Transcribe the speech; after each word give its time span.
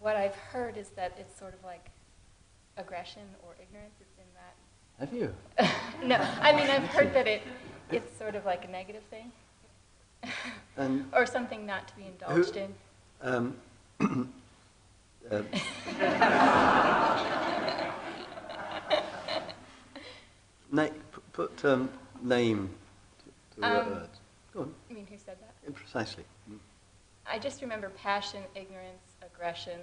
what 0.00 0.16
I've 0.16 0.34
heard 0.34 0.76
is 0.76 0.88
that 0.90 1.16
it's 1.18 1.38
sort 1.38 1.54
of 1.54 1.62
like 1.62 1.86
aggression 2.76 3.22
or 3.44 3.54
ignorance. 3.62 3.94
It's 4.00 4.18
in 4.18 4.24
that. 4.34 4.54
Have 4.98 5.12
you? 5.14 5.32
no, 6.06 6.16
I 6.40 6.52
mean 6.56 6.68
I've 6.68 6.86
heard 6.88 7.12
that 7.14 7.26
it 7.28 7.42
it's 7.90 8.16
sort 8.18 8.34
of 8.34 8.44
like 8.44 8.64
a 8.64 8.68
negative 8.68 9.02
thing, 9.10 9.30
And 10.76 11.08
or 11.12 11.26
something 11.26 11.66
not 11.66 11.88
to 11.88 11.96
be 11.96 12.04
indulged 12.06 12.56
in. 12.56 12.72
um, 13.22 13.56
uh, 15.30 15.42
na- 20.70 20.88
put 21.32 21.64
um, 21.64 21.90
name 22.22 22.70
to, 23.18 23.54
to 23.56 23.60
the 23.60 23.80
Um, 23.80 23.90
word. 23.90 24.08
Go 24.54 24.60
on. 24.62 24.74
I 24.90 24.92
mean, 24.94 25.06
who 25.06 25.16
said 25.18 25.36
that? 25.40 25.74
Precisely. 25.74 26.24
Mm. 26.50 26.58
I 27.26 27.38
just 27.38 27.60
remember 27.62 27.88
passion, 27.90 28.42
ignorance, 28.54 29.09
aggression 29.40 29.80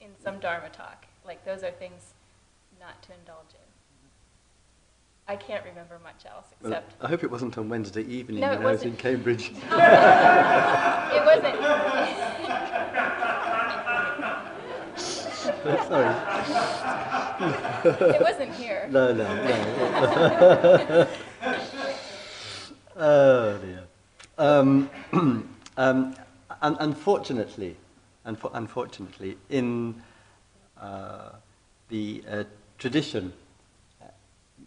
in 0.00 0.08
some 0.22 0.38
Dharma 0.38 0.70
talk. 0.70 1.04
Like 1.26 1.44
those 1.44 1.62
are 1.62 1.70
things 1.72 2.14
not 2.80 3.02
to 3.02 3.12
indulge 3.12 3.52
in. 3.52 3.58
I 5.30 5.36
can't 5.36 5.62
remember 5.62 5.98
much 6.02 6.24
else 6.24 6.46
Well, 6.62 6.72
except 6.72 6.94
I 7.02 7.08
hope 7.08 7.22
it 7.22 7.30
wasn't 7.30 7.58
on 7.58 7.68
Wednesday 7.68 8.00
evening 8.04 8.40
No, 8.40 8.56
when 8.56 8.66
I 8.66 8.70
was 8.70 8.82
in. 8.84 8.96
Cambridge. 8.96 9.50
it 9.62 11.24
wasn't. 11.26 11.56
Sorry. 15.86 16.14
it 18.14 18.22
wasn't 18.22 18.54
here. 18.54 18.88
No, 18.90 19.12
no, 19.12 19.34
no. 19.44 21.08
oh 22.96 23.58
dear. 23.58 23.82
Um, 24.38 24.88
um, 25.76 26.14
un- 26.62 26.76
unfortunately, 26.80 27.76
unfo- 27.76 27.87
unfortunately, 28.28 29.36
in 29.48 30.02
uh, 30.80 31.30
the 31.88 32.22
uh, 32.30 32.44
tradition, 32.78 33.32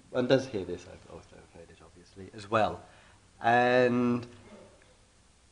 one 0.10 0.28
does 0.28 0.48
hear 0.48 0.66
this. 0.66 0.86
I've 0.92 1.14
also 1.14 1.36
heard 1.54 1.70
it, 1.70 1.78
obviously, 1.84 2.30
as 2.36 2.50
well, 2.50 2.82
and 3.42 4.26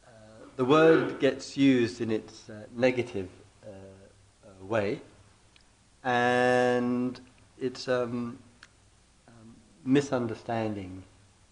uh, 0.05 0.09
the 0.55 0.65
word 0.65 1.19
gets 1.19 1.55
used 1.55 2.01
in 2.01 2.11
its 2.11 2.49
uh, 2.49 2.63
negative 2.75 3.29
uh, 3.63 3.69
uh, 3.69 4.65
way, 4.65 5.01
and 6.03 7.19
it's 7.59 7.87
um, 7.87 8.39
um, 9.27 9.55
misunderstanding 9.85 11.03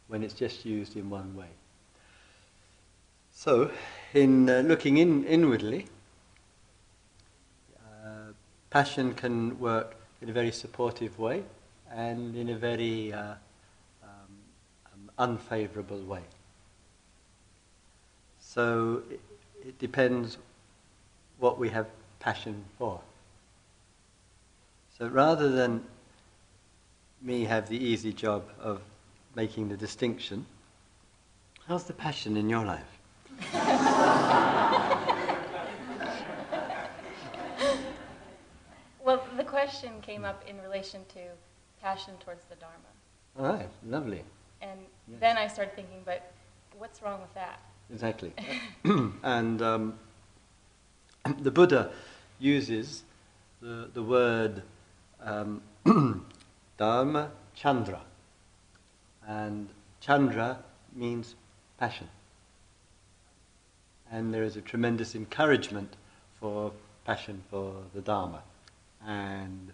when 0.08 0.24
it's 0.24 0.34
just 0.34 0.66
used 0.66 0.96
in 0.96 1.10
one 1.10 1.36
way. 1.36 1.50
So, 3.32 3.70
in 4.14 4.48
looking 4.68 4.98
in 4.98 5.24
inwardly, 5.26 5.86
passion 8.78 9.12
can 9.16 9.58
work 9.58 9.96
in 10.22 10.30
a 10.30 10.32
very 10.32 10.52
supportive 10.52 11.18
way 11.18 11.44
and 11.92 12.36
in 12.36 12.50
a 12.50 12.56
very 12.56 13.12
uh, 13.12 13.34
um, 14.04 14.34
um, 14.94 15.12
unfavorable 15.18 16.04
way. 16.04 16.22
So, 18.40 19.02
it, 19.10 19.20
it 19.66 19.80
depends 19.80 20.38
what 21.40 21.58
we 21.58 21.70
have 21.70 21.88
passion 22.20 22.66
for. 22.78 23.02
So 24.96 25.08
rather 25.08 25.50
than 25.50 25.84
me 27.20 27.46
have 27.46 27.68
the 27.70 27.84
easy 27.84 28.14
job 28.14 28.44
of 28.60 28.82
making 29.34 29.70
the 29.70 29.78
distinction, 29.78 30.46
how's 31.68 31.86
the 31.86 31.94
passion 31.94 32.38
in 32.38 32.48
your 32.48 32.64
life? 32.64 32.94
Well, 39.08 39.26
the 39.38 39.46
question 39.78 40.02
came 40.02 40.26
up 40.26 40.44
in 40.48 40.60
relation 40.62 41.02
to 41.08 41.20
passion 41.82 42.16
towards 42.20 42.46
the 42.46 42.56
Dharma. 42.56 42.92
All 43.38 43.46
right, 43.46 43.70
lovely. 43.86 44.24
And 44.60 44.80
Yes. 45.08 45.20
then 45.20 45.38
I 45.38 45.48
started 45.48 45.76
thinking, 45.76 46.02
but 46.04 46.32
what's 46.80 47.04
wrong 47.04 47.22
with 47.22 47.34
that? 47.36 47.60
Exactly. 47.92 48.34
and 49.24 49.62
um, 49.62 50.00
the 51.40 51.52
Buddha 51.52 51.92
uses 52.40 53.04
the, 53.62 53.90
the 53.94 54.02
word 54.02 54.64
um, 55.22 55.62
Dharma 56.78 57.32
chanda. 57.54 58.02
And 59.28 59.70
chanda 60.00 60.64
means 60.96 61.36
passion. 61.78 62.10
And 64.12 64.34
there 64.34 64.44
is 64.44 64.56
a 64.56 64.62
tremendous 64.62 65.14
encouragement 65.14 65.96
for 66.40 66.72
passion 67.06 67.44
for 67.52 67.84
the 67.94 68.02
Dharma. 68.02 68.42
And, 69.06 69.72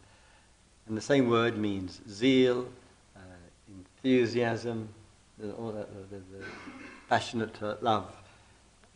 and 0.88 0.98
the 0.98 1.02
same 1.02 1.30
word 1.30 1.58
means 1.58 2.02
zeal, 2.10 2.68
uh, 3.16 3.20
enthusiasm, 3.70 4.90
all 5.58 5.72
that, 5.72 5.90
the, 6.10 6.18
the, 6.18 6.46
passionate 7.10 7.62
uh, 7.62 7.76
love 7.82 8.16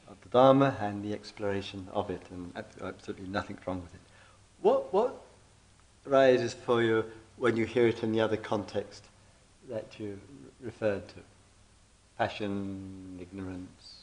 of 0.08 0.16
the 0.22 0.30
Dharma 0.30 0.76
and 0.80 1.04
the 1.04 1.14
exploration 1.14 1.88
of 1.92 2.10
it, 2.10 2.22
and 2.32 2.52
absolutely 2.82 3.28
nothing 3.28 3.58
wrong 3.66 3.82
with 3.82 3.94
it. 3.94 4.00
What, 4.62 4.94
what 4.94 5.22
arises 6.10 6.54
for 6.54 6.82
you 6.82 7.06
when 7.36 7.58
you 7.58 7.66
hear 7.66 7.88
it 7.88 8.04
in 8.04 8.12
the 8.12 8.22
other 8.22 8.38
context 8.38 9.04
that 9.70 10.00
you 10.00 10.20
referred 10.62 11.08
to? 11.10 11.16
Passion, 12.18 13.20
ignorance, 13.22 13.98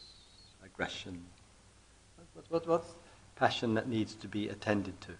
aggression. 0.65 1.21
What, 2.35 2.45
what, 2.49 2.69
what's 2.69 2.93
passion 3.37 3.75
that 3.75 3.89
needs 3.89 4.15
to 4.15 4.29
be 4.29 4.49
attended 4.49 5.01
to? 5.01 5.11
Um, 5.11 5.17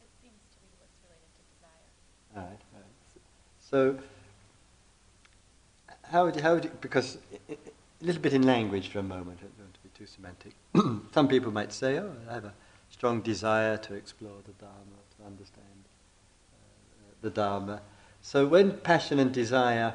it 0.00 0.08
seems 0.22 0.40
to 0.52 0.58
be 0.60 0.68
what's 0.78 0.96
related 1.04 1.30
to 1.36 1.42
desire. 1.54 1.88
All 2.36 2.42
right, 2.42 2.62
all 2.74 2.80
right. 2.80 2.96
So, 3.68 3.98
how 6.04 6.24
would 6.24 6.36
you, 6.36 6.42
how 6.42 6.54
would 6.54 6.64
you, 6.64 6.70
because 6.80 7.18
a 7.48 7.56
little 8.00 8.22
bit 8.22 8.32
in 8.32 8.42
language 8.42 8.88
for 8.88 9.00
a 9.00 9.02
moment, 9.02 9.40
I 9.40 9.46
don't 9.46 9.58
want 9.58 9.74
to 9.74 9.80
be 9.80 9.88
too 9.98 10.06
semantic. 10.06 10.54
Some 11.12 11.26
people 11.26 11.50
might 11.50 11.72
say, 11.72 11.98
oh, 11.98 12.12
I 12.30 12.34
have 12.34 12.44
a 12.44 12.54
strong 12.90 13.22
desire 13.22 13.76
to 13.78 13.94
explore 13.94 14.36
the 14.46 14.52
Dharma, 14.52 14.98
to 15.18 15.26
understand 15.26 15.84
uh, 16.52 17.14
the 17.22 17.30
Dharma. 17.30 17.80
So 18.22 18.46
when 18.46 18.70
passion 18.70 19.18
and 19.18 19.32
desire 19.32 19.94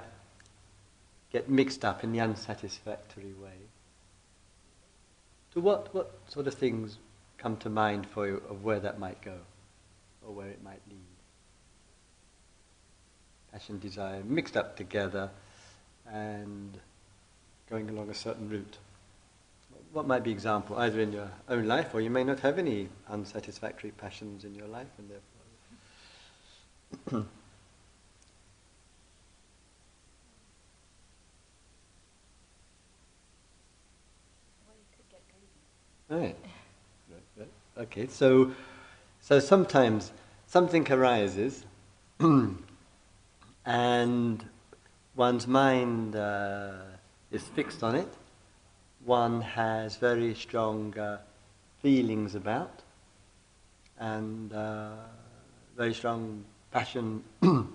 get 1.31 1.49
mixed 1.49 1.85
up 1.85 2.03
in 2.03 2.11
the 2.11 2.19
unsatisfactory 2.19 3.33
way, 3.41 3.69
to 5.53 5.61
what, 5.61 5.93
what 5.95 6.19
sort 6.27 6.47
of 6.47 6.55
things 6.55 6.97
come 7.37 7.55
to 7.57 7.69
mind 7.69 8.05
for 8.05 8.27
you 8.27 8.43
of 8.49 8.65
where 8.65 8.81
that 8.81 8.99
might 8.99 9.21
go, 9.21 9.37
or 10.27 10.33
where 10.33 10.47
it 10.47 10.61
might 10.61 10.81
lead? 10.89 11.20
Passion, 13.51 13.79
desire 13.79 14.23
mixed 14.23 14.55
up 14.57 14.75
together 14.77 15.29
and 16.11 16.77
going 17.69 17.89
along 17.89 18.09
a 18.09 18.13
certain 18.13 18.49
route. 18.49 18.77
What 19.93 20.07
might 20.07 20.23
be 20.23 20.31
example, 20.31 20.77
either 20.77 21.01
in 21.01 21.11
your 21.11 21.29
own 21.49 21.65
life, 21.65 21.93
or 21.93 22.01
you 22.01 22.09
may 22.09 22.23
not 22.23 22.39
have 22.41 22.57
any 22.57 22.87
unsatisfactory 23.09 23.91
passions 23.91 24.45
in 24.45 24.55
your 24.55 24.67
life, 24.67 24.87
and 24.97 25.09
therefore. 27.11 27.25
Right. 36.09 36.35
Okay, 37.77 38.07
so 38.07 38.51
so 39.21 39.39
sometimes 39.39 40.11
something 40.45 40.91
arises, 40.91 41.63
and 43.65 44.43
one's 45.15 45.47
mind 45.47 46.15
uh, 46.15 46.73
is 47.31 47.43
fixed 47.43 47.83
on 47.83 47.95
it. 47.95 48.13
One 49.05 49.41
has 49.41 49.97
very 49.97 50.35
strong 50.35 50.97
uh, 50.97 51.19
feelings 51.81 52.35
about, 52.35 52.81
and 53.99 54.53
uh, 54.53 54.91
very 55.75 55.93
strong 55.93 56.43
passion 56.71 57.23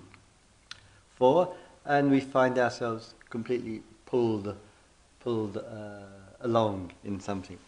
for, 1.17 1.55
and 1.85 2.11
we 2.11 2.21
find 2.21 2.59
ourselves 2.59 3.15
completely 3.31 3.83
pulled 4.07 4.57
pulled 5.27 5.57
uh, 5.57 6.07
along 6.43 6.93
in 7.05 7.19
something. 7.19 7.59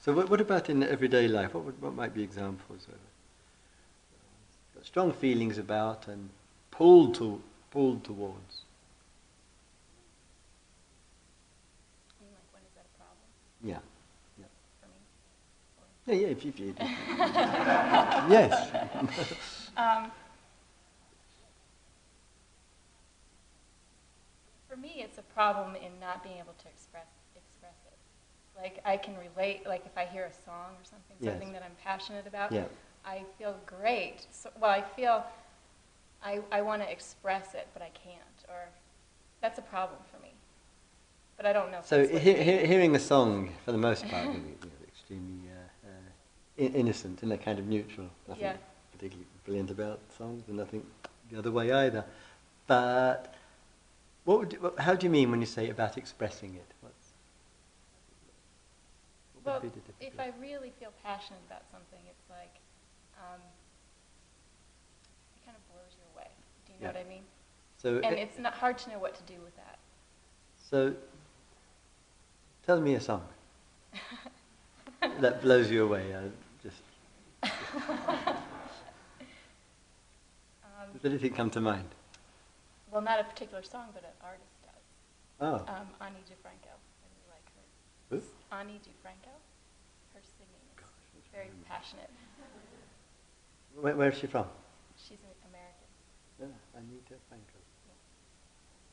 So 0.00 0.12
what, 0.12 0.30
what 0.30 0.40
about 0.40 0.70
in 0.70 0.84
everyday 0.84 1.26
life? 1.26 1.54
What, 1.54 1.64
would, 1.64 1.82
what 1.82 1.92
might 1.92 2.14
be 2.14 2.22
examples 2.22 2.86
of 2.86 2.94
uh, 2.94 4.84
strong 4.84 5.12
feelings 5.12 5.58
about 5.58 6.06
and 6.06 6.30
pulled 6.70 7.16
to 7.16 7.42
pulled 7.70 8.04
towards? 8.04 8.62
I 12.18 12.24
mean, 12.24 12.32
like, 12.34 12.52
when 12.52 12.62
is 12.62 12.74
that 12.74 12.86
a 12.86 12.96
problem 12.98 13.28
Yeah, 13.62 13.80
for 14.80 14.88
me? 14.88 15.00
yeah, 16.06 16.26
yeah. 16.26 16.32
If, 16.32 16.44
if, 16.44 16.60
if, 16.60 16.76
yes. 18.30 18.70
Um, 19.76 20.10
for 24.68 24.76
me, 24.76 24.96
it's 25.04 25.18
a 25.18 25.22
problem 25.22 25.74
in 25.76 25.98
not 26.00 26.22
being 26.22 26.36
able 26.38 26.54
to 26.62 26.68
express 26.68 27.06
express 27.36 27.74
it. 27.86 27.96
Like 28.60 28.80
I 28.84 28.96
can 28.96 29.14
relate, 29.16 29.66
like 29.66 29.84
if 29.86 29.96
I 29.96 30.04
hear 30.04 30.24
a 30.24 30.32
song 30.32 30.72
or 30.78 30.84
something, 30.84 31.16
Yes. 31.20 31.32
something 31.32 31.52
that 31.52 31.62
I'm 31.62 31.76
passionate 31.82 32.26
about, 32.26 32.52
Yeah. 32.52 32.64
I 33.04 33.24
feel 33.38 33.56
great. 33.66 34.26
So, 34.30 34.50
well, 34.60 34.70
I 34.70 34.82
feel 34.82 35.24
I, 36.22 36.40
I 36.52 36.62
want 36.62 36.82
to 36.82 36.90
express 36.90 37.54
it, 37.54 37.68
but 37.72 37.82
I 37.82 37.90
can't, 37.94 38.44
or 38.48 38.68
that's 39.40 39.58
a 39.58 39.62
problem 39.62 39.98
for 40.14 40.20
me. 40.22 40.32
But 41.36 41.46
I 41.46 41.52
don't 41.52 41.70
know. 41.70 41.80
So 41.82 42.06
he- 42.06 42.18
he- 42.34 42.66
hearing 42.66 42.94
a 42.94 42.98
song, 42.98 43.50
for 43.64 43.72
the 43.72 43.78
most 43.78 44.06
part, 44.10 44.26
you 44.26 44.32
know, 44.34 44.68
extremely 44.86 45.48
uh, 45.48 45.88
uh, 45.88 46.62
i- 46.64 46.74
innocent 46.76 47.22
and 47.22 47.32
a 47.32 47.38
kind 47.38 47.58
of 47.58 47.66
neutral. 47.66 48.08
Nothing 48.28 48.42
Yeah. 48.44 48.56
particularly 48.92 49.26
brilliant 49.44 49.70
about 49.70 50.00
songs, 50.16 50.44
and 50.48 50.56
nothing 50.58 50.86
the 51.30 51.38
other 51.38 51.50
way 51.50 51.72
either. 51.72 52.04
But 52.66 53.34
what 54.24 54.38
would 54.40 54.52
you, 54.52 54.74
how 54.78 54.94
do 54.94 55.06
you 55.06 55.10
mean 55.10 55.30
when 55.30 55.40
you 55.40 55.46
say 55.46 55.70
about 55.70 55.96
expressing 55.96 56.54
it? 56.54 56.66
What's, 56.82 57.12
what 59.42 59.44
Well, 59.46 59.60
would 59.62 59.72
be 59.74 59.80
the 59.80 60.06
if? 60.06 60.20
I 60.20 60.32
really 60.38 60.70
feel 60.78 60.92
passionate 61.02 61.40
about 61.46 61.62
something, 61.72 62.00
it's 62.08 62.28
like 62.28 62.60
um, 63.16 63.40
it 65.34 65.44
kind 65.46 65.56
of 65.56 65.64
blows 65.72 65.96
you 65.96 66.04
away. 66.14 66.28
Do 66.66 66.69
you 66.80 66.86
know 66.86 66.92
Yeah. 66.92 66.98
what 66.98 67.06
I 67.06 67.08
mean? 67.08 67.22
so, 67.76 67.96
And 68.04 68.16
uh, 68.16 68.22
it's 68.22 68.38
not 68.38 68.54
hard 68.54 68.78
to 68.78 68.90
know 68.90 68.98
what 68.98 69.14
to 69.14 69.22
do 69.32 69.38
with 69.44 69.54
that. 69.56 69.78
so 70.70 70.94
tell 72.66 72.80
me 72.80 72.94
a 72.94 73.00
song 73.00 73.22
that 75.20 75.42
blows 75.42 75.70
you 75.70 75.84
away. 75.84 76.12
Uh, 76.14 76.20
just 76.62 76.82
um, 80.64 80.86
does 80.94 81.04
anything 81.04 81.32
come 81.34 81.50
to 81.50 81.60
mind? 81.60 81.88
well, 82.90 83.00
not 83.02 83.20
a 83.20 83.24
particular 83.24 83.62
song, 83.62 83.86
but 83.94 84.02
an 84.02 84.10
artist 84.24 84.50
does. 84.62 84.84
Oh, 85.40 85.54
Um, 85.72 85.86
Ani 86.00 86.18
DiFranco. 86.28 86.74
I 86.74 87.06
really 87.06 87.28
like 87.30 87.46
her. 87.54 87.64
Who? 88.10 88.22
Ani 88.56 88.80
DiFranco. 88.84 89.32
Her 90.14 90.20
singing 90.22 90.64
is 90.74 90.76
Gosh, 90.76 91.32
very 91.32 91.50
passionate. 91.68 92.10
where, 93.80 93.94
where 93.96 94.08
is 94.10 94.18
she 94.18 94.26
from? 94.26 94.46
She's 96.40 96.48
an 96.48 96.54
American. 96.74 96.74
Yeah, 96.74 96.80
Anita 96.80 97.14
Franco. 97.28 97.60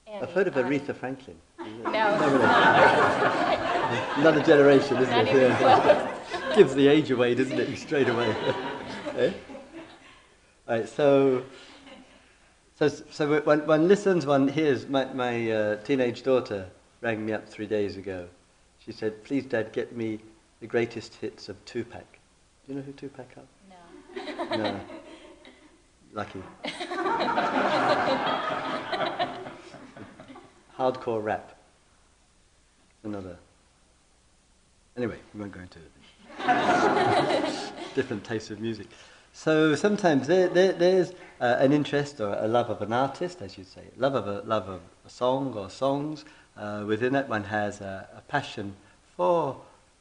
Annie, 0.08 0.22
I've 0.22 0.32
heard 0.32 0.48
of 0.48 0.58
Ani. 0.58 0.80
Aretha 0.80 0.96
Franklin. 0.96 1.38
No, 1.84 1.92
No, 1.92 2.38
no. 2.38 2.46
Another 4.16 4.42
generation, 4.42 4.98
isn't 4.98 5.10
Not 5.10 5.28
it? 5.28 5.36
Yeah. 5.36 6.56
Gives 6.56 6.76
the 6.76 6.88
age 6.88 7.12
away, 7.12 7.36
doesn't 7.36 7.60
it? 7.60 7.78
Straight 7.78 8.08
away. 8.08 8.30
eh? 9.18 9.32
Right, 10.68 10.88
so, 10.88 11.44
so, 12.78 12.88
so 12.88 13.42
one, 13.42 13.66
one 13.68 13.88
listens, 13.88 14.26
one 14.26 14.48
hears. 14.48 14.88
My, 14.88 15.06
my 15.14 15.52
uh, 15.52 15.76
teenage 15.84 16.24
daughter 16.24 16.68
rang 17.02 17.26
me 17.26 17.34
up 17.34 17.48
three 17.48 17.68
days 17.68 17.98
ago. 17.98 18.28
She 18.80 18.92
said, 18.92 19.24
"Please, 19.24 19.46
Dad, 19.46 19.72
get 19.74 19.96
me 19.96 20.20
the 20.62 20.68
greatest 20.68 21.16
hits 21.16 21.50
of 21.50 21.64
Tupac." 21.66 22.06
Do 22.66 22.74
you 22.74 22.76
know 22.76 22.82
who 22.82 22.92
Tupac 22.94 23.28
are? 23.38 24.48
No. 24.50 24.58
No. 24.58 24.80
Lucky. 26.14 26.42
Hardcore 30.78 31.24
rap. 31.24 31.56
Another. 33.04 33.38
Anyway, 34.96 35.18
we 35.34 35.40
won't 35.40 35.52
go 35.52 35.60
into 35.60 35.80
it. 35.80 35.92
Different 37.96 38.24
tastes 38.24 38.52
of 38.52 38.60
music. 38.60 38.88
So 39.34 39.76
sometimes 39.76 40.26
there, 40.26 40.48
there, 40.48 40.74
there's 40.74 41.12
uh, 41.40 41.58
an 41.60 41.72
interest 41.72 42.20
or 42.20 42.34
a 42.34 42.48
love 42.48 42.72
of 42.72 42.82
an 42.82 42.92
artist, 42.92 43.42
as 43.42 43.58
you'd 43.58 43.68
say, 43.68 43.84
love 43.96 44.16
of 44.16 44.28
a 44.28 44.42
love 44.42 44.68
of 44.68 44.82
a 45.06 45.10
song 45.10 45.54
or 45.56 45.70
songs. 45.70 46.26
Uh, 46.58 46.84
within 46.88 47.14
that, 47.14 47.30
one 47.30 47.44
has 47.44 47.82
a, 47.82 48.08
a 48.18 48.22
passion 48.22 48.74
for 49.16 49.56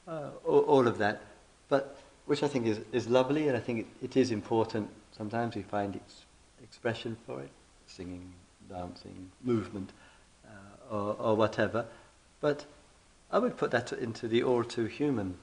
uh, 0.09 0.31
all, 0.47 0.89
of 0.89 0.97
that, 0.99 1.21
but 1.69 1.99
which 2.25 2.43
I 2.43 2.49
think 2.49 2.67
is, 2.67 2.81
is 2.93 3.09
lovely, 3.09 3.49
and 3.49 3.57
I 3.57 3.61
think 3.61 3.81
it, 3.81 3.87
it 4.03 4.17
is 4.17 4.31
important. 4.31 4.89
Sometimes 5.13 5.55
we 5.55 5.63
find 5.63 5.97
ex- 5.97 6.25
expression 6.69 7.17
for 7.27 7.41
it, 7.41 7.51
singing, 7.87 8.33
dancing, 8.69 9.31
movement, 9.43 9.91
uh, 10.45 10.95
or, 10.95 11.17
or 11.19 11.35
whatever. 11.37 11.87
But 12.41 12.67
I 13.31 13.39
would 13.39 13.57
put 13.57 13.71
that 13.71 13.93
into 13.93 14.29
the 14.29 14.43
all 14.43 14.65
too 14.65 14.87
human 14.87 15.37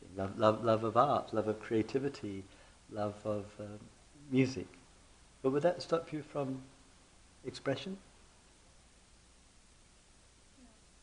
thing. 0.00 0.08
Love, 0.16 0.38
love, 0.38 0.64
love 0.64 0.84
of 0.84 0.96
art, 0.96 1.32
love 1.32 1.48
of 1.48 1.60
creativity, 1.60 2.44
love 2.90 3.14
of 3.24 3.46
um, 3.60 3.78
music. 4.30 4.66
But 5.42 5.52
would 5.52 5.62
that 5.62 5.82
stop 5.82 6.12
you 6.12 6.22
from 6.22 6.62
expression? 7.44 7.96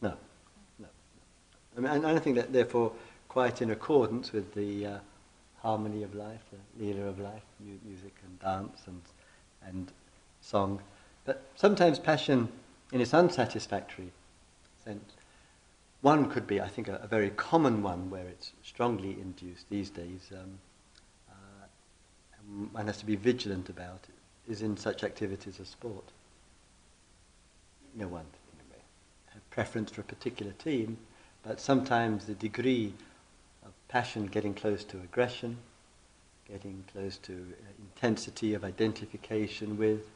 No, 0.01 0.13
no. 0.79 0.87
I 1.77 1.79
mean, 1.79 1.91
and 1.91 2.05
I 2.05 2.19
think 2.19 2.35
that 2.35 2.51
therefore 2.51 2.91
quite 3.29 3.61
in 3.61 3.71
accordance 3.71 4.31
with 4.31 4.53
the 4.53 4.85
uh, 4.85 4.97
harmony 5.65 6.03
of 6.03 6.13
life, 6.13 6.41
the 6.51 6.83
leela 6.85 7.09
of 7.09 7.19
life, 7.19 7.41
mu- 7.59 7.79
music 7.83 8.13
and 8.23 8.39
dance 8.39 8.81
and, 8.85 9.01
and 9.65 9.91
song. 10.39 10.79
But 11.25 11.41
sometimes 11.55 11.97
passion 11.97 12.49
in 12.91 13.01
its 13.01 13.15
unsatisfactory 13.15 14.11
sense, 14.83 15.13
one 16.01 16.29
could 16.29 16.45
be, 16.45 16.61
I 16.61 16.67
think, 16.67 16.87
a, 16.87 16.99
a 17.01 17.07
very 17.07 17.31
common 17.31 17.81
one 17.81 18.11
where 18.11 18.27
it's 18.27 18.51
strongly 18.63 19.17
induced 19.19 19.67
these 19.71 19.89
days, 19.89 20.29
um, 20.33 20.59
uh, 21.31 21.65
one 22.71 22.85
has 22.85 22.97
to 22.97 23.05
be 23.07 23.15
vigilant 23.15 23.67
about 23.67 24.01
it, 24.07 24.51
is 24.51 24.61
in 24.61 24.77
such 24.77 25.03
activities 25.03 25.59
as 25.59 25.67
sport. 25.67 26.05
No 27.95 28.07
one 28.07 28.25
you 28.51 28.59
know, 28.59 28.75
may 28.75 28.83
have 29.33 29.49
preference 29.49 29.89
for 29.89 30.01
a 30.01 30.03
particular 30.03 30.51
team, 30.51 30.99
but 31.41 31.59
sometimes 31.59 32.25
the 32.25 32.35
degree 32.35 32.93
passion 33.95 34.25
getting 34.25 34.53
close 34.53 34.83
to 34.83 34.97
aggression, 34.97 35.55
getting 36.49 36.83
close 36.91 37.17
to 37.17 37.31
uh, 37.31 37.65
intensity 37.79 38.53
of 38.53 38.65
identification 38.65 39.77
with, 39.77 40.09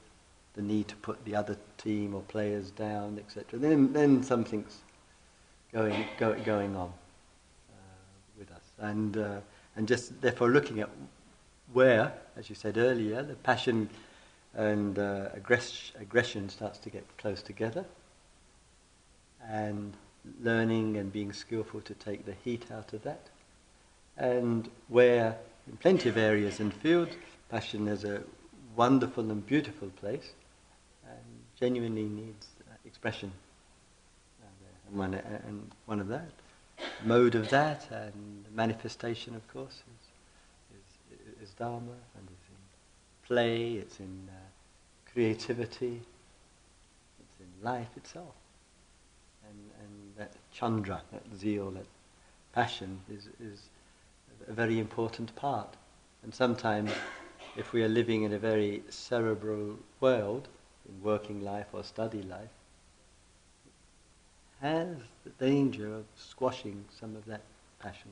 the 0.56 0.62
need 0.62 0.86
to 0.86 0.98
put 0.98 1.24
the 1.24 1.34
other 1.34 1.56
team 1.78 2.14
or 2.14 2.20
players 2.24 2.72
down, 2.72 3.18
etc. 3.18 3.58
Then, 3.58 3.94
then 3.94 4.22
something's 4.22 4.80
going 5.72 6.06
go, 6.18 6.34
going 6.44 6.76
on 6.76 6.90
uh, 7.70 7.74
with 8.38 8.52
us, 8.52 8.66
and 8.80 9.16
uh, 9.16 9.40
and 9.78 9.88
just 9.88 10.20
therefore 10.20 10.50
looking 10.50 10.82
at 10.82 10.90
where, 11.72 12.12
as 12.36 12.50
you 12.50 12.56
said 12.56 12.78
earlier, 12.78 13.24
the 13.24 13.36
passion 13.36 13.90
and 14.56 15.00
uh, 15.00 15.30
aggress- 15.38 15.94
aggression 16.02 16.50
starts 16.50 16.80
to 16.80 16.90
get 16.90 17.06
close 17.18 17.42
together, 17.42 17.86
and 19.48 19.96
learning 20.44 20.98
and 20.98 21.14
being 21.14 21.32
skillful 21.32 21.80
to 21.80 21.94
take 21.94 22.26
the 22.26 22.36
heat 22.44 22.66
out 22.74 22.92
of 22.92 23.04
that, 23.04 23.30
and 24.20 24.70
where 24.90 25.38
in 25.68 25.78
plenty 25.78 26.10
of 26.10 26.18
areas 26.18 26.60
and 26.60 26.74
fields, 26.74 27.16
passion 27.50 27.88
is 27.88 28.04
a 28.04 28.22
wonderful 28.76 29.32
and 29.32 29.46
beautiful 29.46 29.90
place, 29.90 30.32
and 31.08 31.24
genuinely 31.60 32.04
needs 32.04 32.48
uh, 32.70 32.74
expression. 32.86 33.32
And 34.88 34.98
one, 34.98 35.14
and 35.14 35.72
one 35.86 36.00
of 36.00 36.08
that, 36.10 36.32
mode 37.06 37.36
of 37.36 37.50
that, 37.50 37.88
and 37.92 38.46
manifestation, 38.54 39.36
of 39.36 39.48
course, 39.54 39.84
is, 40.72 41.18
is, 41.42 41.50
is 41.50 41.54
Dharma, 41.54 41.78
and 42.18 42.28
it's 42.28 42.48
in 42.50 43.26
play, 43.28 43.74
it's 43.74 44.00
in 44.00 44.28
uh, 44.30 45.12
creativity, 45.14 46.02
it's 47.20 47.40
in 47.40 47.64
life 47.64 47.90
itself. 47.96 48.34
And, 49.48 49.70
and 49.82 50.18
that 50.18 50.34
chanda, 50.52 51.02
that 51.12 51.24
zeal, 51.38 51.72
that 51.72 51.86
passion 52.54 53.00
is, 53.10 53.28
is 53.40 53.62
a 54.48 54.54
very 54.54 54.80
important 54.80 55.36
part. 55.36 55.76
And 56.24 56.34
sometimes, 56.34 56.92
if 57.58 57.74
we 57.74 57.84
are 57.84 57.90
living 57.90 58.24
in 58.24 58.34
a 58.34 58.40
very 58.40 58.84
cerebral 58.90 59.78
world, 60.00 60.48
in 60.88 61.02
working 61.04 61.42
life 61.42 61.68
or 61.74 61.84
study 61.84 62.22
life, 62.24 62.50
has 64.62 64.88
the 65.24 65.30
danger 65.32 65.94
of 65.96 66.06
squashing 66.18 66.84
some 67.00 67.16
of 67.16 67.26
that 67.26 67.42
passion 67.80 68.12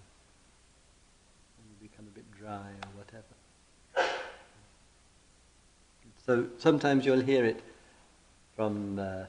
and 1.57 1.67
you 1.69 1.89
become 1.89 2.05
a 2.07 2.15
bit 2.15 2.31
dry 2.39 2.69
or 2.86 2.89
whatever. 2.96 3.36
So 6.25 6.48
sometimes 6.57 7.05
you'll 7.05 7.22
hear 7.22 7.46
it 7.46 7.62
from 8.55 9.00
uh, 9.00 9.25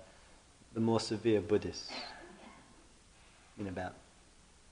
the 0.75 0.81
more 0.81 1.01
severe 1.01 1.41
Buddhists 1.41 1.93
in 3.59 3.67
about 3.69 3.95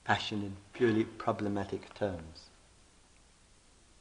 passion 0.06 0.42
in 0.42 0.56
purely 0.72 1.02
problematic 1.04 1.92
terms. 1.94 2.50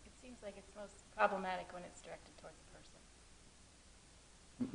It 0.05 0.11
seems 0.21 0.37
like 0.43 0.53
it's 0.55 0.69
most 0.75 0.93
problematic 1.17 1.73
when 1.73 1.81
it's 1.83 1.99
directed 2.01 2.37
towards 2.37 2.57
a 2.61 2.65
person. 2.77 2.99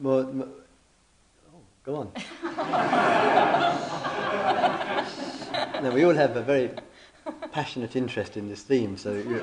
More, 0.03 0.25
more 0.33 0.49
oh, 1.55 1.61
go 1.85 1.97
on. 1.97 2.13
now 5.85 5.95
we 5.95 6.05
all 6.05 6.15
have 6.15 6.37
a 6.37 6.43
very 6.43 6.71
passionate 7.53 7.95
interest 7.95 8.37
in 8.37 8.49
this 8.49 8.63
theme, 8.63 8.97
so 8.97 9.13
you, 9.13 9.41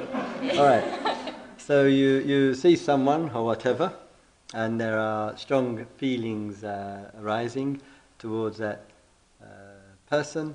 all 0.60 0.66
right. 0.66 0.84
So 1.58 1.86
you, 1.86 2.20
you 2.20 2.54
see 2.54 2.76
someone 2.76 3.30
or 3.30 3.46
whatever, 3.46 3.94
and 4.54 4.80
there 4.80 5.00
are 5.00 5.38
strong 5.38 5.86
feelings 5.98 6.66
uh, 6.66 7.12
arising 7.22 7.80
towards 8.20 8.58
that 8.58 8.84
uh, 9.42 9.46
person, 10.10 10.54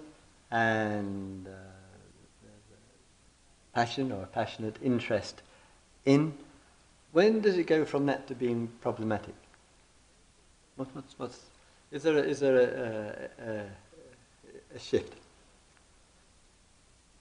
and 0.53 1.49
uh, 1.49 1.51
passion 3.75 4.13
or 4.13 4.23
a 4.23 4.27
passionate 4.27 4.77
interest 4.83 5.43
in, 6.05 6.35
when 7.13 7.41
does 7.41 7.57
it 7.57 7.67
go 7.67 7.85
from 7.85 8.07
that 8.07 8.27
to 8.29 8.35
being 8.35 8.69
problematic? 8.81 9.35
What, 10.77 10.89
what's, 10.95 11.19
what's, 11.19 11.41
is 11.91 12.03
there 12.03 12.19
a, 12.19 12.21
is 12.21 12.41
there 12.41 12.57
a, 12.57 12.65
a, 12.65 13.51
a, 13.51 14.77
a 14.77 14.79
shift? 14.79 15.15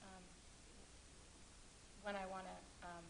Um, 0.02 0.08
when 2.02 2.14
I 2.14 2.26
want 2.30 2.44
to 2.44 2.86
um, 2.86 3.04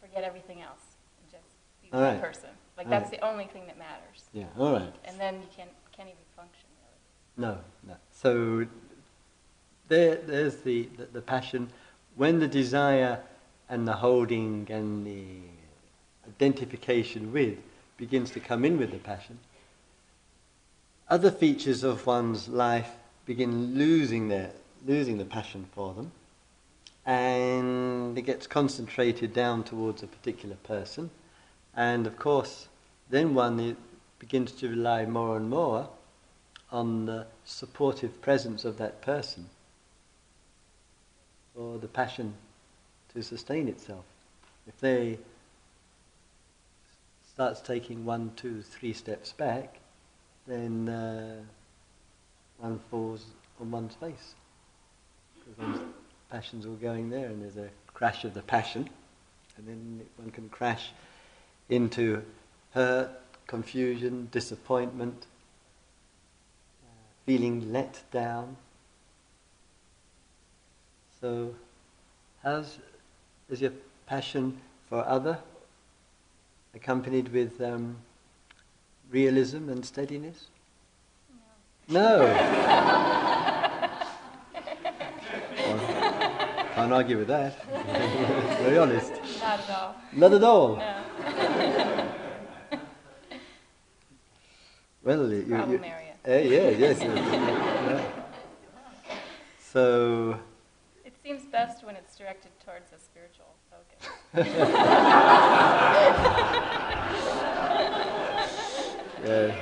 forget 0.00 0.24
everything 0.24 0.62
else 0.62 0.96
and 1.22 1.30
just 1.30 1.44
be 1.82 1.88
All 1.92 2.00
one 2.00 2.14
right. 2.14 2.20
person. 2.20 2.50
Like 2.76 2.86
All 2.86 2.90
that's 2.90 3.10
right. 3.10 3.20
the 3.20 3.26
only 3.26 3.44
thing 3.46 3.66
that 3.66 3.78
matters. 3.78 4.24
Yeah, 4.32 4.46
all 4.58 4.72
right. 4.72 4.92
And 5.04 5.18
then 5.20 5.34
you 5.34 5.48
can't 5.56 5.70
can't 5.96 6.08
even 6.08 6.24
function 6.34 6.66
really. 6.82 7.48
No, 7.52 7.58
no. 7.86 7.94
So 8.24 8.66
there, 9.88 10.16
there's 10.16 10.56
the, 10.56 10.88
the, 10.96 11.04
the 11.12 11.20
passion. 11.20 11.68
When 12.16 12.38
the 12.38 12.48
desire 12.48 13.20
and 13.68 13.86
the 13.86 13.92
holding 13.92 14.66
and 14.70 15.06
the 15.06 15.26
identification 16.26 17.34
with 17.34 17.58
begins 17.98 18.30
to 18.30 18.40
come 18.40 18.64
in 18.64 18.78
with 18.78 18.92
the 18.92 18.98
passion, 18.98 19.40
other 21.10 21.30
features 21.30 21.84
of 21.84 22.06
one's 22.06 22.48
life 22.48 22.92
begin 23.26 23.74
losing 23.76 24.28
their 24.28 24.52
losing 24.86 25.18
the 25.18 25.26
passion 25.26 25.66
for 25.74 25.92
them, 25.92 26.10
and 27.04 28.16
it 28.16 28.22
gets 28.22 28.46
concentrated 28.46 29.34
down 29.34 29.64
towards 29.64 30.02
a 30.02 30.06
particular 30.06 30.56
person, 30.62 31.10
and 31.76 32.06
of 32.06 32.18
course, 32.18 32.68
then 33.10 33.34
one 33.34 33.76
begins 34.18 34.52
to 34.52 34.70
rely 34.70 35.04
more 35.04 35.36
and 35.36 35.50
more 35.50 35.90
on 36.74 37.06
the 37.06 37.24
supportive 37.44 38.20
presence 38.20 38.64
of 38.64 38.78
that 38.78 39.00
person 39.00 39.46
or 41.54 41.78
the 41.78 41.86
passion 41.86 42.34
to 43.14 43.22
sustain 43.22 43.68
itself. 43.68 44.04
If 44.66 44.80
they 44.80 45.18
starts 47.32 47.60
taking 47.60 48.04
one, 48.04 48.32
two, 48.34 48.60
three 48.60 48.92
steps 48.92 49.30
back, 49.30 49.78
then 50.48 50.88
uh, 50.88 51.36
one 52.58 52.80
falls 52.90 53.24
on 53.60 53.70
one's 53.70 53.94
face 53.94 54.34
because 55.38 55.56
one's 55.56 55.94
passion's 56.28 56.66
all 56.66 56.74
going 56.74 57.08
there, 57.08 57.26
and 57.26 57.40
there's 57.40 57.56
a 57.56 57.70
crash 57.92 58.24
of 58.24 58.34
the 58.34 58.42
passion, 58.42 58.90
and 59.56 59.68
then 59.68 60.00
one 60.16 60.32
can 60.32 60.48
crash 60.48 60.90
into 61.68 62.20
hurt, 62.72 63.10
confusion, 63.46 64.26
disappointment, 64.32 65.26
feeling 67.26 67.72
let 67.72 68.02
down. 68.10 68.56
So, 71.20 71.54
how's 72.42 72.78
is 73.48 73.60
your 73.60 73.72
passion 74.06 74.60
for 74.88 75.06
other 75.06 75.38
accompanied 76.74 77.28
with 77.28 77.60
um, 77.60 77.96
realism 79.10 79.68
and 79.68 79.84
steadiness? 79.84 80.46
No. 81.88 82.20
Well, 85.56 85.78
can't 86.74 86.92
argue 86.92 87.18
with 87.18 87.28
that. 87.28 87.64
Very 88.62 88.76
honest. 88.76 89.12
Not 89.40 89.60
at 89.60 89.70
all. 89.70 89.96
Not 90.12 90.32
at 90.34 90.44
all. 90.44 90.76
No. 90.76 91.04
Well, 95.04 95.30
you, 95.30 95.44
you, 95.46 95.80
Problem 96.24 96.52
area. 96.52 96.70
Eh, 96.70 96.70
yeah, 96.70 96.70
yes. 96.70 97.00
yes, 97.00 97.00
yeah. 97.86 98.02
So, 99.60 100.38
It 101.04 101.14
seems 101.22 101.44
best 101.44 101.84
when 101.84 101.96
it's 101.96 102.16
directed 102.16 102.50
towards 102.64 102.92
a 102.92 102.98
spiritual 102.98 103.54
focus. 103.70 104.08
yeah. 109.24 109.54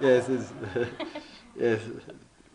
yes, 0.00 0.28
it's, 0.28 0.52
yes. 1.58 1.80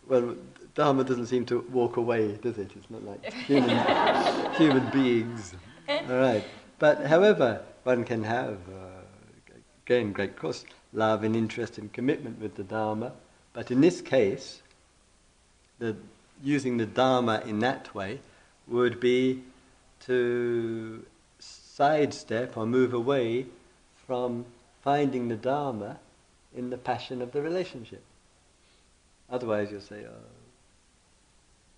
Well, 0.08 0.36
Dharma 0.74 1.04
doesn't 1.04 1.26
seem 1.26 1.44
to 1.46 1.60
walk 1.72 1.96
away, 1.96 2.38
does 2.40 2.58
it? 2.58 2.70
It's 2.76 2.90
not 2.90 3.04
like 3.04 3.32
human, 3.32 3.78
human 4.54 4.88
beings. 4.90 5.54
All 5.88 6.18
right. 6.18 6.44
But 6.78 7.06
however, 7.06 7.62
one 7.82 8.04
can 8.04 8.22
have, 8.22 8.58
uh, 8.68 8.97
again, 9.88 10.12
great 10.12 10.36
course, 10.36 10.66
love 10.92 11.24
and 11.24 11.34
interest 11.34 11.78
and 11.78 11.90
commitment 11.94 12.38
with 12.38 12.56
the 12.56 12.62
Dharma. 12.62 13.12
But 13.54 13.70
in 13.70 13.80
this 13.80 14.02
case, 14.02 14.60
the, 15.78 15.96
using 16.42 16.76
the 16.76 16.84
Dharma 16.84 17.42
in 17.46 17.60
that 17.60 17.94
way 17.94 18.20
would 18.66 19.00
be 19.00 19.42
to 20.00 21.06
sidestep 21.38 22.54
or 22.58 22.66
move 22.66 22.92
away 22.92 23.46
from 24.06 24.44
finding 24.82 25.28
the 25.28 25.36
Dharma 25.36 25.98
in 26.54 26.68
the 26.68 26.76
passion 26.76 27.22
of 27.22 27.32
the 27.32 27.40
relationship. 27.40 28.02
Otherwise, 29.30 29.70
you'll 29.70 29.80
say, 29.80 30.04
oh, 30.06 30.26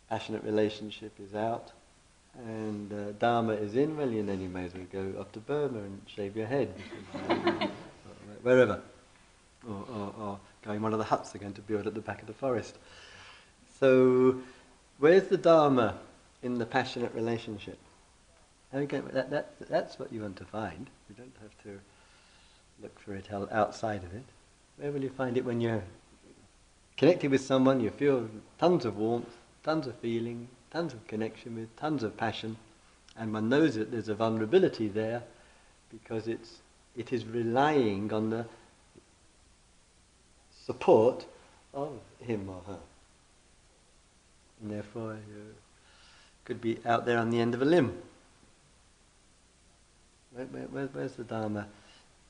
passionate 0.09 0.43
relationship 0.43 1.13
is 1.21 1.33
out 1.33 1.71
and 2.37 2.93
uh, 2.93 3.13
Dharma 3.21 3.53
is 3.53 3.77
in, 3.77 3.97
well, 3.97 4.09
then 4.09 4.41
you 4.41 4.49
may 4.49 4.65
as 4.65 4.75
well 4.75 4.87
go 4.93 5.21
up 5.21 5.31
to 5.33 5.39
Burma 5.39 5.79
and 5.79 6.01
shave 6.07 6.37
your 6.37 6.47
head. 6.47 6.75
wherever. 8.43 8.81
Or, 9.69 9.71
oh, 9.71 9.73
or, 9.73 9.85
oh, 9.89 10.01
or 10.01 10.13
oh. 10.19 10.41
go 10.65 10.73
in 10.73 10.83
one 10.83 10.93
of 10.93 10.99
the 10.99 11.05
huts 11.05 11.31
they're 11.31 11.41
going 11.41 11.55
to 11.55 11.61
build 11.63 11.87
at 11.87 11.95
the 11.95 12.01
back 12.01 12.21
of 12.21 12.27
the 12.27 12.35
forest. 12.35 12.79
So, 13.79 14.41
where's 14.99 15.29
the 15.29 15.37
Dharma 15.37 15.99
in 16.43 16.59
the 16.59 16.67
passionate 16.67 17.15
relationship? 17.15 17.79
Get, 18.73 19.13
that, 19.13 19.31
that, 19.31 19.55
that's 19.69 19.99
what 19.99 20.13
you 20.13 20.23
want 20.23 20.37
to 20.37 20.45
find. 20.45 20.89
You 21.09 21.17
don't 21.17 21.35
have 21.43 21.63
to 21.65 21.81
look 22.83 22.99
for 23.01 23.15
it 23.15 23.29
outside 23.33 24.05
of 24.05 24.15
it. 24.15 24.25
Where 24.77 24.93
will 24.93 25.03
you 25.03 25.11
find 25.11 25.37
it 25.37 25.45
when 25.45 25.61
you're 25.61 25.83
connected 26.97 27.31
with 27.31 27.41
someone, 27.41 27.81
you 27.81 27.91
feel 27.91 28.29
tons 28.59 28.85
of 28.85 28.97
warmth, 28.97 29.37
tons 29.65 29.87
of 29.87 29.95
feeling, 29.97 30.49
tons 30.71 30.93
of 30.93 31.07
connection 31.07 31.57
with, 31.57 31.75
tons 31.77 32.03
of 32.03 32.17
passion, 32.17 32.57
and 33.17 33.33
one 33.33 33.49
knows 33.49 33.75
that 33.75 33.91
there's 33.91 34.09
a 34.09 34.15
vulnerability 34.15 34.89
there 34.89 35.23
because 35.91 36.29
it's, 36.29 36.60
it 36.97 37.13
is 37.13 37.25
relying 37.25 38.13
on 38.13 38.31
the 38.31 38.47
support 40.67 41.27
of 41.73 41.99
him 42.21 42.49
or 42.49 42.63
her. 42.67 42.79
And 44.61 44.71
therefore, 44.71 45.15
you 45.29 45.55
could 46.45 46.61
be 46.61 46.79
out 46.85 47.07
there 47.07 47.19
on 47.19 47.31
the 47.31 47.41
end 47.41 47.55
of 47.55 47.63
a 47.63 47.65
limb. 47.65 47.97
Where, 50.33 50.47
where, 50.47 50.63
where, 50.65 50.87
where's 50.87 51.13
the 51.13 51.25
Dharma 51.25 51.67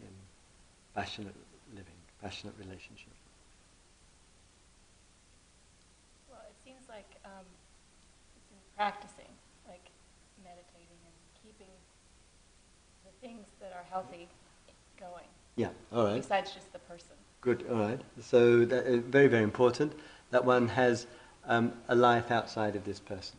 in 0.00 0.08
passionate 0.94 1.34
living, 1.74 2.00
passionate 2.22 2.54
relationship? 2.58 3.12
Well, 6.30 6.40
it 6.48 6.56
seems 6.64 6.88
like 6.88 7.08
um, 7.24 7.44
it's 8.36 8.50
in 8.50 8.60
practicing, 8.76 9.32
like 9.68 9.84
meditating 10.44 11.00
and 11.04 11.16
keeping 11.42 11.72
the 13.04 13.12
things 13.26 13.46
that 13.60 13.72
are 13.72 13.84
healthy 13.90 14.28
going, 15.00 15.24
Yeah, 15.56 15.68
all 15.92 16.04
right. 16.04 16.20
besides 16.20 16.52
just 16.52 16.72
the 16.72 16.78
person. 16.80 17.16
Good, 17.40 17.64
all 17.70 17.78
right. 17.78 18.00
So 18.20 18.64
that 18.66 18.86
is 18.86 19.00
very, 19.00 19.26
very 19.26 19.42
important 19.42 19.92
that 20.30 20.44
one 20.44 20.68
has 20.68 21.06
um, 21.46 21.72
a 21.88 21.94
life 21.94 22.30
outside 22.30 22.76
of 22.76 22.84
this 22.84 23.00
person. 23.00 23.36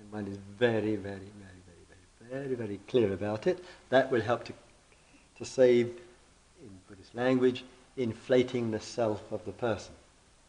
And 0.00 0.10
one 0.10 0.26
is 0.26 0.38
very, 0.58 0.96
very, 0.96 1.30
very, 1.36 1.60
very, 1.66 1.84
very, 2.30 2.44
very, 2.46 2.54
very 2.54 2.80
clear 2.88 3.12
about 3.12 3.46
it. 3.46 3.62
That 3.90 4.10
will 4.10 4.22
help 4.22 4.44
to, 4.44 4.52
to 5.36 5.44
save, 5.44 5.86
in 6.62 6.70
Buddhist 6.88 7.14
language, 7.14 7.64
inflating 7.96 8.70
the 8.70 8.80
self 8.80 9.20
of 9.30 9.44
the 9.44 9.52
person, 9.52 9.92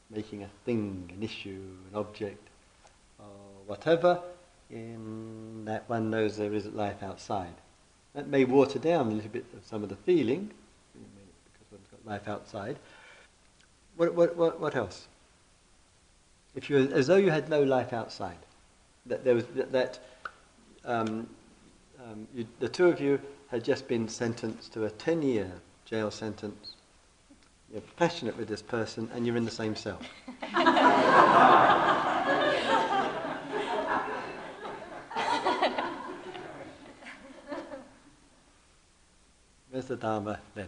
making 0.09 0.43
a 0.43 0.49
thing, 0.65 1.11
an 1.13 1.21
issue, 1.21 1.61
an 1.91 1.95
object, 1.99 2.47
or 3.19 3.25
whatever, 3.65 4.21
in 4.69 5.65
that 5.65 5.89
one 5.89 6.09
knows 6.09 6.37
there 6.37 6.53
is 6.53 6.65
life 6.67 7.03
outside. 7.03 7.53
That 8.15 8.27
may 8.27 8.43
water 8.43 8.79
down 8.79 9.07
a 9.07 9.11
little 9.11 9.29
bit 9.29 9.45
of 9.55 9.65
some 9.65 9.83
of 9.83 9.89
the 9.89 9.95
feeling, 9.95 10.51
because 10.93 11.71
one's 11.71 11.87
got 11.87 12.05
life 12.05 12.27
outside. 12.27 12.77
What, 13.97 14.15
what, 14.15 14.35
what, 14.35 14.59
what 14.59 14.75
else? 14.75 15.07
If 16.55 16.69
you, 16.69 16.77
as 16.77 17.07
though 17.07 17.17
you 17.17 17.29
had 17.29 17.49
no 17.49 17.61
life 17.63 17.93
outside, 17.93 18.37
that 19.05 19.23
there 19.23 19.35
was 19.35 19.45
that, 19.55 19.71
that 19.71 19.99
um, 20.85 21.29
um, 22.03 22.27
you, 22.33 22.47
the 22.59 22.69
two 22.69 22.87
of 22.87 22.99
you 22.99 23.19
had 23.49 23.63
just 23.63 23.87
been 23.87 24.07
sentenced 24.07 24.73
to 24.73 24.85
a 24.85 24.89
ten-year 24.89 25.51
jail 25.85 26.09
sentence. 26.11 26.75
You're 27.71 27.81
passionate 27.97 28.35
with 28.37 28.47
this 28.47 28.63
person, 28.63 29.09
and 29.13 29.27
you're 29.27 29.37
in 29.37 29.45
the 29.45 29.51
same 29.51 29.75
cell. 29.75 29.99
Where's 39.79 39.87
the 39.87 39.95
Dharma 39.95 40.37
then? 40.55 40.67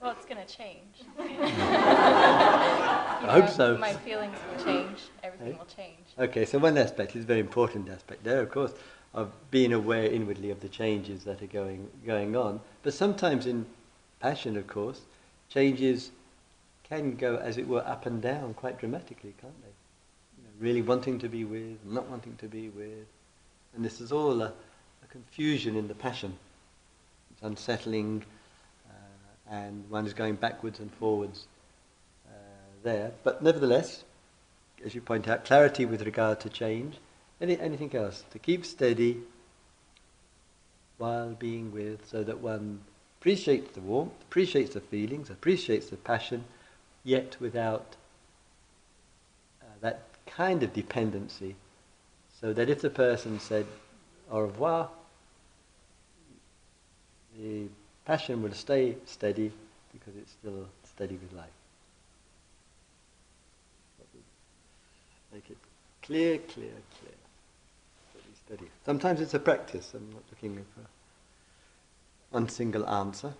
Well, 0.00 0.12
it's 0.12 0.26
going 0.26 0.46
to 0.46 0.48
change. 0.56 0.78
I 1.18 1.24
hope 3.40 3.48
so. 3.48 3.76
My 3.78 3.94
feelings 3.94 4.36
will 4.48 4.64
change. 4.64 5.00
Everything 5.24 5.54
Eh? 5.54 5.58
will 5.58 5.64
change. 5.64 6.06
Okay, 6.20 6.44
so 6.44 6.60
one 6.60 6.78
aspect 6.78 7.16
is 7.16 7.24
a 7.24 7.26
very 7.26 7.40
important 7.40 7.88
aspect 7.88 8.22
there, 8.22 8.40
of 8.42 8.52
course, 8.52 8.74
of 9.12 9.32
being 9.50 9.72
aware 9.72 10.04
inwardly 10.04 10.52
of 10.52 10.60
the 10.60 10.68
changes 10.68 11.24
that 11.24 11.42
are 11.42 11.48
going 11.48 11.90
going 12.06 12.36
on. 12.36 12.60
But 12.84 12.94
sometimes 12.94 13.44
in 13.44 13.66
passion, 14.20 14.56
of 14.56 14.68
course, 14.68 15.00
changes 15.48 16.12
can 16.88 17.16
go, 17.16 17.38
as 17.38 17.58
it 17.58 17.66
were, 17.66 17.84
up 17.84 18.06
and 18.06 18.22
down 18.22 18.54
quite 18.54 18.78
dramatically, 18.78 19.34
can't 19.40 19.60
they? 19.62 19.72
You 20.38 20.44
know, 20.44 20.50
really 20.60 20.82
wanting 20.82 21.18
to 21.18 21.28
be 21.28 21.42
with, 21.42 21.84
not 21.84 22.08
wanting 22.08 22.36
to 22.36 22.46
be 22.46 22.68
with, 22.68 23.04
and 23.74 23.84
this 23.84 24.00
is 24.00 24.12
all 24.12 24.40
a, 24.42 24.52
a 25.02 25.06
confusion 25.10 25.74
in 25.74 25.88
the 25.88 25.94
passion. 25.96 26.38
It's 27.36 27.42
unsettling, 27.42 28.24
uh, 28.88 29.54
and 29.54 29.88
one 29.90 30.06
is 30.06 30.14
going 30.14 30.36
backwards 30.36 30.80
and 30.80 30.90
forwards 30.94 31.46
uh, 32.26 32.32
there. 32.82 33.12
But 33.22 33.42
nevertheless, 33.42 34.04
as 34.84 34.94
you 34.94 35.00
point 35.00 35.28
out, 35.28 35.44
clarity 35.44 35.84
with 35.84 36.02
regard 36.02 36.40
to 36.40 36.48
change. 36.48 36.96
Any, 37.40 37.58
anything 37.60 37.94
else? 37.94 38.24
To 38.30 38.38
keep 38.38 38.64
steady 38.64 39.18
while 40.96 41.34
being 41.34 41.72
with, 41.72 42.08
so 42.08 42.22
that 42.24 42.40
one 42.40 42.80
appreciates 43.20 43.74
the 43.74 43.80
warmth, 43.80 44.12
appreciates 44.22 44.72
the 44.72 44.80
feelings, 44.80 45.28
appreciates 45.28 45.90
the 45.90 45.96
passion, 45.96 46.44
yet 47.04 47.36
without 47.38 47.96
uh, 49.60 49.66
that 49.80 50.04
kind 50.26 50.62
of 50.62 50.72
dependency. 50.72 51.56
So 52.40 52.52
that 52.54 52.70
if 52.70 52.80
the 52.80 52.90
person 52.90 53.40
said 53.40 53.66
au 54.30 54.40
revoir, 54.40 54.90
the 57.38 57.68
passion 58.04 58.42
will 58.42 58.52
stay 58.52 58.96
steady 59.04 59.52
because 59.92 60.14
it's 60.16 60.32
still 60.32 60.66
steady 60.84 61.16
with 61.16 61.32
life. 61.32 61.50
Make 65.32 65.50
it 65.50 65.58
clear, 66.02 66.38
clear, 66.38 66.72
clear. 66.98 67.12
Steady, 68.10 68.34
steady. 68.46 68.70
Sometimes 68.84 69.20
it's 69.20 69.34
a 69.34 69.38
practice. 69.38 69.92
I'm 69.94 70.08
not 70.12 70.22
looking 70.30 70.54
for 70.74 70.86
one 72.30 72.48
single 72.48 72.88
answer. 72.88 73.34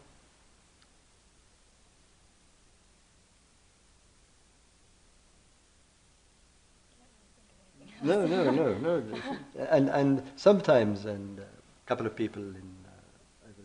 No, 8.03 8.27
no, 8.27 8.51
no, 8.51 8.75
no. 8.75 9.03
And 9.71 9.89
and 9.89 10.23
sometimes, 10.37 11.07
and 11.07 11.39
a 11.39 11.47
couple 11.87 12.07
of 12.07 12.15
people 12.15 12.43
in 12.43 12.76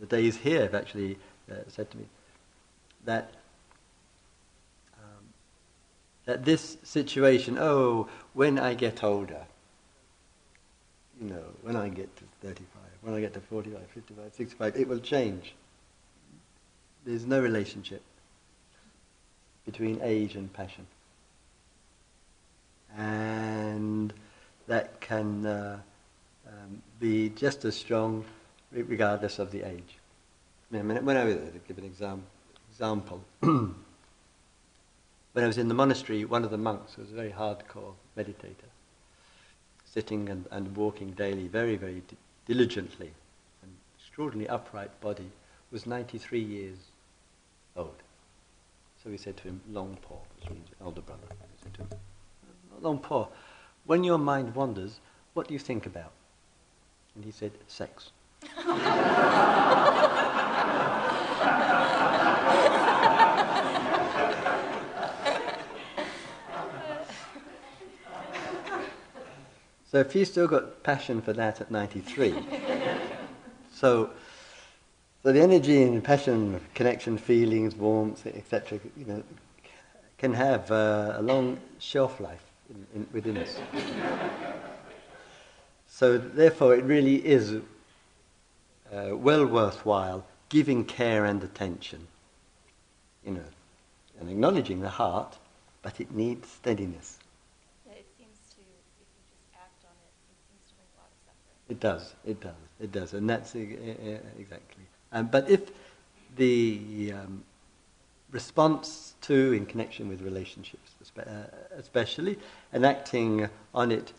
the 0.01 0.07
days 0.07 0.35
here 0.37 0.63
have 0.63 0.73
actually 0.73 1.17
uh, 1.49 1.55
said 1.67 1.89
to 1.91 1.97
me 1.97 2.05
that 3.05 3.31
um, 4.97 5.23
that 6.25 6.43
this 6.43 6.77
situation, 6.83 7.57
oh, 7.59 8.09
when 8.33 8.57
I 8.59 8.73
get 8.73 9.03
older, 9.03 9.45
you 11.21 11.29
know, 11.29 11.43
when 11.61 11.75
I 11.75 11.87
get 11.89 12.13
to 12.17 12.23
35, 12.41 12.65
when 13.01 13.13
I 13.13 13.21
get 13.21 13.33
to 13.35 13.39
45, 13.41 13.79
55, 13.93 14.33
65, 14.33 14.75
it 14.75 14.87
will 14.87 14.99
change. 14.99 15.53
There's 17.05 17.25
no 17.25 17.39
relationship 17.39 18.01
between 19.65 19.99
age 20.01 20.35
and 20.35 20.51
passion. 20.51 20.87
And 22.97 24.13
that 24.67 24.99
can 24.99 25.45
uh, 25.45 25.79
um, 26.47 26.81
be 26.99 27.29
just 27.29 27.65
as 27.65 27.75
strong 27.75 28.25
regardless 28.71 29.39
of 29.39 29.51
the 29.51 29.63
age. 29.63 29.97
I 30.73 30.81
mean, 30.81 31.05
when 31.05 31.17
I 31.17 31.25
was, 31.25 31.35
to 31.35 31.59
give 31.67 31.77
an 31.77 31.83
exam, 31.83 32.23
example, 32.69 33.21
when 33.39 33.75
I 35.35 35.47
was 35.47 35.57
in 35.57 35.67
the 35.67 35.73
monastery, 35.73 36.23
one 36.23 36.43
of 36.43 36.51
the 36.51 36.57
monks 36.57 36.97
was 36.97 37.11
a 37.11 37.15
very 37.15 37.31
hardcore 37.31 37.93
meditator, 38.17 38.69
sitting 39.85 40.29
and, 40.29 40.45
and 40.51 40.75
walking 40.75 41.11
daily 41.11 41.47
very, 41.47 41.75
very 41.75 42.01
di- 42.07 42.17
diligently, 42.45 43.11
and 43.61 43.71
extraordinarily 43.99 44.49
upright 44.49 44.99
body, 45.01 45.31
was 45.71 45.85
93 45.85 46.39
years 46.39 46.77
old. 47.75 47.95
So 49.03 49.09
we 49.09 49.17
said 49.17 49.35
to 49.37 49.43
him, 49.43 49.61
Luang 49.69 49.97
Por, 50.01 50.19
which 50.39 50.49
means 50.49 50.67
elder 50.81 51.01
brother. 51.01 51.23
We 51.29 51.63
said 51.63 51.73
to 51.75 51.81
him, 51.81 51.89
Luang 52.81 52.99
Por, 52.99 53.27
when 53.85 54.03
your 54.03 54.17
mind 54.17 54.55
wanders, 54.55 54.99
what 55.33 55.47
do 55.47 55.53
you 55.53 55.59
think 55.59 55.85
about? 55.85 56.11
And 57.15 57.25
he 57.25 57.31
said, 57.31 57.51
Sex. 57.67 58.11
So 69.91 69.97
if 69.97 70.15
you 70.15 70.23
still 70.23 70.47
got 70.47 70.83
passion 70.83 71.21
for 71.21 71.33
that 71.33 71.59
at 71.59 71.69
93, 71.69 72.33
so 73.73 74.09
so 75.21 75.31
the 75.31 75.41
energy 75.41 75.83
and 75.83 76.03
passion, 76.03 76.59
connection, 76.73 77.17
feelings, 77.17 77.75
warmth, 77.75 78.25
etc., 78.25 78.79
you 78.97 79.05
know, 79.05 79.23
can 80.17 80.33
have 80.33 80.71
uh, 80.71 81.15
a 81.17 81.21
long 81.21 81.59
shelf 81.77 82.19
life 82.19 82.43
in, 82.69 82.87
in, 82.95 83.07
within 83.11 83.37
us. 83.37 83.59
so 85.87 86.17
therefore, 86.17 86.73
it 86.73 86.85
really 86.85 87.17
is 87.17 87.61
uh, 88.93 89.15
well 89.15 89.45
worthwhile 89.45 90.25
giving 90.49 90.83
care 90.83 91.25
and 91.25 91.41
attention, 91.43 92.07
you 93.25 93.31
know, 93.31 93.49
and 94.19 94.29
acknowledging 94.29 94.81
the 94.81 94.89
heart, 94.89 95.37
but 95.81 95.99
it 96.01 96.11
needs 96.11 96.49
steadiness. 96.49 97.17
Yeah, 97.87 97.93
it 97.93 98.05
seems 98.17 98.37
to, 98.55 98.59
if 98.59 99.07
you 99.15 99.23
just 99.31 99.55
act 99.55 99.85
on 99.85 99.95
it, 100.03 100.11
it 100.29 100.37
seems 100.49 100.69
to 100.69 100.75
bring 100.75 100.87
a 100.93 100.99
lot 100.99 101.09
of 101.09 101.19
suffering. 101.25 101.69
It 101.69 101.79
does, 101.79 102.15
it 102.25 102.41
does, 102.41 102.61
it 102.79 102.91
does, 102.91 103.13
and 103.13 103.29
that's 103.29 103.55
exactly. 103.55 104.83
Um, 105.13 105.27
but 105.27 105.49
if 105.49 105.71
the 106.35 107.13
um, 107.13 107.43
response 108.31 109.15
to, 109.21 109.53
in 109.53 109.65
connection 109.65 110.09
with 110.09 110.21
relationships, 110.21 110.91
uh, 111.17 111.21
especially, 111.77 112.37
and 112.73 112.85
acting 112.85 113.49
on 113.73 113.91
it, 113.91 114.13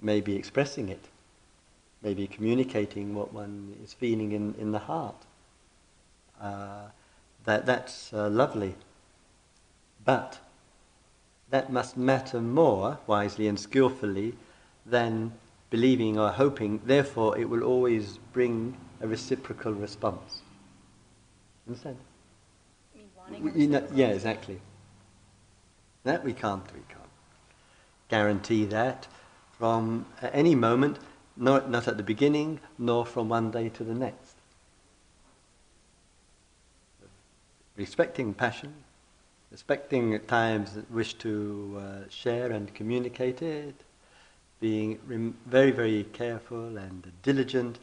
maybe 0.00 0.36
expressing 0.36 0.88
it, 0.88 1.04
maybe 2.08 2.26
communicating 2.26 3.14
what 3.14 3.34
one 3.34 3.76
is 3.84 3.92
feeling 3.92 4.32
in, 4.32 4.54
in 4.58 4.72
the 4.72 4.78
heart, 4.78 5.26
uh, 6.40 6.86
that 7.44 7.66
that's 7.66 8.14
uh, 8.14 8.30
lovely. 8.30 8.74
But 10.06 10.38
that 11.50 11.70
must 11.70 11.98
matter 11.98 12.40
more 12.40 12.98
wisely 13.06 13.46
and 13.46 13.60
skillfully 13.60 14.32
than 14.86 15.32
believing 15.68 16.18
or 16.18 16.30
hoping. 16.30 16.80
Therefore, 16.82 17.36
it 17.36 17.50
will 17.50 17.62
always 17.62 18.18
bring 18.32 18.78
a 19.02 19.06
reciprocal 19.06 19.74
response. 19.74 20.40
Understand? 21.66 21.98
You 23.42 23.66
know- 23.66 23.86
yeah, 23.92 24.08
exactly. 24.08 24.62
That 26.04 26.24
we 26.24 26.32
can't, 26.32 26.64
we 26.72 26.80
can't 26.88 27.12
guarantee 28.08 28.64
that 28.64 29.06
from 29.58 30.06
any 30.22 30.54
moment, 30.54 30.98
not, 31.38 31.70
not 31.70 31.88
at 31.88 31.96
the 31.96 32.02
beginning, 32.02 32.60
nor 32.78 33.06
from 33.06 33.28
one 33.28 33.50
day 33.50 33.68
to 33.70 33.84
the 33.84 33.94
next. 33.94 34.34
Respecting 37.76 38.34
passion, 38.34 38.74
respecting 39.50 40.14
at 40.14 40.26
times 40.26 40.74
that 40.74 40.90
wish 40.90 41.14
to 41.14 41.80
uh, 41.80 42.08
share 42.10 42.50
and 42.50 42.74
communicate 42.74 43.40
it, 43.40 43.74
being 44.60 44.98
rem- 45.06 45.36
very, 45.46 45.70
very 45.70 46.04
careful 46.12 46.76
and 46.76 47.12
diligent 47.22 47.78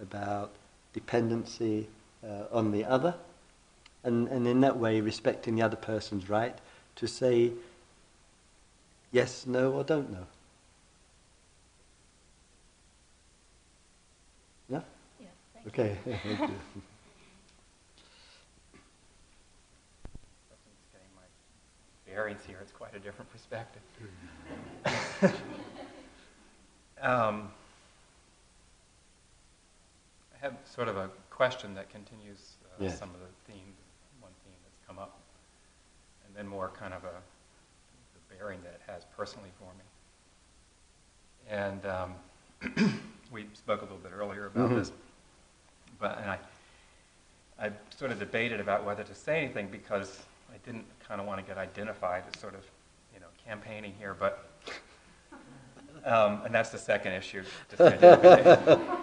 about 0.00 0.52
dependency 0.92 1.88
uh, 2.22 2.44
on 2.52 2.72
the 2.72 2.84
other, 2.84 3.14
and, 4.04 4.28
and 4.28 4.46
in 4.46 4.60
that 4.60 4.76
way 4.76 5.00
respecting 5.00 5.56
the 5.56 5.62
other 5.62 5.76
person's 5.76 6.28
right 6.28 6.56
to 6.96 7.06
say 7.06 7.52
yes, 9.12 9.46
no, 9.46 9.72
or 9.72 9.84
don't 9.84 10.10
know. 10.12 10.26
Yeah? 14.68 14.80
Yes, 15.20 15.30
thank 15.54 15.57
you. 15.57 15.57
Okay. 15.68 15.96
Thank 16.04 16.24
getting 16.24 16.48
my 21.14 21.22
bearings 22.06 22.40
here. 22.46 22.58
It's 22.62 22.72
quite 22.72 22.94
a 22.94 22.98
different 22.98 23.30
perspective. 23.30 23.82
um, 27.02 27.50
I 30.34 30.38
have 30.40 30.54
sort 30.64 30.88
of 30.88 30.96
a 30.96 31.10
question 31.30 31.74
that 31.74 31.90
continues 31.90 32.54
uh, 32.64 32.82
Yes. 32.84 32.98
some 32.98 33.10
of 33.10 33.20
the 33.20 33.26
themes, 33.52 33.76
one 34.20 34.32
theme 34.44 34.54
that's 34.64 34.78
come 34.86 34.98
up, 34.98 35.18
and 36.26 36.34
then 36.34 36.46
more 36.48 36.70
kind 36.78 36.94
of 36.94 37.04
a 37.04 37.12
the 38.14 38.34
bearing 38.36 38.60
that 38.62 38.72
it 38.72 38.80
has 38.86 39.04
personally 39.16 39.50
for 39.58 39.70
me. 39.74 39.84
And 41.50 41.84
um, 41.86 42.14
we 43.32 43.46
spoke 43.52 43.80
a 43.80 43.84
little 43.84 43.98
bit 43.98 44.12
earlier 44.16 44.46
about 44.46 44.70
Mhm. 44.70 44.76
this, 44.76 44.92
but 45.98 46.18
and 46.20 46.30
I 46.30 46.38
I 47.60 47.70
sort 47.96 48.12
of 48.12 48.18
debated 48.20 48.60
about 48.60 48.84
whether 48.84 49.02
to 49.02 49.14
say 49.14 49.38
anything 49.42 49.68
because 49.70 50.22
I 50.52 50.56
didn't 50.64 50.84
kind 51.06 51.20
of 51.20 51.26
want 51.26 51.40
to 51.40 51.46
get 51.46 51.58
identified 51.58 52.22
as 52.32 52.40
sort 52.40 52.54
of, 52.54 52.60
you 53.12 53.18
know, 53.20 53.26
campaigning 53.44 53.92
here, 53.98 54.14
but, 54.18 54.48
um, 56.04 56.42
and 56.44 56.54
that's 56.54 56.70
the 56.70 56.78
second 56.78 57.12
issue. 57.12 57.42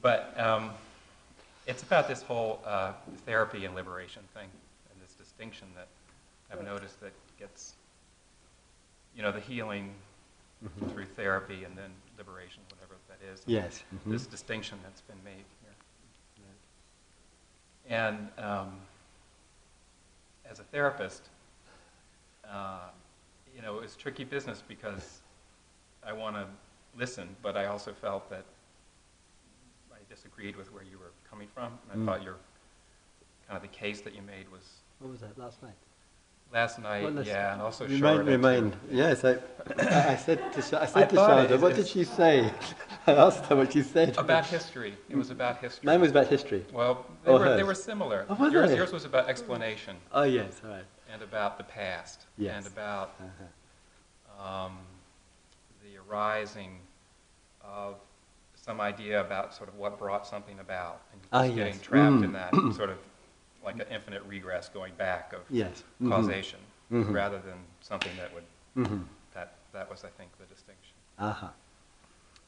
But 0.00 0.38
um, 0.38 0.70
it's 1.66 1.82
about 1.82 2.06
this 2.08 2.22
whole 2.22 2.60
uh, 2.64 2.92
therapy 3.26 3.64
and 3.64 3.74
liberation 3.74 4.22
thing, 4.32 4.48
and 4.92 5.02
this 5.02 5.14
distinction 5.14 5.66
that 5.74 5.88
I've 6.52 6.64
noticed 6.64 7.00
that 7.00 7.12
gets, 7.38 7.74
you 9.16 9.22
know, 9.22 9.32
the 9.32 9.40
healing 9.40 9.92
Mhm. 10.64 10.92
through 10.92 11.04
therapy 11.04 11.62
and 11.62 11.76
then 11.78 11.90
liberation, 12.16 12.62
whatever 12.70 12.96
that 13.08 13.18
is. 13.32 13.42
Yes. 13.46 13.84
mhm. 13.94 14.10
This 14.10 14.26
distinction 14.26 14.76
that's 14.82 15.00
been 15.02 15.22
made. 15.24 15.44
And 17.88 18.28
um, 18.38 18.76
as 20.48 20.58
a 20.60 20.62
therapist, 20.64 21.30
uh, 22.48 22.90
you 23.54 23.62
know, 23.62 23.76
it 23.76 23.82
was 23.82 23.96
tricky 23.96 24.24
business 24.24 24.62
because 24.66 25.22
I 26.04 26.12
want 26.12 26.36
to 26.36 26.46
listen, 26.96 27.34
but 27.42 27.56
I 27.56 27.66
also 27.66 27.92
felt 27.92 28.28
that 28.30 28.44
I 29.92 29.96
disagreed 30.08 30.54
with 30.56 30.72
where 30.72 30.82
you 30.82 30.98
were 30.98 31.12
coming 31.28 31.48
from. 31.48 31.78
And 31.90 31.92
I 31.92 31.96
Mm. 31.96 32.06
thought 32.06 32.22
your 32.22 32.36
kind 33.46 33.56
of 33.56 33.62
the 33.62 33.76
case 33.76 34.02
that 34.02 34.14
you 34.14 34.22
made 34.22 34.50
was 34.50 34.82
What 34.98 35.10
was 35.10 35.20
that 35.20 35.38
last 35.38 35.62
night? 35.62 35.76
Last 36.52 36.78
night, 36.78 37.04
Well, 37.04 37.24
yeah, 37.24 37.52
and 37.52 37.62
also 37.62 37.86
remind, 37.86 38.00
Shorter, 38.26 38.70
too. 38.70 38.96
Yes, 38.96 39.24
I, 39.24 39.38
I 40.12 40.16
said 40.16 40.52
to, 40.54 40.62
Sh- 40.62 40.72
I 40.72 40.82
I 40.82 40.86
said 40.86 41.10
to 41.10 41.16
thought 41.16 41.50
it- 41.50 41.60
what 41.60 41.74
did 41.76 41.86
she 41.88 42.04
say? 42.04 42.50
I 43.06 43.12
asked 43.12 43.46
her 43.46 43.56
what 43.56 43.72
she 43.72 43.82
said. 43.82 44.16
About 44.18 44.46
history. 44.46 44.96
It 45.08 45.16
was 45.16 45.30
about 45.30 45.58
history. 45.58 45.86
Mine 45.86 46.00
was 46.00 46.10
about 46.10 46.26
history. 46.28 46.64
Well, 46.72 47.06
they, 47.24 47.30
Oh, 47.30 47.38
were, 47.38 47.56
they 47.56 47.62
were 47.62 47.74
similar. 47.74 48.26
Oh, 48.28 48.34
were 48.34 48.48
yours, 48.48 48.70
they? 48.70 48.76
yours 48.76 48.92
was 48.92 49.04
about 49.04 49.28
explanation 49.28 49.96
Oh, 50.12 50.24
yes, 50.24 50.60
all 50.64 50.70
right. 50.70 50.84
and 51.12 51.22
about 51.22 51.56
the 51.58 51.64
past 51.64 52.26
Yes. 52.36 52.54
and 52.56 52.66
about 52.66 53.14
Uh-huh. 53.20 54.66
um, 54.66 54.78
the 55.82 55.96
arising 56.08 56.78
of 57.64 57.96
some 58.54 58.80
idea 58.80 59.20
about 59.20 59.54
sort 59.54 59.68
of 59.68 59.76
what 59.76 59.98
brought 59.98 60.26
something 60.26 60.58
about 60.60 61.00
and 61.12 61.20
Ah, 61.32 61.44
just 61.44 61.54
getting 61.56 61.78
trapped 61.80 62.16
Mm. 62.16 62.24
in 62.24 62.32
that 62.32 62.52
sort 62.76 62.90
of 62.90 62.98
like 63.68 63.86
an 63.86 63.92
infinite 63.92 64.22
regress 64.24 64.68
going 64.68 64.94
back 64.94 65.32
of 65.34 65.40
Yes. 65.50 65.84
mhm, 66.00 66.08
causation 66.08 66.60
Mhm. 66.90 67.12
rather 67.12 67.38
than 67.38 67.58
something 67.80 68.16
that 68.16 68.32
would 68.32 68.44
mhm. 68.76 69.06
that 69.34 69.48
that 69.72 69.88
was 69.90 70.04
I 70.04 70.08
think 70.08 70.30
the 70.38 70.46
distinction. 70.46 70.94
Uh-huh. 71.18 71.48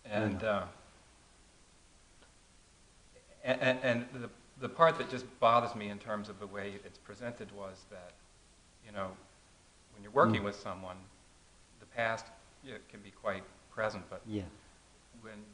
And, 0.04 0.42
uh, 0.42 0.64
and, 3.44 3.78
and 3.82 4.06
the, 4.14 4.30
the 4.60 4.68
part 4.68 4.96
that 4.98 5.10
just 5.10 5.26
bothers 5.40 5.74
me 5.74 5.88
in 5.90 5.98
terms 5.98 6.28
of 6.28 6.38
the 6.40 6.46
way 6.46 6.74
it's 6.84 6.98
presented 6.98 7.50
was 7.52 7.84
that, 7.90 8.12
you 8.84 8.92
know, 8.92 9.10
when 9.92 10.02
you're 10.02 10.12
working 10.12 10.40
Mm. 10.40 10.44
with 10.44 10.56
someone, 10.56 10.96
the 11.80 11.86
past 11.86 12.26
yeah, 12.64 12.74
can 12.90 13.00
be 13.00 13.10
quite 13.10 13.42
present, 13.70 14.04
but 14.10 14.22
Yeah. 14.26 14.42
when 15.22 15.44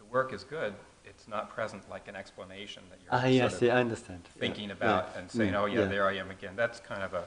the 0.00 0.04
work 0.06 0.32
is 0.32 0.42
good, 0.44 0.74
it's 1.04 1.28
not 1.28 1.50
present 1.50 1.88
like 1.88 2.08
an 2.08 2.16
explanation 2.16 2.82
that 2.90 2.98
you're 3.04 3.14
Ah, 3.14 3.20
sort 3.22 3.32
yes, 3.32 3.54
of 3.56 3.62
yeah, 3.62 3.76
I 3.76 3.80
understand. 3.80 4.22
Yeah, 4.34 4.40
thinking 4.40 4.70
about 4.70 5.10
yeah, 5.14 5.20
and 5.20 5.30
saying, 5.30 5.52
mm, 5.52 5.60
oh 5.60 5.66
yeah, 5.66 5.84
there 5.84 6.06
I 6.08 6.16
am 6.16 6.30
again. 6.30 6.54
That's 6.56 6.80
kind 6.80 7.02
of 7.02 7.14
a, 7.14 7.24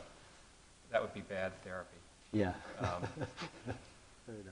that 0.92 1.02
would 1.02 1.14
be 1.14 1.22
bad 1.22 1.52
therapy. 1.64 1.98
Yeah. 2.34 2.54
Um, 2.80 3.04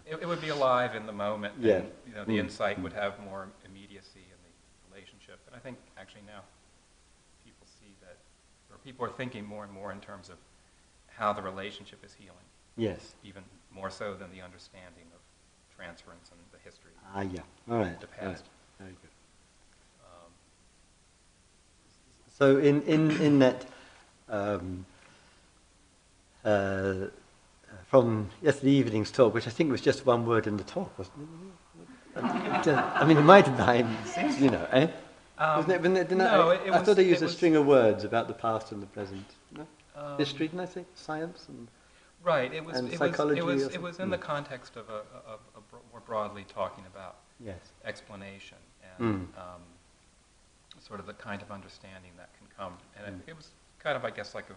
It, 0.05 0.19
it 0.23 0.25
would 0.27 0.41
be 0.41 0.49
alive 0.49 0.95
in 0.95 1.05
the 1.05 1.13
moment. 1.13 1.53
Yeah. 1.57 1.75
And, 1.75 1.91
you 2.05 2.13
know, 2.13 2.25
the 2.25 2.33
Mm. 2.33 2.39
insight 2.41 2.77
would 2.81 2.91
Mm. 2.91 3.01
have 3.03 3.17
more 3.21 3.47
immediacy 3.63 4.19
in 4.19 4.37
the 4.43 4.93
relationship. 4.93 5.39
And 5.47 5.55
I 5.55 5.59
think 5.59 5.77
actually 5.97 6.23
now 6.27 6.41
people 7.45 7.65
see 7.79 7.95
that, 8.01 8.17
or 8.69 8.77
people 8.83 9.05
are 9.05 9.09
thinking 9.09 9.45
more 9.45 9.63
and 9.63 9.71
more 9.71 9.93
in 9.93 10.01
terms 10.01 10.27
of 10.29 10.35
how 11.07 11.31
the 11.31 11.41
relationship 11.41 12.03
is 12.03 12.13
healing, 12.13 12.43
Yes. 12.75 13.15
even 13.23 13.45
more 13.71 13.89
so 13.89 14.13
than 14.13 14.29
the 14.29 14.41
understanding 14.41 15.07
of 15.15 15.20
transference 15.81 16.29
and 16.31 16.39
the 16.51 16.59
history. 16.63 16.91
Ah, 17.15 17.21
yeah. 17.21 17.41
All 17.69 17.79
right. 17.79 17.99
The 17.99 18.07
right. 18.07 18.19
past. 18.19 18.45
Very 18.79 18.91
good. 18.91 19.09
Um, 20.05 20.31
So 22.37 22.57
in, 22.57 22.81
in, 22.83 23.11
in 23.21 23.39
that, 23.39 23.65
um, 24.29 24.85
uh, 26.45 27.07
from 27.87 28.29
yesterday 28.41 28.71
evening's 28.73 29.11
talk, 29.11 29.33
which 29.33 29.47
I 29.47 29.49
think 29.49 29.71
was 29.71 29.81
just 29.81 30.05
one 30.05 30.25
word 30.25 30.47
in 30.47 30.57
the 30.57 30.63
talk, 30.63 30.97
wasn't 30.97 31.17
it? 32.15 32.67
I 32.67 33.05
mean, 33.05 33.17
it 33.17 33.21
might 33.21 33.47
have 33.47 33.57
been, 33.57 33.89
you 34.39 34.51
know, 34.51 34.67
eh? 34.71 34.87
um, 35.37 35.65
Wasn't 35.65 35.97
it, 35.97 36.11
no, 36.11 36.49
I, 36.49 36.55
it, 36.55 36.61
it 36.67 36.71
I 36.71 36.77
was, 36.79 36.87
thought 36.87 36.99
I 36.99 37.01
used 37.01 37.21
a 37.21 37.25
was, 37.25 37.35
string 37.35 37.55
of 37.55 37.65
words 37.65 38.03
about 38.03 38.27
the 38.27 38.33
past 38.33 38.71
and 38.73 38.81
the 38.81 38.87
present. 38.87 39.25
No? 39.55 39.65
um, 39.95 40.17
History, 40.17 40.47
didn't 40.47 40.59
I 40.61 40.65
say? 40.65 40.85
Science? 40.95 41.45
And, 41.47 41.67
Right. 42.23 42.53
It 42.53 42.63
was. 42.63 42.77
and 42.77 42.91
it 42.93 42.99
psychology 42.99 43.41
was. 43.41 43.63
It 43.63 43.65
was. 43.65 43.75
It 43.75 43.81
was 43.81 43.99
in 43.99 44.09
the 44.09 44.17
context 44.17 44.75
of 44.75 44.89
a, 44.89 45.01
of 45.27 45.39
more 46.01 46.23
broadly 46.23 46.45
talking 46.53 46.83
about 46.93 47.15
yes. 47.39 47.57
explanation 47.85 48.57
and 48.99 49.27
Mm. 49.35 49.37
um, 49.37 49.61
sort 50.79 50.99
of 50.99 51.05
the 51.05 51.13
kind 51.13 51.41
of 51.41 51.51
understanding 51.51 52.11
that 52.17 52.29
can 52.37 52.47
come. 52.57 52.77
And 52.97 53.15
Mm. 53.17 53.19
it, 53.27 53.31
it 53.31 53.35
was 53.37 53.51
kind 53.79 53.95
of, 53.95 54.05
I 54.05 54.09
guess, 54.11 54.35
like 54.35 54.49
a 54.49 54.55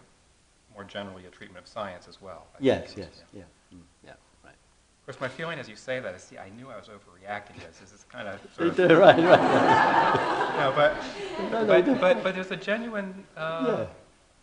more 0.73 0.83
generally 0.83 1.25
a 1.25 1.29
treatment 1.29 1.63
of 1.65 1.67
science 1.69 2.07
as 2.07 2.21
well. 2.21 2.47
I 2.55 2.57
Yes, 2.59 2.93
think. 2.93 2.97
yes, 3.07 3.23
Yeah. 3.33 3.43
yeah. 3.71 3.77
Mm, 3.77 3.83
yeah, 4.03 4.13
right. 4.43 4.53
Of 4.99 5.05
course, 5.05 5.19
my 5.21 5.27
feeling 5.29 5.59
as 5.59 5.69
you 5.69 5.75
say 5.75 5.99
that 5.99 6.13
is, 6.15 6.23
see, 6.23 6.37
I 6.37 6.49
knew 6.49 6.69
I 6.69 6.75
was 6.77 6.89
overreacting 6.89 7.55
to 7.59 7.67
this. 7.67 7.77
This 7.79 7.93
is 7.93 8.03
kind 8.09 8.27
of 8.27 8.39
You 8.59 8.73
sort 8.73 8.91
of, 8.91 8.97
right, 8.97 9.17
right. 9.17 10.55
no, 10.59 10.71
but, 10.75 10.95
No, 11.51 11.61
no, 11.61 11.65
but, 11.67 11.87
no. 11.87 11.95
but, 11.95 12.23
but 12.23 12.35
there's 12.35 12.51
a 12.51 12.55
genuine, 12.57 13.25
uh, 13.37 13.87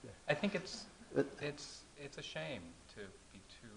yeah. 0.04 0.10
I 0.28 0.34
think 0.34 0.54
it's, 0.54 0.86
it's, 1.40 1.82
it's 1.96 2.18
a 2.18 2.22
shame 2.22 2.62
to 2.94 3.00
be 3.32 3.40
too 3.60 3.76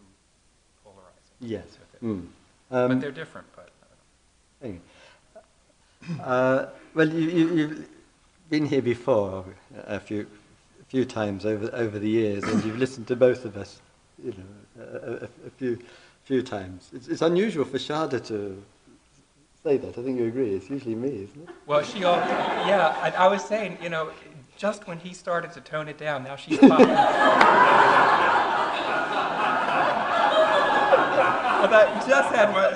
polarizing. 0.83 1.37
Yes. 1.39 1.77
with 1.79 2.01
Mm. 2.71 2.87
But 2.87 2.91
Um, 2.91 2.99
they're 2.99 3.11
different, 3.11 3.47
but. 3.55 3.69
Anyway. 4.61 4.79
Uh, 6.23 6.67
well, 6.93 7.09
you, 7.09 7.29
you, 7.29 7.55
you've 7.55 7.87
been 8.49 8.65
here 8.65 8.81
before 8.81 9.43
a 9.87 9.99
few, 9.99 10.27
a 10.79 10.85
few 10.85 11.03
times 11.03 11.45
over 11.45 11.69
over 11.73 11.97
the 11.99 12.09
years, 12.09 12.43
and 12.43 12.63
you've 12.63 12.77
listened 12.77 13.07
to 13.07 13.15
both 13.15 13.43
of 13.43 13.57
us, 13.57 13.81
you 14.23 14.31
know, 14.31 14.83
a, 14.83 15.11
a, 15.11 15.29
a 15.47 15.49
few 15.57 15.79
few 16.23 16.41
times. 16.43 16.89
It's, 16.93 17.07
it's 17.07 17.21
unusual 17.21 17.65
for 17.65 17.77
Sharda 17.77 18.19
to 18.27 18.63
say 19.63 19.77
that. 19.77 19.97
I 19.97 20.01
think 20.03 20.19
you 20.19 20.27
agree. 20.27 20.53
It's 20.55 20.69
usually 20.69 20.95
me, 20.95 21.09
isn't 21.23 21.49
it? 21.49 21.55
Well, 21.65 21.81
she, 21.83 22.03
all, 22.03 22.17
yeah, 22.17 22.95
I, 23.01 23.25
I 23.25 23.27
was 23.27 23.43
saying, 23.43 23.79
you 23.81 23.89
know, 23.89 24.11
just 24.57 24.87
when 24.87 24.99
he 24.99 25.13
started 25.13 25.51
to 25.53 25.61
tone 25.61 25.87
it 25.87 25.97
down, 25.97 26.23
now 26.23 26.35
she's 26.35 26.59
popping. 26.59 26.89
And 31.63 31.64
I 31.75 32.07
just 32.07 32.33
had 32.33 32.53
one. 32.53 32.75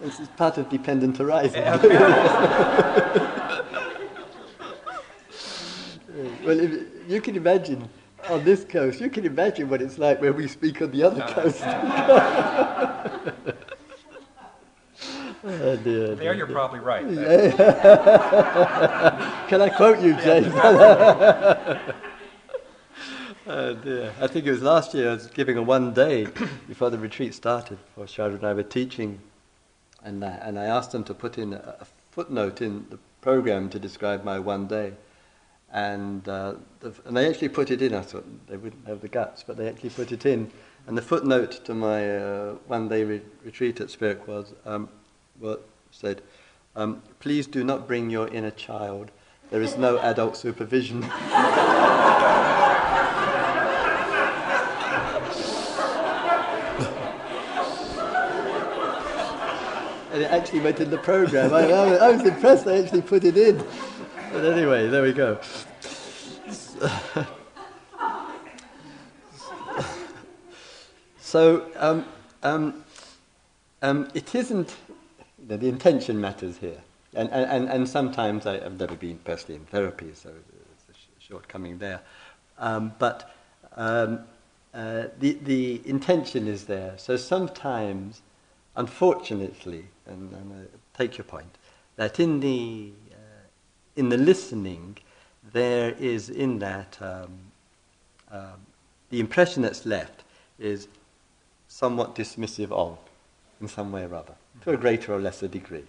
This 0.00 0.18
is 0.20 0.28
part 0.28 0.58
of 0.58 0.68
dependent 0.68 1.18
arising. 1.20 1.62
well, 6.44 6.60
if, 6.60 6.72
you 7.08 7.20
can 7.20 7.36
imagine 7.36 7.88
on 8.28 8.44
this 8.44 8.64
coast. 8.64 9.00
You 9.00 9.10
can 9.10 9.24
imagine 9.24 9.68
what 9.68 9.80
it's 9.82 9.98
like 9.98 10.20
when 10.20 10.34
we 10.36 10.48
speak 10.48 10.82
on 10.82 10.90
the 10.90 11.02
other 11.04 11.22
Uh, 11.22 11.32
coast. 11.32 11.62
oh 15.44 15.76
dear. 15.76 16.14
There, 16.14 16.34
you're 16.34 16.46
dear. 16.46 16.54
probably 16.54 16.80
right. 16.80 17.04
Can 19.48 19.62
I 19.62 19.68
quote 19.68 20.00
you, 20.00 20.14
James? 20.20 20.52
Oh 23.46 23.74
dear. 23.74 24.10
I 24.22 24.26
think 24.26 24.46
it 24.46 24.52
was 24.52 24.62
last 24.62 24.94
year 24.94 25.10
I 25.10 25.14
was 25.14 25.26
giving 25.26 25.58
a 25.58 25.62
one 25.62 25.92
day 25.92 26.26
before 26.66 26.88
the 26.88 26.98
retreat 26.98 27.34
started, 27.34 27.76
before 27.84 28.06
Sharda 28.06 28.36
and 28.36 28.44
I 28.44 28.54
were 28.54 28.62
teaching, 28.62 29.20
and 30.02 30.24
I, 30.24 30.30
and 30.30 30.58
I 30.58 30.64
asked 30.64 30.92
them 30.92 31.04
to 31.04 31.12
put 31.12 31.36
in 31.36 31.52
a, 31.52 31.76
a 31.80 31.86
footnote 32.10 32.62
in 32.62 32.86
the 32.88 32.98
program 33.20 33.68
to 33.68 33.78
describe 33.78 34.24
my 34.24 34.38
one 34.38 34.66
day. 34.66 34.94
And, 35.70 36.26
uh, 36.26 36.54
the, 36.80 36.94
and 37.04 37.14
they 37.14 37.28
actually 37.28 37.50
put 37.50 37.70
it 37.70 37.82
in. 37.82 37.92
I 37.92 38.00
thought 38.00 38.24
they 38.48 38.56
wouldn't 38.56 38.86
have 38.86 39.02
the 39.02 39.08
guts, 39.08 39.44
but 39.46 39.58
they 39.58 39.68
actually 39.68 39.90
put 39.90 40.10
it 40.10 40.24
in. 40.24 40.50
And 40.86 40.96
the 40.96 41.02
footnote 41.02 41.66
to 41.66 41.74
my 41.74 42.16
uh, 42.16 42.52
one 42.66 42.88
day 42.88 43.04
re- 43.04 43.22
retreat 43.44 43.78
at 43.78 43.90
Spirit 43.90 44.26
was, 44.26 44.54
um, 44.64 44.88
said, 45.90 46.22
um, 46.76 47.02
please 47.20 47.46
do 47.46 47.62
not 47.62 47.86
bring 47.86 48.08
your 48.08 48.28
inner 48.28 48.52
child. 48.52 49.10
There 49.50 49.60
is 49.60 49.76
no 49.76 49.98
adult 49.98 50.38
supervision. 50.38 51.04
and 60.14 60.22
it 60.22 60.30
actually 60.30 60.60
went 60.60 60.78
in 60.78 60.90
the 60.90 60.98
program. 60.98 61.52
I, 61.52 61.64
I, 61.72 62.10
was 62.12 62.24
impressed 62.24 62.64
they 62.64 62.80
actually 62.80 63.02
put 63.02 63.24
it 63.24 63.36
in. 63.36 63.58
But 64.32 64.44
anyway, 64.44 64.86
there 64.86 65.02
we 65.02 65.12
go. 65.12 65.40
so 71.18 71.66
um, 71.74 72.06
um, 72.44 72.84
um, 73.82 74.08
it 74.14 74.36
isn't, 74.36 74.76
you 75.48 75.56
the 75.56 75.68
intention 75.68 76.20
matters 76.20 76.58
here. 76.58 76.80
and, 77.14 77.28
and, 77.30 77.68
and 77.68 77.88
sometimes 77.88 78.46
I, 78.46 78.60
have 78.60 78.78
never 78.78 78.94
been 78.94 79.18
personally 79.18 79.56
in 79.58 79.66
therapy, 79.66 80.12
so 80.14 80.28
it's 80.28 80.84
a 80.90 80.94
sh- 80.94 81.08
shortcoming 81.28 81.78
there. 81.78 82.02
Um, 82.58 82.92
but 83.00 83.34
um, 83.74 84.20
uh, 84.72 85.08
the, 85.18 85.32
the 85.42 85.82
intention 85.84 86.46
is 86.46 86.66
there. 86.66 86.94
So 86.98 87.16
sometimes, 87.16 88.22
unfortunately, 88.76 89.84
and, 90.06 90.32
and 90.32 90.52
I 90.52 90.98
take 90.98 91.18
your 91.18 91.24
point, 91.24 91.58
that 91.96 92.18
in 92.18 92.40
the, 92.40 92.92
uh, 93.12 93.16
in 93.96 94.08
the 94.08 94.16
listening, 94.16 94.98
there 95.52 95.92
is 95.92 96.30
in 96.30 96.58
that 96.58 96.98
um, 97.00 97.30
um, 98.30 98.66
the 99.10 99.20
impression 99.20 99.62
that's 99.62 99.86
left 99.86 100.24
is 100.58 100.88
somewhat 101.68 102.14
dismissive 102.14 102.72
of, 102.72 102.98
in 103.60 103.68
some 103.68 103.92
way 103.92 104.04
or 104.04 104.14
other, 104.14 104.34
to 104.62 104.70
a 104.70 104.76
greater 104.76 105.14
or 105.14 105.20
lesser 105.20 105.48
degree. 105.48 105.84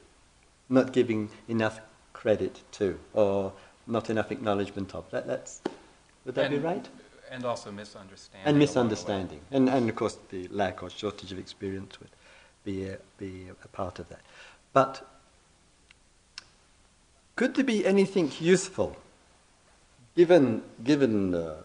Not 0.70 0.94
giving 0.94 1.30
enough 1.48 1.80
credit 2.14 2.62
to, 2.74 3.00
or 3.14 3.54
not 3.88 4.10
enough 4.10 4.32
acknowledgement 4.32 4.96
of. 4.96 5.10
That, 5.12 5.28
that's, 5.28 5.62
would 6.26 6.36
that 6.36 6.46
And- 6.46 6.56
be 6.56 6.60
right? 6.60 6.88
And 7.32 7.44
also 7.44 7.72
misunderstanding. 7.72 8.48
And 8.48 8.50
along 8.50 8.54
the 8.54 8.60
way. 8.60 8.68
misunderstanding. 8.68 9.42
And, 9.52 9.68
and 9.68 9.90
of 9.90 9.96
course, 9.96 10.18
the 10.30 10.48
lack 10.50 10.84
or 10.84 10.92
shortage 10.92 11.32
of 11.32 11.40
experience 11.40 12.00
would 12.00 12.10
be 12.66 12.88
a, 12.88 12.98
be 13.18 13.46
a 13.64 13.68
part 13.70 14.00
of 14.00 14.10
that. 14.10 14.20
But 14.74 15.08
could 17.36 17.56
there 17.56 17.64
be 17.64 17.86
anything 17.86 18.32
useful, 18.40 18.98
given, 20.16 20.64
given 20.84 21.34
uh, 21.34 21.56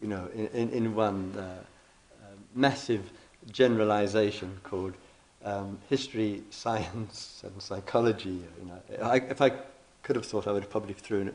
you 0.00 0.08
know, 0.08 0.28
in, 0.34 0.46
in, 0.48 0.70
in 0.70 0.94
one 0.94 1.34
uh, 1.36 1.40
uh, 1.40 2.26
massive 2.54 3.10
generalization 3.50 4.58
called 4.64 4.94
um, 5.44 5.78
history, 5.88 6.42
science, 6.50 7.42
and 7.44 7.60
psychology? 7.60 8.42
You 8.60 8.68
know, 8.68 9.06
I, 9.06 9.16
if 9.16 9.40
I 9.40 9.52
could 10.02 10.16
have 10.16 10.26
thought, 10.26 10.46
I 10.46 10.52
would 10.52 10.62
have 10.62 10.70
probably 10.70 10.94
thrown, 10.94 11.32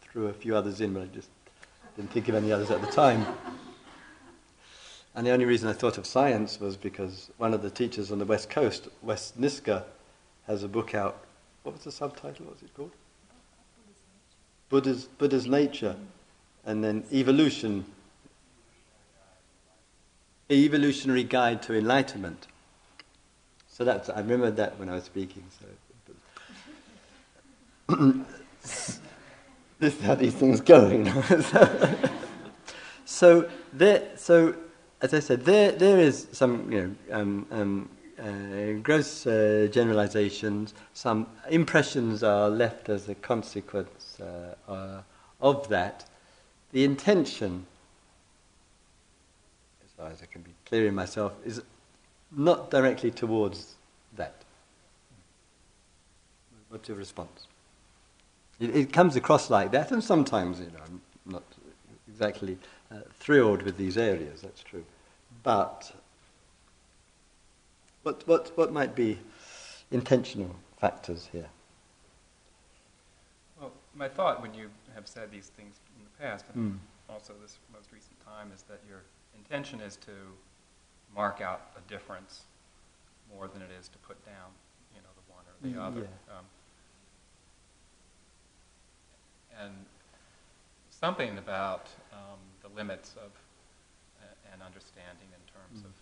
threw 0.00 0.26
a 0.28 0.32
few 0.32 0.56
others 0.56 0.80
in, 0.80 0.94
but 0.94 1.02
I 1.02 1.06
just 1.06 1.28
didn't 1.96 2.10
think 2.12 2.28
of 2.28 2.34
any 2.34 2.52
others 2.52 2.70
at 2.70 2.80
the 2.80 2.86
time. 2.86 3.26
And 5.14 5.26
the 5.26 5.30
only 5.30 5.44
reason 5.44 5.68
I 5.68 5.74
thought 5.74 5.98
of 5.98 6.06
science 6.06 6.58
was 6.58 6.76
because 6.76 7.30
one 7.36 7.52
of 7.52 7.62
the 7.62 7.70
teachers 7.70 8.10
on 8.10 8.18
the 8.18 8.24
West 8.24 8.48
Coast, 8.48 8.88
Wes 9.02 9.32
Nisker, 9.38 9.84
has 10.46 10.62
a 10.62 10.68
book 10.68 10.94
out. 10.94 11.18
What 11.62 11.74
was 11.74 11.84
the 11.84 11.92
subtitle? 11.92 12.46
What 12.46 12.54
was 12.54 12.62
it 12.62 12.74
called? 12.74 12.92
Buddha's, 14.70 15.04
Buddha's 15.04 15.46
Nature. 15.46 15.96
And 16.64 16.82
then 16.82 17.04
Evolution. 17.12 17.84
Evolutionary 20.50 21.24
Guide 21.24 21.62
to 21.62 21.76
Enlightenment. 21.76 22.46
So 23.68 23.84
that's, 23.84 24.08
I 24.08 24.18
remember 24.18 24.50
that 24.50 24.78
when 24.78 24.88
I 24.88 24.94
was 24.94 25.04
speaking. 25.04 25.44
So 25.58 25.66
this 29.78 29.94
is 29.94 30.00
how 30.00 30.14
these 30.14 30.34
things 30.34 30.60
go. 30.60 30.88
You 30.88 31.04
know? 31.04 31.22
so, 31.22 31.94
so 33.04 33.50
there, 33.72 34.08
so 34.16 34.54
as 35.02 35.12
I 35.12 35.18
said, 35.18 35.44
there 35.44 35.72
there 35.72 35.98
is 35.98 36.28
some 36.32 36.70
you 36.72 36.80
know 37.10 37.18
um, 37.18 37.46
um, 37.50 37.88
uh, 38.18 38.78
gross 38.82 39.26
uh, 39.26 39.68
generalizations. 39.70 40.74
Some 40.94 41.26
impressions 41.50 42.22
are 42.22 42.48
left 42.48 42.88
as 42.88 43.08
a 43.08 43.16
consequence 43.16 44.18
uh, 44.20 44.54
uh, 44.70 45.02
of 45.40 45.68
that. 45.68 46.04
The 46.70 46.84
intention, 46.84 47.66
as 49.84 49.90
far 49.98 50.10
as 50.10 50.22
I 50.22 50.26
can 50.26 50.42
be 50.42 50.54
clear 50.64 50.86
in 50.86 50.94
myself, 50.94 51.32
is 51.44 51.60
not 52.30 52.70
directly 52.70 53.10
towards 53.10 53.74
that. 54.16 54.36
What's 56.68 56.88
your 56.88 56.96
response? 56.96 57.46
It, 58.60 58.74
it 58.74 58.92
comes 58.92 59.16
across 59.16 59.50
like 59.50 59.72
that, 59.72 59.90
and 59.90 60.02
sometimes, 60.02 60.60
you 60.60 60.66
know, 60.66 60.80
I'm 60.86 61.00
not 61.26 61.42
exactly 62.08 62.56
uh, 62.90 62.96
thrilled 63.18 63.62
with 63.62 63.76
these 63.76 63.98
areas, 63.98 64.40
that's 64.40 64.62
true. 64.62 64.84
But 65.42 65.92
what, 68.02 68.26
what, 68.26 68.56
what 68.56 68.72
might 68.72 68.94
be 68.94 69.18
intentional 69.90 70.54
factors 70.78 71.28
here? 71.32 71.48
Well, 73.60 73.72
my 73.94 74.08
thought 74.08 74.40
when 74.42 74.54
you 74.54 74.70
have 74.94 75.06
said 75.06 75.30
these 75.30 75.48
things 75.48 75.80
in 75.98 76.04
the 76.04 76.10
past, 76.22 76.44
and 76.54 76.74
Mm. 76.74 76.78
also 77.08 77.32
this 77.40 77.58
most 77.72 77.92
recent 77.92 78.18
time, 78.24 78.50
is 78.54 78.62
that 78.62 78.80
your 78.88 79.02
intention 79.36 79.80
is 79.80 79.96
to 79.96 80.12
mark 81.14 81.40
out 81.40 81.60
a 81.76 81.80
difference 81.90 82.42
more 83.34 83.48
than 83.48 83.62
it 83.62 83.70
is 83.78 83.88
to 83.88 83.98
put 83.98 84.24
down, 84.24 84.50
you 84.94 85.00
know, 85.02 85.08
the 85.14 85.32
one 85.32 85.44
or 85.46 85.54
the 85.62 85.78
Mm, 85.78 85.86
other. 85.86 86.08
yeah. 86.28 86.38
Um, 86.38 86.44
and 89.60 89.86
something 90.90 91.36
about 91.38 91.88
um, 92.12 92.38
the 92.62 92.68
limits 92.68 93.14
of 93.16 93.30
uh, 94.62 94.66
an 94.66 94.72
understanding 94.72 95.28
in 95.34 95.52
terms 95.52 95.82
Mm. 95.82 95.86
of 95.86 95.92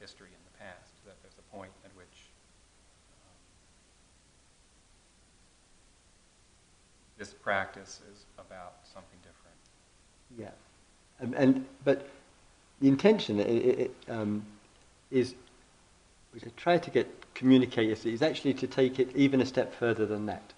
history 0.00 0.28
in 0.28 0.40
the 0.44 0.58
past, 0.58 1.04
that 1.04 1.22
there's 1.22 1.38
a 1.38 1.56
point 1.56 1.72
at 1.84 1.90
which 1.96 2.30
um, 3.10 3.38
this 7.16 7.32
practice 7.32 8.00
is 8.12 8.26
about 8.38 8.74
something 8.84 9.18
different. 9.22 9.56
Yeah, 10.38 10.50
um, 11.22 11.34
and 11.36 11.66
but 11.84 12.08
the 12.80 12.88
intention 12.88 13.40
i 13.40 13.44
i 13.44 13.46
it, 13.46 13.94
um, 14.08 14.44
is 15.10 15.34
we 16.32 16.40
should 16.40 16.56
try 16.56 16.78
to 16.78 16.90
get 16.90 17.06
communicate 17.34 17.90
is- 17.90 18.06
is 18.06 18.22
actually 18.22 18.54
to 18.54 18.66
take 18.66 18.98
it 18.98 19.14
even 19.16 19.40
a 19.40 19.46
step 19.46 19.72
further 19.74 20.06
than 20.06 20.26
that. 20.26 20.52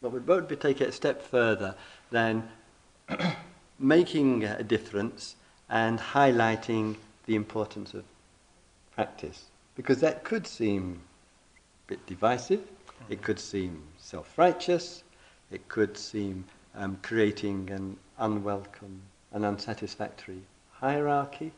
What 0.00 0.12
would, 0.12 0.26
what 0.26 0.36
would 0.36 0.48
be 0.48 0.56
take 0.56 0.80
it 0.80 0.88
a 0.88 0.92
step 0.92 1.22
further 1.22 1.74
than 2.10 2.48
making 3.78 4.44
a 4.44 4.62
difference 4.62 5.36
and 5.74 5.98
highlighting 5.98 6.96
the 7.26 7.34
importance 7.34 7.94
of 7.94 8.04
practice, 8.94 9.46
because 9.74 9.98
that 10.00 10.22
could 10.22 10.46
seem 10.46 11.00
a 11.84 11.88
bit 11.88 12.06
divisive. 12.06 12.60
It 13.10 13.22
could 13.22 13.40
seem 13.40 13.82
self-righteous. 13.98 15.02
It 15.50 15.68
could 15.68 15.98
seem 15.98 16.44
um, 16.76 16.96
creating 17.02 17.70
an 17.70 17.96
unwelcome 18.18 19.00
and 19.32 19.44
unsatisfactory 19.44 20.42
hierarchy, 20.80 21.50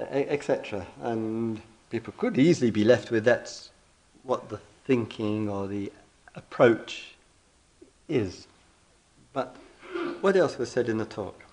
e- 0.00 0.02
etc. 0.02 0.84
And 1.00 1.60
people 1.90 2.12
could 2.16 2.38
easily 2.38 2.72
be 2.72 2.82
left 2.82 3.12
with 3.12 3.24
that's 3.24 3.70
what 4.24 4.48
the 4.48 4.58
thinking 4.84 5.48
or 5.48 5.68
the 5.68 5.92
approach 6.34 7.14
is. 8.08 8.48
But 9.32 9.54
what 10.20 10.36
else 10.36 10.58
was 10.58 10.70
said 10.72 10.88
in 10.88 10.98
the 10.98 11.04
talk? 11.04 11.43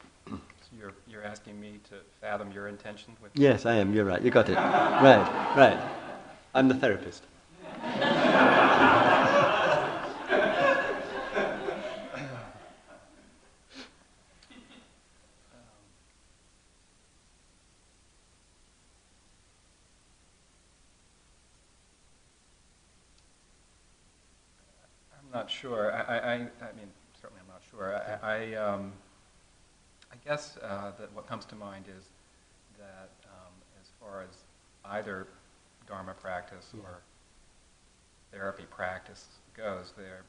You're 1.22 1.30
asking 1.30 1.60
me 1.60 1.80
to 1.90 1.98
fathom 2.20 2.52
your 2.52 2.68
intention 2.68 3.16
with 3.22 3.32
Yes, 3.36 3.68
I 3.68 3.76
am. 3.76 3.94
You're 3.94 4.06
right. 4.06 4.24
You 4.24 4.32
got 4.32 4.50
it. 4.50 4.56
right, 4.56 5.54
right. 5.56 5.80
I'm 6.56 6.68
the 6.68 6.74
therapist. 6.74 7.22
I'm 25.14 25.30
not 25.32 25.52
sure. 25.52 25.94
I, 25.94 26.02
I, 26.02 26.18
I 26.18 26.34
I 26.34 26.38
mean, 26.74 26.90
certainly 27.22 27.42
I'm 27.42 27.48
not 27.48 27.62
sure. 27.70 27.96
I, 27.96 28.28
I, 28.28 28.54
um, 28.56 28.94
I 30.12 30.16
guess 30.32 30.58
uh, 30.64 30.92
that 30.98 31.14
what 31.14 31.28
comes 31.28 31.44
to 31.44 31.56
mind 31.56 31.86
is 31.90 32.06
that 32.80 33.10
um, 33.26 33.52
as 33.82 33.88
far 34.00 34.22
as 34.22 34.30
either 34.86 35.28
Dharma 35.88 36.14
practice 36.14 36.70
Yeah. 36.74 36.84
or 36.84 37.02
therapy 38.32 38.64
practice 38.70 39.26
goes, 39.58 39.92
there, 39.98 40.22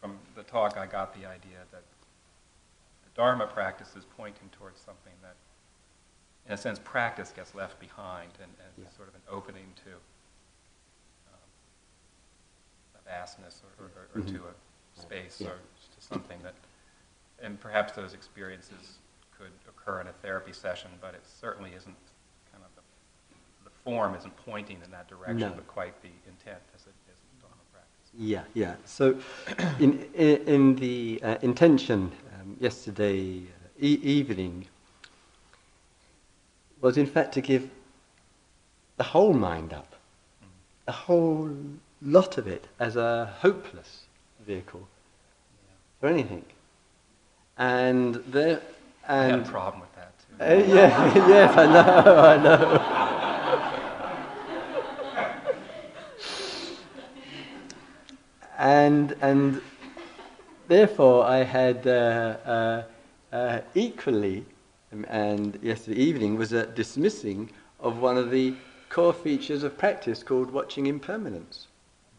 from 0.00 0.18
the 0.36 0.44
talk, 0.44 0.76
I 0.76 0.86
got 0.86 1.12
the 1.20 1.26
idea 1.26 1.66
that 1.72 1.82
the 3.02 3.10
Dharma 3.16 3.48
practice 3.48 3.96
is 3.96 4.04
pointing 4.16 4.48
towards 4.50 4.80
something 4.80 5.14
that, 5.20 5.34
in 6.46 6.52
a 6.52 6.56
sense, 6.56 6.78
practice 6.78 7.32
gets 7.32 7.56
left 7.56 7.80
behind 7.80 8.30
and, 8.40 8.52
and 8.64 8.84
Yeah. 8.84 8.96
sort 8.96 9.08
of 9.08 9.16
an 9.16 9.22
opening 9.28 9.66
to 9.84 9.90
um, 11.34 11.48
a 12.94 13.02
vastness 13.04 13.62
or, 13.64 13.86
or, 13.86 14.08
or 14.14 14.20
Mhm. 14.22 14.32
to 14.32 14.44
a 14.46 15.00
space 15.00 15.40
Yeah. 15.40 15.48
or 15.48 15.56
to 15.56 16.00
something 16.00 16.40
that, 16.44 16.54
and 17.42 17.60
perhaps 17.60 17.92
those 17.92 18.14
experiences 18.14 18.98
could 19.36 19.50
occur 19.68 20.00
in 20.00 20.06
a 20.06 20.12
therapy 20.12 20.52
session, 20.52 20.90
but 21.00 21.14
it 21.14 21.20
certainly 21.24 21.70
isn't 21.70 21.96
kind 22.52 22.64
of 22.64 22.70
the, 22.74 23.64
the 23.64 23.70
form 23.84 24.14
isn't 24.14 24.34
pointing 24.44 24.78
in 24.84 24.90
that 24.90 25.08
direction, 25.08 25.38
No. 25.38 25.50
but 25.50 25.66
quite 25.66 26.00
the 26.02 26.08
intent 26.26 26.60
as 26.74 26.82
it 26.82 26.94
is 27.10 27.18
in 27.32 27.40
Dharma 27.40 27.56
practice. 27.72 28.10
Yeah, 28.14 28.44
yeah. 28.54 28.76
So, 28.84 29.18
in 29.78 30.08
in, 30.14 30.36
in 30.48 30.76
the 30.76 31.20
uh, 31.22 31.36
intention 31.42 32.12
um, 32.40 32.56
yesterday 32.60 33.40
uh, 33.40 33.68
e- 33.78 34.00
evening 34.02 34.66
was 36.80 36.96
in 36.96 37.06
fact 37.06 37.32
to 37.34 37.40
give 37.40 37.68
the 38.96 39.04
whole 39.04 39.34
mind 39.34 39.72
up, 39.74 39.94
a 40.88 40.92
whole 40.92 41.50
lot 42.00 42.38
of 42.38 42.46
it 42.46 42.66
as 42.78 42.96
a 42.96 43.34
hopeless 43.40 44.04
vehicle 44.46 44.86
for 46.00 46.06
anything. 46.08 46.44
And 47.58 48.16
there, 48.26 48.60
I 49.08 49.24
had 49.24 49.34
and 49.34 49.46
a 49.46 49.50
problem 49.50 49.80
with 49.80 49.94
that 49.94 50.12
too. 50.18 50.44
uh, 50.44 50.74
yeah, 50.74 51.14
yes, 51.28 51.56
I 51.56 51.66
know, 51.66 52.18
I 52.18 52.36
know. 52.42 53.06
and 58.58 59.16
and 59.20 59.60
therefore, 60.68 61.24
I 61.24 61.38
had 61.44 61.86
uh, 61.86 61.90
uh, 62.44 62.82
uh, 63.32 63.60
equally, 63.74 64.44
um, 64.92 65.06
and 65.08 65.58
yesterday 65.62 66.00
evening 66.00 66.36
was 66.36 66.52
a 66.52 66.66
dismissing 66.66 67.50
of 67.80 67.98
one 67.98 68.18
of 68.18 68.30
the 68.30 68.54
core 68.88 69.12
features 69.12 69.62
of 69.62 69.76
practice 69.78 70.22
called 70.22 70.50
watching 70.50 70.86
impermanence, 70.86 71.68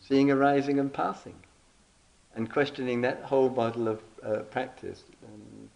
seeing 0.02 0.32
arising 0.32 0.80
and 0.80 0.92
passing, 0.92 1.36
and 2.36 2.52
questioning 2.52 3.02
that 3.02 3.22
whole 3.24 3.50
model 3.50 3.88
of 3.88 4.02
uh, 4.24 4.38
practice 4.52 5.04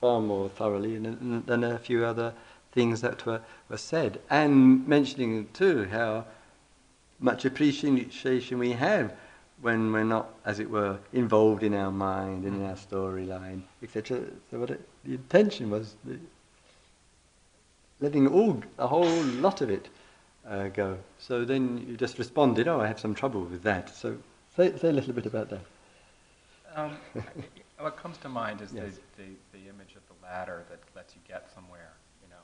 far 0.02 0.20
more 0.20 0.50
thoroughly 0.50 0.98
than, 0.98 1.46
than 1.46 1.64
a 1.64 1.78
few 1.78 2.04
other 2.04 2.34
things 2.72 3.02
that 3.02 3.26
were, 3.26 3.42
were 3.70 3.78
said, 3.78 4.20
and 4.30 4.88
mentioning 4.88 5.48
too 5.54 5.86
how 5.86 6.26
much 7.20 7.46
appreciation 7.46 8.58
we 8.58 8.72
have 8.72 9.14
when 9.62 9.92
we're 9.94 10.04
not, 10.04 10.34
as 10.44 10.60
it 10.60 10.70
were, 10.70 10.98
involved 11.14 11.62
in 11.62 11.76
our 11.76 11.92
mind 11.92 12.46
and 12.46 12.56
in 12.56 12.66
our 12.66 12.76
storyline, 12.76 13.62
etc. 13.84 14.22
So 14.50 14.60
what 14.60 14.72
it, 14.72 14.82
the 15.06 15.14
intention 15.14 15.70
was 15.70 15.96
the, 16.04 16.18
letting 18.00 18.28
all 18.28 18.64
a 18.80 18.88
whole 18.88 19.06
lot 19.06 19.62
of 19.62 19.70
it 19.70 19.88
uh, 20.48 20.70
go. 20.70 20.98
So 21.20 21.46
then 21.46 21.86
you 21.88 21.96
just 21.96 22.18
responded, 22.18 22.68
"Oh, 22.68 22.82
I 22.82 22.88
have 22.88 23.00
some 23.00 23.14
trouble 23.14 23.42
with 23.42 23.62
that." 23.64 23.96
So 23.96 24.18
say, 24.56 24.76
say 24.78 24.90
a 24.90 24.94
little 24.94 25.14
bit 25.14 25.28
about 25.28 25.50
that. 25.50 25.62
Um, 26.76 26.98
what 27.82 27.98
comes 27.98 28.18
to 28.20 28.30
mind 28.30 28.62
is 28.62 28.72
Yes. 28.74 29.00
the, 29.18 29.24
the, 29.24 29.30
the 29.54 29.70
image 29.70 29.96
of 29.96 30.02
the 30.08 30.26
ladder 30.26 30.64
that 30.70 30.80
lets 30.96 31.16
you 31.16 31.22
get 31.28 31.50
somewhere, 31.54 31.94
you 32.24 32.30
know. 32.30 32.42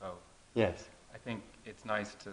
So 0.00 0.14
Yes. 0.54 0.88
I 1.14 1.18
think 1.18 1.42
it's 1.64 1.84
nice 1.84 2.14
to 2.24 2.30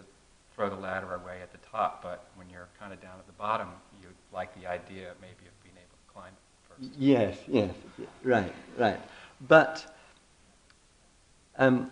throw 0.54 0.68
the 0.68 0.76
ladder 0.76 1.14
away 1.14 1.40
at 1.42 1.52
the 1.52 1.58
top, 1.58 2.02
but 2.02 2.26
when 2.34 2.48
you're 2.50 2.68
kind 2.78 2.92
of 2.92 3.00
down 3.00 3.18
at 3.18 3.26
the 3.26 3.32
bottom, 3.32 3.68
you 4.02 4.08
like 4.32 4.54
the 4.60 4.66
idea 4.66 5.12
maybe 5.20 5.46
of 5.46 5.62
being 5.62 5.76
able 5.76 5.96
to 5.96 6.12
climb 6.12 6.32
first. 6.68 6.90
Yes, 6.98 7.38
yes, 7.48 7.74
right, 8.24 8.52
right. 8.78 9.00
But, 9.48 9.86
um, 11.56 11.90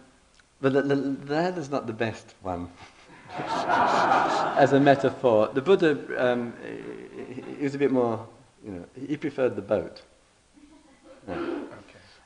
but 0.60 0.72
the, 0.72 0.82
the, 0.82 0.94
that 1.26 1.56
is 1.56 1.70
not 1.70 1.86
the 1.86 1.92
best 1.92 2.34
one. 2.42 2.68
As 3.38 4.72
a 4.72 4.80
metaphor, 4.80 5.50
the 5.52 5.60
Buddha, 5.62 5.96
um, 6.18 6.52
he 7.58 7.62
was 7.62 7.74
a 7.74 7.78
bit 7.78 7.92
more, 7.92 8.26
you 8.64 8.72
know, 8.72 8.84
he 9.06 9.16
preferred 9.16 9.54
the 9.54 9.62
boat. 9.62 10.02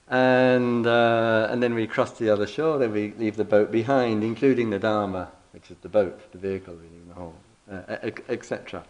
And, 0.08 0.86
uh, 0.86 1.48
and 1.50 1.62
then 1.62 1.74
we 1.74 1.86
cross 1.86 2.18
the 2.18 2.28
other 2.28 2.46
shore, 2.46 2.78
then 2.78 2.92
we 2.92 3.14
leave 3.18 3.36
the 3.36 3.44
boat 3.44 3.72
behind, 3.72 4.22
including 4.22 4.68
the 4.68 4.78
Dharma, 4.78 5.30
which 5.52 5.70
is 5.70 5.76
the 5.80 5.88
boat, 5.88 6.30
the 6.32 6.38
vehicle, 6.38 6.74
really, 6.74 7.02
the 7.08 7.14
whole, 7.14 7.34
uh, 7.70 8.10
etc. 8.28 8.84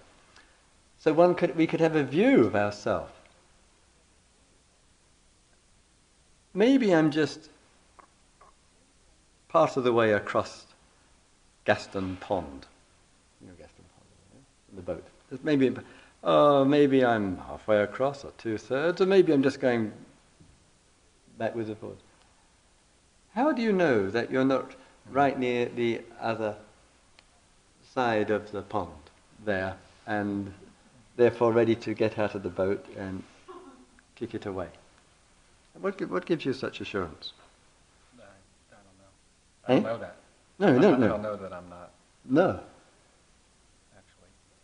So 0.98 1.12
one 1.12 1.34
could, 1.34 1.56
we 1.56 1.66
could 1.66 1.80
have 1.80 1.94
a 1.94 2.02
view 2.02 2.44
of 2.44 2.56
ourselves. 2.56 3.12
Maybe 6.54 6.94
I'm 6.94 7.10
just 7.10 7.48
part 9.48 9.76
of 9.76 9.84
the 9.84 9.92
way 9.92 10.12
across 10.12 10.66
Gaston 11.64 12.16
Pond. 12.16 12.66
You 13.40 13.48
know 13.48 13.54
Gaston 13.58 13.84
Pond, 13.94 14.06
yeah? 14.34 14.76
the 14.76 14.82
boat. 14.82 15.04
Maybe, 15.42 15.74
oh, 16.24 16.64
maybe 16.64 17.04
I'm 17.04 17.38
halfway 17.38 17.82
across, 17.82 18.24
or 18.24 18.32
two 18.38 18.58
thirds, 18.58 19.00
or 19.00 19.06
maybe 19.06 19.32
I'm 19.32 19.42
just 19.42 19.60
going 19.60 19.92
backwards 21.38 21.68
and 21.68 21.78
forwards. 21.78 22.02
How 23.34 23.52
do 23.52 23.62
you 23.62 23.72
know 23.72 24.10
that 24.10 24.30
you're 24.30 24.44
not 24.44 24.72
right 25.10 25.38
near 25.38 25.66
the 25.66 26.02
other 26.20 26.54
side 27.94 28.30
of 28.30 28.52
the 28.52 28.62
pond 28.62 28.90
there, 29.44 29.76
and 30.06 30.52
therefore 31.16 31.52
ready 31.52 31.74
to 31.76 31.94
get 31.94 32.18
out 32.18 32.34
of 32.34 32.42
the 32.42 32.48
boat 32.48 32.84
and 32.96 33.22
kick 34.16 34.34
it 34.34 34.46
away? 34.46 34.68
What, 35.80 36.00
what 36.10 36.26
gives 36.26 36.44
you 36.44 36.52
such 36.52 36.80
assurance? 36.80 37.32
I, 38.18 38.22
I 38.70 38.76
don't 38.76 38.98
know. 38.98 39.06
I 39.66 39.74
don't 39.74 39.86
Eh? 39.86 39.88
know 39.88 39.98
that. 39.98 40.16
No, 40.58 40.66
I, 40.68 40.70
no, 40.78 40.94
I 41.04 41.08
don't 41.08 41.22
know 41.22 41.36
that 41.36 41.52
I'm 41.52 41.68
not, 41.70 41.90
No. 42.26 42.60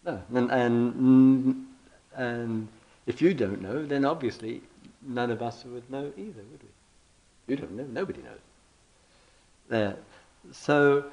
No. 0.09 0.23
And, 0.39 0.51
and, 0.51 1.67
and 2.17 2.69
if 3.07 3.21
you 3.23 3.35
don't 3.35 3.61
know, 3.61 3.85
then 3.85 4.05
obviously 4.05 4.63
none 5.07 5.31
of 5.31 5.43
us 5.43 5.65
would 5.65 5.89
know 5.91 6.13
either, 6.17 6.43
would 6.51 6.63
we? 6.63 6.69
You 7.55 7.57
don't 7.57 7.73
know, 7.73 7.85
nobody 7.85 8.23
knows. 8.23 8.39
There. 9.69 9.97
So, 10.53 11.05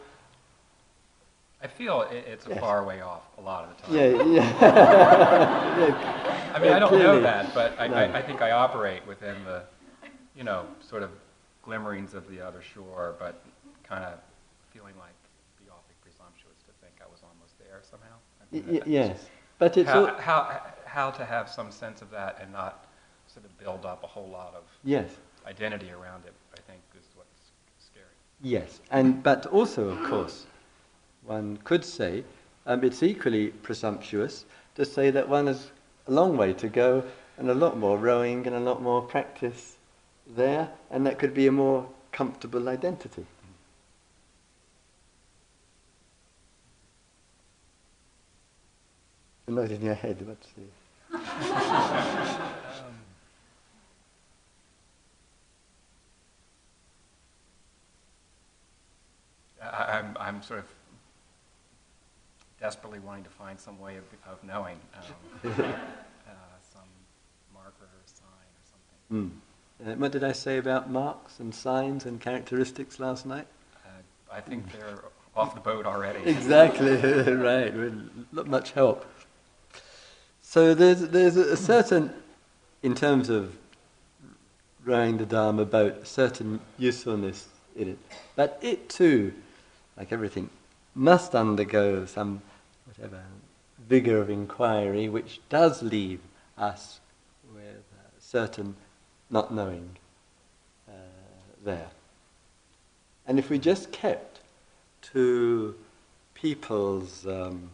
I 1.61 1.67
feel 1.67 2.01
it, 2.03 2.25
it's 2.27 2.45
a 2.45 2.49
Yes. 2.49 2.59
far 2.59 2.83
way 2.83 3.01
off 3.01 3.23
a 3.37 3.41
lot 3.41 3.63
of 3.67 3.75
the 3.75 3.83
time. 3.83 3.93
yeah, 3.95 4.41
yeah. 4.41 4.51
I 6.53 6.59
mean, 6.59 6.69
Yeah, 6.69 6.75
I 6.75 6.79
don't 6.79 6.99
know 6.99 7.19
that, 7.21 7.53
but 7.53 7.73
I, 7.79 7.87
No. 7.87 7.95
I, 7.95 8.19
I 8.19 8.21
think 8.21 8.41
I 8.41 8.51
operate 8.51 9.05
within 9.07 9.35
the, 9.45 9.63
you 10.35 10.43
know, 10.43 10.65
sort 10.81 11.01
of 11.03 11.11
glimmerings 11.63 12.13
of 12.13 12.29
the 12.29 12.39
other 12.41 12.61
shore, 12.61 13.15
but 13.19 13.41
kind 13.83 14.03
of 14.03 14.19
feeling 14.71 14.93
like 14.99 15.15
be 15.59 15.65
awfully 15.71 15.95
presumptuous 16.01 16.59
to 16.67 16.71
think 16.81 16.93
I 17.01 17.07
was 17.11 17.21
almost 17.23 17.57
there 17.57 17.81
somehow. 17.89 18.15
I 18.34 18.34
Y- 18.51 18.63
mean, 18.65 18.75
y- 18.75 18.79
that's 18.79 18.85
yes, 18.85 19.29
but 19.59 19.77
it's 19.77 19.89
How, 19.89 20.01
all, 20.01 20.07
how, 20.17 20.61
how 20.85 21.11
to 21.11 21.25
have 21.25 21.49
some 21.49 21.71
sense 21.71 22.01
of 22.01 22.09
that 22.11 22.39
and 22.41 22.51
not 22.51 22.85
sort 23.27 23.45
of 23.45 23.57
build 23.57 23.85
up 23.85 24.03
a 24.03 24.07
whole 24.07 24.29
lot 24.29 24.53
of 24.55 24.63
yes, 24.83 25.09
identity 25.45 25.91
around 25.91 26.25
it, 26.25 26.33
I 26.53 26.61
think, 26.61 26.81
is 26.97 27.05
what's 27.15 27.51
scary. 27.79 28.15
yes, 28.41 28.79
and 28.91 29.21
but 29.23 29.45
also, 29.47 29.89
of 29.89 30.03
course, 30.03 30.45
one 31.25 31.57
could 31.63 31.83
say 31.85 32.23
um, 32.65 32.83
it's 32.83 33.03
equally 33.03 33.49
presumptuous 33.49 34.45
to 34.75 34.85
say 34.85 35.09
that 35.11 35.29
one 35.29 35.47
has 35.47 35.71
a 36.07 36.11
long 36.11 36.37
way 36.37 36.53
to 36.53 36.67
go 36.69 37.03
and 37.37 37.49
a 37.49 37.53
lot 37.53 37.77
more 37.77 37.97
rowing 37.97 38.45
and 38.47 38.55
a 38.55 38.59
lot 38.59 38.81
more 38.81 39.01
practice 39.01 39.77
there, 40.27 40.69
and 40.91 41.05
that 41.05 41.19
could 41.19 41.33
be 41.33 41.47
a 41.47 41.51
more 41.51 41.87
comfortable 42.11 42.69
identity. 42.69 43.25
A 49.47 49.51
note 49.51 49.71
in 49.71 49.81
your 49.81 49.93
head. 49.93 50.25
What's 50.27 50.47
the 50.53 50.63
I, 59.61 59.99
I'm, 59.99 60.17
I'm 60.19 60.41
sort 60.43 60.59
of 60.59 60.65
desperately 62.59 62.99
wanting 62.99 63.23
to 63.23 63.29
find 63.29 63.59
some 63.59 63.79
way 63.79 63.97
of, 63.97 64.03
of 64.27 64.43
knowing, 64.43 64.77
um, 64.95 65.51
uh, 65.59 65.63
some 66.73 66.87
marker 67.53 67.83
or 67.83 68.05
sign 68.05 68.49
or 68.55 68.63
something. 68.63 69.31
Mm. 69.31 69.91
Uh, 69.91 69.95
what 69.97 70.11
did 70.11 70.23
I 70.23 70.31
say 70.31 70.57
about 70.57 70.89
marks 70.89 71.39
and 71.39 71.53
signs 71.53 72.05
and 72.05 72.19
characteristics 72.19 72.99
last 72.99 73.25
night? 73.25 73.47
Uh, 73.85 73.89
I 74.31 74.39
think 74.39 74.71
they're 74.71 74.99
off 75.35 75.53
the 75.53 75.61
boat 75.61 75.85
already. 75.85 76.27
Exactly 76.29 76.95
right. 77.33 77.73
Not 78.31 78.47
much 78.47 78.71
help. 78.71 79.05
So 80.55 80.73
there's 80.73 81.01
there's 81.01 81.35
a 81.35 81.57
certain, 81.57 82.13
in 82.81 82.95
terms 82.95 83.27
of 83.27 83.57
rowing 84.85 85.17
the 85.17 85.25
Dharma 85.25 85.65
boat, 85.65 86.03
a 86.03 86.05
certain 86.05 86.61
usefulness 86.77 87.49
in 87.75 87.89
it. 87.89 87.97
But 88.37 88.57
it 88.61 88.87
too, 88.87 89.33
like 89.97 90.13
everything, 90.13 90.49
must 90.93 91.35
undergo 91.35 92.05
some 92.05 92.41
whatever 92.85 93.21
vigor 93.89 94.21
of 94.21 94.29
inquiry, 94.29 95.09
which 95.09 95.41
does 95.49 95.83
leave 95.83 96.21
us 96.57 97.01
with 97.53 97.65
a 97.65 98.21
certain 98.21 98.77
not 99.29 99.53
knowing 99.53 99.97
uh, 100.87 100.93
there. 101.65 101.89
And 103.27 103.37
if 103.39 103.49
we 103.49 103.59
just 103.59 103.91
kept 103.91 104.39
to 105.11 105.75
people's 106.33 107.27
um, 107.27 107.71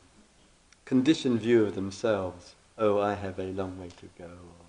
conditioned 0.85 1.41
view 1.41 1.63
of 1.63 1.75
themselves, 1.75 2.55
oh, 2.81 2.99
I 2.99 3.13
have 3.13 3.39
a 3.39 3.43
long 3.43 3.79
way 3.79 3.89
to 3.89 4.09
go, 4.17 4.25
or 4.25 4.65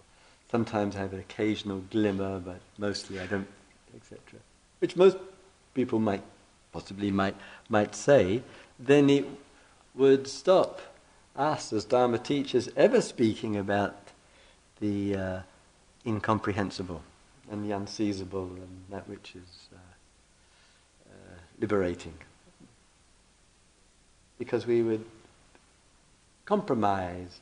sometimes 0.50 0.94
I 0.94 1.00
have 1.00 1.14
an 1.14 1.20
occasional 1.20 1.80
glimmer, 1.90 2.38
but 2.38 2.60
mostly 2.78 3.18
I 3.18 3.26
don't, 3.26 3.48
etc., 3.96 4.20
which 4.78 4.96
most 4.96 5.16
people 5.74 5.98
might 5.98 6.22
possibly 6.72 7.10
might 7.10 7.34
might 7.68 7.94
say, 7.94 8.42
then 8.78 9.10
it 9.10 9.26
would 9.94 10.28
stop 10.28 10.80
us 11.34 11.72
as 11.72 11.84
Dharma 11.84 12.18
teachers 12.18 12.68
ever 12.76 13.00
speaking 13.00 13.56
about 13.56 13.96
the 14.80 15.16
uh, 15.16 15.40
incomprehensible 16.06 17.02
and 17.50 17.64
the 17.64 17.74
unseizable 17.74 18.50
and 18.56 18.84
that 18.90 19.08
which 19.08 19.34
is 19.34 19.68
uh, 19.74 19.78
uh, 21.10 21.38
liberating. 21.60 22.14
Because 24.38 24.66
we 24.66 24.82
would 24.82 25.04
compromise. 26.44 27.40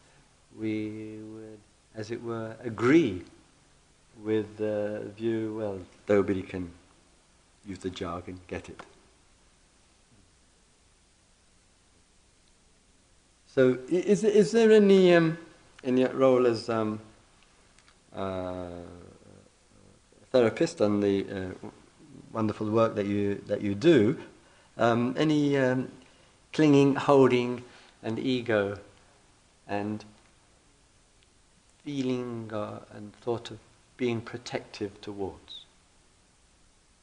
We 0.61 1.21
would, 1.33 1.59
as 1.95 2.11
it 2.11 2.23
were, 2.23 2.55
agree 2.63 3.25
with 4.23 4.59
the 4.59 5.11
view, 5.17 5.57
well, 5.59 5.79
nobody 6.07 6.43
can 6.43 6.71
use 7.67 7.79
the 7.79 7.89
jargon, 7.89 8.41
get 8.47 8.69
it. 8.69 8.83
So, 13.47 13.79
is, 13.89 14.23
is 14.23 14.53
there 14.53 14.71
any, 14.71 15.15
um, 15.15 15.39
your 15.83 16.11
role 16.11 16.47
as 16.47 16.69
um, 16.69 17.01
uh, 18.15 18.67
therapist 20.31 20.83
and 20.83 21.03
the 21.03 21.27
uh, 21.33 21.69
wonderful 22.33 22.71
work 22.71 22.95
that 22.97 23.07
you, 23.07 23.43
that 23.47 23.63
you 23.63 23.75
do, 23.75 24.19
um, 24.77 25.15
any 25.17 25.57
um, 25.57 25.91
clinging, 26.53 26.97
holding, 26.97 27.65
and 28.03 28.19
ego, 28.19 28.79
and 29.67 30.05
feeling 31.91 32.51
uh, 32.53 32.79
and 32.95 33.13
thought 33.17 33.51
of 33.51 33.59
being 33.97 34.21
protective 34.21 35.01
towards 35.01 35.65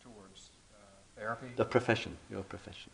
Towards 0.02 0.50
uh, 0.74 1.20
therapy? 1.20 1.48
the 1.58 1.66
profession, 1.66 2.16
your 2.32 2.44
profession? 2.44 2.92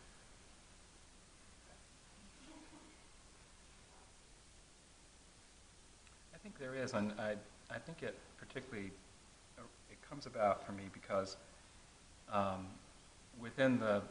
I 6.34 6.38
think 6.42 6.58
there 6.58 6.74
is, 6.74 6.92
and 6.94 7.12
I, 7.18 7.36
I 7.70 7.78
think 7.78 8.02
it 8.02 8.18
particularly, 8.38 8.90
uh, 9.58 9.62
it 9.90 9.98
comes 10.08 10.26
about 10.26 10.66
for 10.66 10.72
me 10.72 10.84
because 10.92 11.36
um, 12.32 12.66
within 13.40 13.78
the 13.78 14.02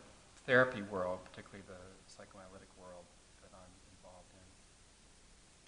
therapy 0.48 0.82
world, 0.84 1.20
particularly 1.30 1.64
the 1.68 1.82
psychoanalytic 2.08 2.72
world 2.80 3.04
that 3.42 3.52
I'm 3.54 3.74
involved 3.98 4.32
in, 4.40 4.48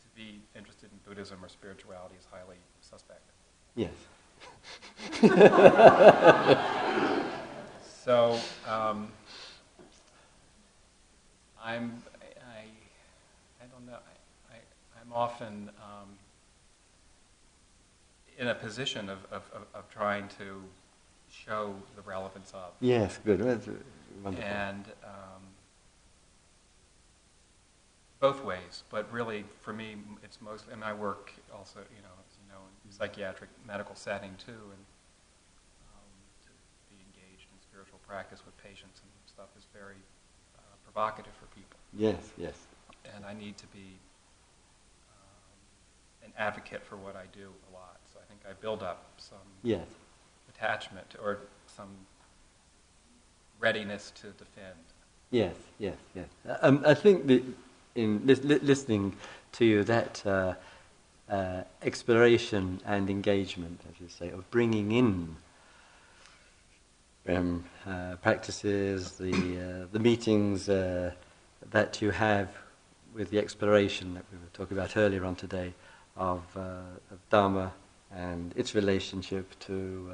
to 0.01 0.04
be 0.15 0.41
interested 0.55 0.89
in 0.91 0.97
Buddhism 1.07 1.43
or 1.43 1.49
spirituality 1.49 2.15
is 2.17 2.25
highly 2.31 2.57
suspect. 2.81 3.31
Yes. 3.75 3.91
So 8.03 8.39
um, 8.67 9.11
I'm, 11.61 12.03
I, 12.39 12.65
I 13.59 13.65
don't 13.71 13.85
know, 13.87 13.97
I, 14.51 14.53
I, 14.53 14.57
I'm 15.01 15.11
often 15.11 15.71
um, 15.81 16.09
in 18.37 18.47
a 18.47 18.53
position 18.53 19.09
of, 19.09 19.17
of, 19.31 19.49
of, 19.53 19.63
of 19.73 19.89
trying 19.89 20.27
to 20.37 20.61
show 21.31 21.73
the 21.95 22.03
relevance 22.03 22.51
of. 22.53 22.73
Yes, 22.79 23.17
good. 23.25 23.39
That's, 23.39 23.67
wonderful. 24.23 24.47
And 24.47 24.85
um, 25.03 25.41
both 28.19 28.43
ways, 28.43 28.83
but 28.89 29.11
really 29.11 29.43
for 29.61 29.73
me, 29.73 29.95
it's 30.23 30.41
mostly, 30.41 30.73
and 30.73 30.83
I 30.83 30.93
work 30.93 31.33
also, 31.53 31.79
you 31.95 32.01
know, 32.01 32.15
as 32.27 32.37
you 32.37 32.47
know, 32.51 32.59
in 32.85 32.91
psychiatric 32.91 33.49
medical 33.67 33.95
setting 33.95 34.31
too, 34.43 34.51
and 34.51 34.83
um, 35.93 36.11
to 36.43 36.49
be 36.89 36.95
engaged 37.05 37.47
in 37.53 37.61
spiritual 37.61 37.99
practice 38.07 38.45
with 38.45 38.55
patients 38.63 39.01
and 39.01 39.11
stuff 39.27 39.49
is 39.57 39.65
very 39.73 39.99
uh, 40.57 40.61
provocative 40.83 41.33
for 41.33 41.45
people. 41.55 41.77
yes, 41.93 42.31
yes. 42.37 42.55
And 43.15 43.25
I 43.25 43.33
need 43.33 43.57
to 43.57 43.67
be 43.67 43.99
um, 45.11 45.59
an 46.23 46.33
advocate 46.37 46.83
for 46.83 46.95
what 46.95 47.15
I 47.15 47.25
do 47.37 47.49
a 47.69 47.73
lot. 47.73 47.99
So 48.11 48.19
I 48.19 48.25
think 48.27 48.41
I 48.49 48.53
build 48.53 48.81
up 48.81 49.03
some 49.17 49.37
Yes. 49.63 49.85
attachment 50.49 51.15
or 51.21 51.39
some 51.67 51.89
readiness 53.59 54.11
to 54.21 54.27
defend. 54.31 54.79
Yes, 55.31 55.55
yes, 55.79 55.97
yes. 56.15 56.27
Um, 56.61 56.83
I 56.85 56.93
think 56.93 57.27
that 57.27 57.43
in 57.95 58.21
lis- 58.25 58.43
li- 58.43 58.59
listening 58.59 59.15
to 59.53 59.65
you, 59.65 59.83
that 59.85 60.25
uh, 60.25 60.53
uh, 61.29 61.61
exploration 61.81 62.81
and 62.85 63.09
engagement, 63.09 63.81
as 63.89 63.99
you 63.99 64.09
say, 64.09 64.29
of 64.29 64.49
bringing 64.51 64.91
in 64.91 65.35
um, 67.27 67.63
uh, 67.87 68.15
practices, 68.21 69.13
the 69.13 69.31
uh, 69.31 69.87
the 69.91 69.99
meetings 69.99 70.69
uh, 70.69 71.11
that 71.71 72.01
you 72.01 72.11
have 72.11 72.49
with 73.13 73.29
the 73.31 73.39
exploration 73.39 74.13
that 74.13 74.25
we 74.31 74.37
were 74.37 74.51
talking 74.53 74.77
about 74.77 74.97
earlier 74.97 75.23
on 75.25 75.35
today 75.35 75.73
of, 76.17 76.41
uh, 76.57 76.59
of 77.11 77.29
Dharma 77.29 77.71
and 78.13 78.53
its 78.57 78.75
relationship 78.75 79.57
to 79.61 80.11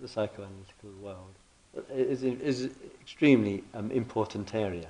the 0.00 0.08
psychoanalytical 0.08 0.98
world. 1.00 1.34
Is 1.94 2.24
is 2.24 2.70
extremely 3.00 3.62
um, 3.74 3.90
important 3.92 4.54
area, 4.54 4.88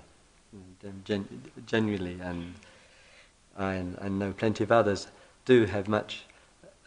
gen- 1.05 1.43
genuinely, 1.67 2.19
and 2.21 2.55
I, 3.57 3.85
I 4.01 4.09
know 4.09 4.33
plenty 4.33 4.65
of 4.65 4.73
others 4.73 5.09
do 5.45 5.65
have 5.67 5.89
much 5.89 6.25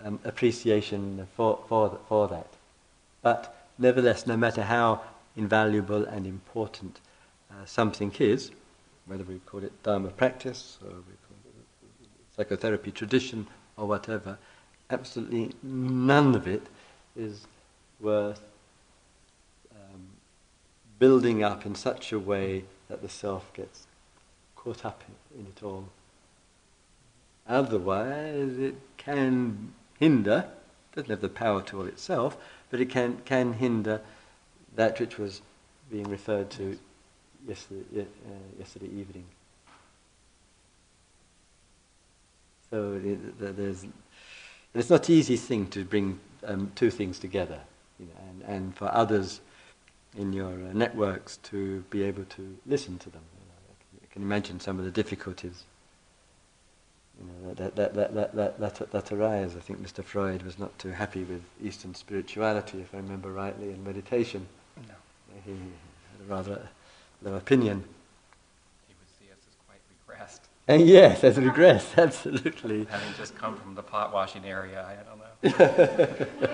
um, 0.04 0.20
appreciation 0.24 1.28
for, 1.36 1.60
for 1.68 2.00
for 2.08 2.28
that. 2.28 2.48
But 3.22 3.56
nevertheless, 3.78 4.28
no 4.28 4.38
matter 4.38 4.64
how 4.64 5.02
invaluable 5.36 6.06
and 6.06 6.28
important 6.28 7.00
uh, 7.52 7.66
something 7.66 8.12
is, 8.20 8.52
whether 9.06 9.24
we 9.24 9.40
call 9.40 9.64
it 9.64 9.84
Dharma 9.84 10.10
practice 10.10 10.78
or 10.84 10.90
we 10.90 11.16
call 11.28 11.38
it 11.46 11.66
psychotherapy 12.36 12.92
tradition 12.92 13.48
or 13.78 13.88
whatever, 13.88 14.38
absolutely 14.90 15.52
none 15.64 16.36
of 16.36 16.48
it 16.48 16.68
is 17.16 17.48
worth 18.00 18.42
um, 19.72 20.02
building 21.00 21.44
up 21.44 21.66
in 21.66 21.76
such 21.76 22.12
a 22.12 22.20
way 22.20 22.64
that 22.94 23.02
the 23.02 23.10
self 23.10 23.52
gets 23.54 23.88
caught 24.56 24.86
up 24.86 25.04
in, 25.34 25.40
in 25.40 25.48
it 25.48 25.64
all. 25.64 25.86
Otherwise, 27.48 28.60
it 28.60 28.76
can 28.98 29.74
hinder, 30.00 30.46
doesn't 30.94 31.10
have 31.10 31.20
the 31.20 31.28
power 31.28 31.64
to 31.64 31.80
all 31.80 31.88
itself, 31.88 32.38
but 32.70 32.80
it 32.80 32.92
can, 32.92 33.18
can 33.26 33.54
hinder 33.54 34.00
that 34.76 35.00
which 35.00 35.18
was 35.18 35.42
being 35.90 36.08
referred 36.08 36.52
to 36.52 36.78
yesterday, 37.48 38.02
uh, 38.02 38.60
yesterday 38.60 38.90
evening. 38.96 39.26
So 42.70 43.02
there's, 43.40 43.88
it's 44.76 44.90
not 44.92 45.10
an 45.10 45.16
easy 45.16 45.38
thing 45.38 45.66
to 45.70 45.84
bring 45.84 46.20
um, 46.46 46.72
two 46.76 46.92
things 46.92 47.18
together, 47.18 47.60
you 48.00 48.06
know, 48.06 48.12
and, 48.30 48.56
and 48.56 48.76
for 48.76 48.94
others 48.94 49.42
in 50.18 50.34
your 50.34 50.52
uh, 50.52 50.74
networks 50.74 51.38
to 51.38 51.82
be 51.90 52.04
able 52.04 52.24
to 52.26 52.58
listen 52.66 52.98
to 53.00 53.10
them. 53.10 53.22
You 53.40 53.46
know, 53.48 53.76
I, 54.04 54.14
can, 54.14 54.22
imagine 54.22 54.60
some 54.60 54.80
of 54.80 54.86
the 54.86 54.92
difficulties 54.92 55.64
you 57.20 57.26
know, 57.26 57.54
that, 57.54 57.76
that, 57.76 57.94
that, 57.94 58.14
that, 58.14 58.36
that, 58.36 58.60
that, 58.60 58.92
that 58.92 59.12
arise. 59.12 59.56
I 59.56 59.60
think 59.60 59.82
Mr. 59.86 60.04
Freud 60.04 60.44
was 60.44 60.60
not 60.60 60.78
too 60.80 60.92
happy 60.92 61.24
with 61.24 61.42
Eastern 61.64 61.96
spirituality, 61.96 62.82
if 62.82 62.94
I 62.94 62.98
remember 62.98 63.32
rightly, 63.32 63.70
and 63.70 63.84
meditation. 63.86 64.46
No. 64.88 64.94
He 65.46 65.52
had 65.52 66.28
a 66.28 66.32
rather 66.32 66.70
low 67.22 67.36
opinion. 67.36 67.84
He 68.88 68.94
would 69.00 69.10
see 69.20 69.32
us 69.32 69.40
as 69.48 69.56
quite 69.68 69.82
regressed. 69.90 70.42
And 70.68 70.88
yes, 70.88 71.24
as 71.24 71.38
regress, 71.38 71.92
absolutely. 71.98 72.86
Having 72.86 73.14
just 73.18 73.36
come 73.38 73.56
from 73.58 73.76
the 73.76 73.84
pot 73.84 74.14
washing 74.14 74.46
area, 74.46 74.86
I 74.86 74.96
don't 75.04 75.20
know. 75.20 76.28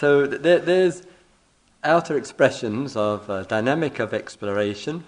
So 0.00 0.26
th- 0.26 0.62
there's 0.62 1.02
outer 1.82 2.16
expressions 2.16 2.96
of 2.96 3.28
uh, 3.30 3.44
dynamic 3.44 3.98
of 3.98 4.12
exploration. 4.12 5.04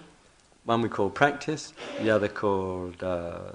One 0.65 0.81
we 0.81 0.89
call 0.89 1.09
practice, 1.09 1.73
the 2.01 2.09
other 2.09 2.27
called 2.27 3.03
uh, 3.03 3.51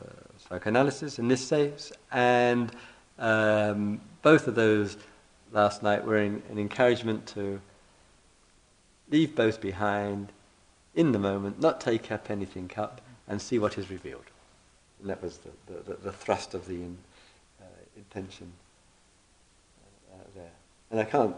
psychoanalysis 0.48 1.18
in 1.18 1.28
this 1.28 1.48
case, 1.48 1.90
and 2.12 2.70
um, 3.18 4.00
both 4.22 4.46
of 4.46 4.54
those 4.54 4.96
last 5.52 5.82
night 5.82 6.04
were 6.04 6.18
in, 6.18 6.42
an 6.50 6.58
encouragement 6.58 7.26
to 7.28 7.60
leave 9.10 9.34
both 9.34 9.60
behind 9.60 10.30
in 10.94 11.12
the 11.12 11.18
moment, 11.18 11.60
not 11.60 11.80
take 11.80 12.12
up 12.12 12.30
anything 12.30 12.70
up, 12.76 13.00
and 13.26 13.40
see 13.40 13.58
what 13.58 13.78
is 13.78 13.90
revealed. 13.90 14.24
And 15.00 15.10
that 15.10 15.22
was 15.22 15.38
the, 15.38 15.50
the, 15.72 15.94
the, 15.94 16.12
thrust 16.12 16.54
of 16.54 16.66
the 16.66 16.74
in, 16.74 16.98
uh, 17.60 17.64
intention 17.96 18.52
uh, 20.12 20.16
there. 20.34 20.50
And 20.90 21.00
I 21.00 21.04
can't 21.04 21.34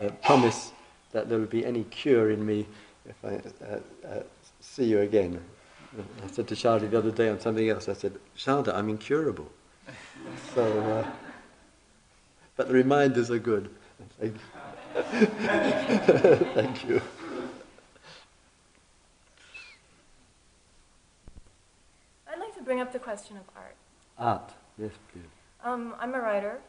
uh, 0.00 0.08
promise 0.22 0.72
that 1.12 1.28
there 1.28 1.38
will 1.38 1.46
be 1.46 1.64
any 1.64 1.84
cure 1.84 2.30
in 2.30 2.44
me 2.44 2.66
if 3.08 3.16
I 3.24 3.40
uh, 3.64 3.78
uh, 4.06 4.22
see 4.60 4.84
you 4.84 5.00
again. 5.00 5.40
I 6.24 6.30
said 6.30 6.46
to 6.48 6.54
Sharda 6.54 6.88
the 6.88 6.98
other 6.98 7.10
day 7.10 7.28
on 7.28 7.40
something 7.40 7.68
else, 7.68 7.88
I 7.88 7.94
said, 7.94 8.18
Sharda, 8.36 8.74
I'm 8.74 8.88
incurable. 8.88 9.50
so, 10.54 10.80
uh, 10.80 11.10
but 12.56 12.68
the 12.68 12.74
reminders 12.74 13.30
are 13.30 13.38
good. 13.38 13.70
Thank 14.20 14.34
you. 14.94 16.36
Thank 16.54 16.84
you. 16.84 17.02
I'd 22.32 22.38
like 22.38 22.54
to 22.56 22.62
bring 22.62 22.80
up 22.80 22.92
the 22.92 22.98
question 22.98 23.36
of 23.36 23.42
art. 23.56 23.76
Art, 24.18 24.52
yes, 24.78 24.92
please. 25.12 25.24
Um, 25.64 25.94
I'm 25.98 26.14
a 26.14 26.20
writer, 26.20 26.60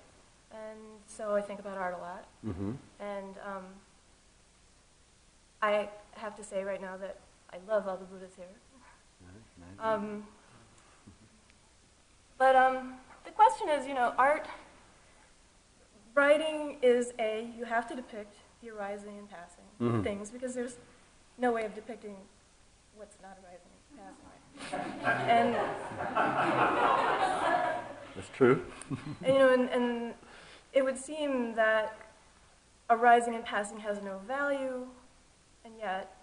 and 0.54 0.80
so 1.08 1.36
I 1.36 1.42
think 1.42 1.60
about 1.60 1.78
art 1.78 1.96
a 1.98 2.02
lot. 2.02 2.26
Mm-hmm. 2.46 2.72
And 3.00 3.36
um, 3.46 3.64
I 5.62 5.90
have 6.14 6.36
to 6.38 6.44
say 6.44 6.64
right 6.64 6.82
now 6.82 6.98
that 6.98 7.20
I 7.54 7.58
love 7.68 7.88
all 7.88 7.98
the 7.98 8.06
Buddhas 8.06 8.34
here. 8.36 8.46
Um, 9.80 10.24
But 12.38 12.56
um, 12.56 12.94
the 13.24 13.30
question 13.30 13.70
is, 13.70 13.86
you 13.86 13.94
know, 13.94 14.16
art, 14.18 14.48
writing 16.16 16.78
is 16.82 17.14
a, 17.20 17.48
you 17.56 17.66
have 17.66 17.88
to 17.90 17.96
depict 17.96 18.36
the 18.64 18.72
arising 18.72 19.20
and 19.20 19.30
passing 19.30 19.64
of 19.80 19.88
Mhm. 19.92 20.04
things 20.04 20.32
because 20.32 20.56
there's 20.56 20.78
no 21.38 21.52
way 21.52 21.66
of 21.66 21.76
depicting 21.76 22.18
what's 22.96 23.16
not 23.22 23.38
arising 23.44 23.70
and 23.92 24.00
passing. 24.00 24.92
and, 25.30 25.54
That's 28.16 28.30
true. 28.36 28.66
and, 29.24 29.34
you 29.34 29.40
know, 29.40 29.54
and, 29.54 29.70
and 29.70 30.14
it 30.74 30.84
would 30.84 30.98
seem 30.98 31.54
that 31.56 31.94
arising 32.90 33.36
and 33.36 33.44
passing 33.46 33.78
has 33.80 34.02
no 34.02 34.20
value, 34.28 34.88
and 35.66 35.74
yet 35.78 36.16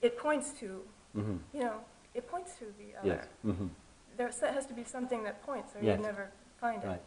it 0.00 0.18
points 0.18 0.52
to, 0.60 0.82
hmm 1.14 1.36
you 1.52 1.60
know, 1.60 1.76
it 2.14 2.28
points 2.28 2.54
to 2.58 2.64
the 2.78 2.98
other. 2.98 3.08
Yes. 3.08 3.26
hmm 3.42 3.66
There 4.16 4.28
has 4.28 4.66
to 4.66 4.74
be 4.74 4.84
something 4.84 5.22
that 5.24 5.42
points, 5.44 5.74
or 5.74 5.82
Yes. 5.82 5.98
you'd 5.98 6.06
never 6.06 6.30
find 6.60 6.82
it. 6.82 6.86
Right. 6.86 7.02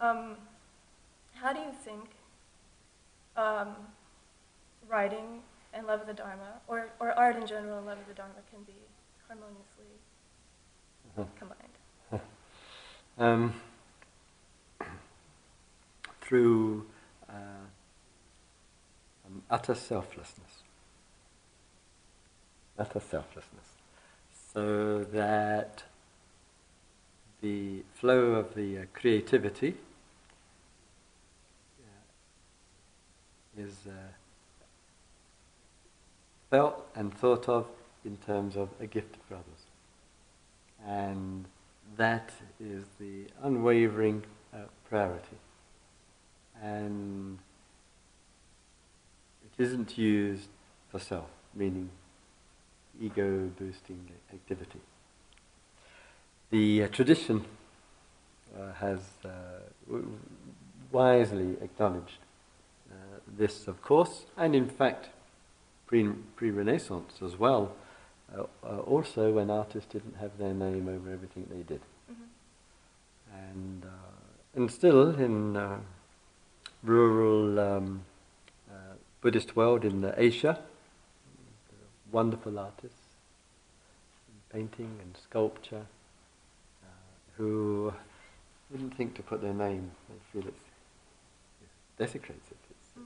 Um, 0.00 0.36
how 1.34 1.52
do 1.52 1.60
you 1.60 1.72
think 1.72 2.04
um, 3.36 3.76
writing 4.88 5.42
and 5.74 5.86
love 5.86 6.00
of 6.00 6.06
the 6.06 6.14
Dharma, 6.14 6.60
or, 6.68 6.88
or 7.00 7.12
art 7.12 7.36
in 7.36 7.46
general 7.46 7.78
and 7.78 7.86
love 7.86 7.98
of 7.98 8.06
the 8.08 8.14
Dharma, 8.14 8.34
can 8.50 8.62
be 8.64 8.74
harmoniously 9.28 9.92
Uh-huh. 11.18 11.24
combined? 11.38 11.76
Um, 13.18 13.54
through 16.26 16.84
uh, 17.28 17.32
um, 19.26 19.42
utter 19.50 19.74
selflessness. 19.74 20.62
Utter 22.78 23.00
selflessness. 23.00 23.66
So 24.52 25.04
that 25.12 25.84
the 27.40 27.82
flow 27.94 28.32
of 28.32 28.54
the 28.54 28.78
uh, 28.78 28.82
creativity 28.92 29.74
uh, 31.80 33.62
is 33.62 33.74
uh, 33.86 33.92
felt 36.50 36.86
and 36.94 37.14
thought 37.14 37.48
of 37.48 37.66
in 38.04 38.16
terms 38.18 38.56
of 38.56 38.68
a 38.80 38.86
gift 38.86 39.16
for 39.28 39.34
others. 39.34 39.66
And 40.86 41.44
that 41.96 42.30
is 42.60 42.84
the 42.98 43.26
unwavering 43.42 44.24
uh, 44.52 44.58
priority. 44.88 45.36
And 46.62 47.38
it 49.44 49.62
isn't 49.62 49.96
used 49.98 50.48
for 50.90 50.98
self, 50.98 51.28
meaning 51.54 51.90
ego 53.00 53.50
boosting 53.58 54.10
activity. 54.32 54.80
The 56.50 56.84
uh, 56.84 56.88
tradition 56.88 57.44
uh, 58.58 58.72
has 58.74 59.00
uh, 59.24 59.28
w- 59.86 60.18
wisely 60.92 61.56
acknowledged 61.60 62.18
uh, 62.90 62.94
this, 63.36 63.66
of 63.68 63.82
course, 63.82 64.26
and 64.36 64.54
in 64.54 64.68
fact, 64.68 65.10
pre 65.86 66.14
Renaissance 66.40 67.20
as 67.22 67.36
well. 67.38 67.74
Uh, 68.34 68.44
uh, 68.64 68.78
also, 68.80 69.32
when 69.32 69.50
artists 69.50 69.92
didn't 69.92 70.16
have 70.16 70.38
their 70.38 70.54
name 70.54 70.88
over 70.88 71.12
everything 71.12 71.46
they 71.50 71.62
did, 71.62 71.80
Mhm. 72.10 72.14
and 73.50 73.84
uh, 73.84 74.56
and 74.56 74.70
still 74.70 75.10
in 75.14 75.56
uh, 75.56 75.80
rural 76.86 77.58
um, 77.58 78.02
uh, 78.70 78.94
Buddhist 79.20 79.56
world 79.56 79.84
in 79.84 80.12
Asia, 80.16 80.58
wonderful 82.12 82.58
artists, 82.58 83.00
in 84.28 84.58
painting 84.60 84.98
and 85.02 85.16
sculpture, 85.22 85.86
uh, 86.82 86.86
who 87.36 87.92
wouldn't 88.70 88.96
think 88.96 89.14
to 89.14 89.22
put 89.22 89.42
their 89.42 89.54
name. 89.54 89.90
They 90.08 90.14
feel 90.32 90.48
it's, 90.48 90.64
it 91.62 91.68
desecrates 91.98 92.50
it. 92.50 92.56
It's, 92.70 92.98
Mm. 92.98 93.02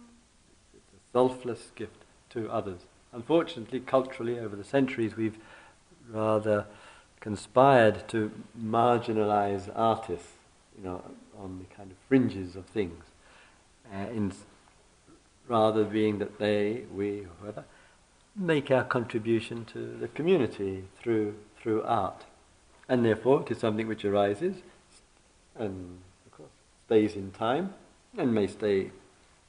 it's 0.74 0.92
a 0.92 1.12
selfless 1.12 1.72
gift 1.74 2.04
to 2.30 2.48
others. 2.50 2.80
Unfortunately, 3.12 3.80
culturally, 3.80 4.38
over 4.38 4.54
the 4.54 4.64
centuries, 4.64 5.16
we've 5.16 5.38
rather 6.08 6.66
conspired 7.18 8.08
to 8.08 8.30
marginalize 8.58 9.70
artists, 9.74 10.28
you 10.78 10.84
know, 10.84 11.02
on 11.36 11.58
the 11.58 11.74
kind 11.74 11.90
of 11.90 11.96
fringes 12.08 12.54
of 12.56 12.66
things, 12.66 13.04
in, 13.92 14.32
rather 15.48 15.84
being 15.84 16.18
that 16.18 16.38
they, 16.38 16.84
we, 16.92 17.26
whoever, 17.40 17.64
make 18.36 18.70
our 18.70 18.84
contribution 18.84 19.64
to 19.66 19.96
the 20.00 20.08
community 20.08 20.84
through 21.00 21.34
through 21.60 21.82
art, 21.82 22.24
and 22.88 23.04
therefore 23.04 23.42
it 23.42 23.50
is 23.50 23.58
something 23.58 23.86
which 23.86 24.04
arises, 24.04 24.56
and 25.56 25.98
of 26.26 26.32
course 26.32 26.50
stays 26.86 27.14
in 27.14 27.30
time, 27.32 27.74
and 28.16 28.34
may 28.34 28.46
stay 28.46 28.90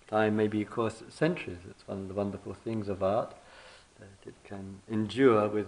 time, 0.10 0.36
maybe 0.36 0.62
of 0.62 0.70
course 0.70 1.04
centuries. 1.10 1.60
It's 1.70 1.88
one 1.88 2.00
of 2.00 2.08
the 2.10 2.14
wonderful 2.14 2.54
things 2.54 2.90
of 2.90 3.02
art 3.02 3.34
that 4.00 4.28
it 4.28 4.36
can 4.44 4.82
endure 4.90 5.48
with 5.48 5.68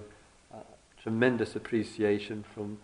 uh, 0.54 0.58
tremendous 1.02 1.56
appreciation 1.56 2.44
from 2.54 2.80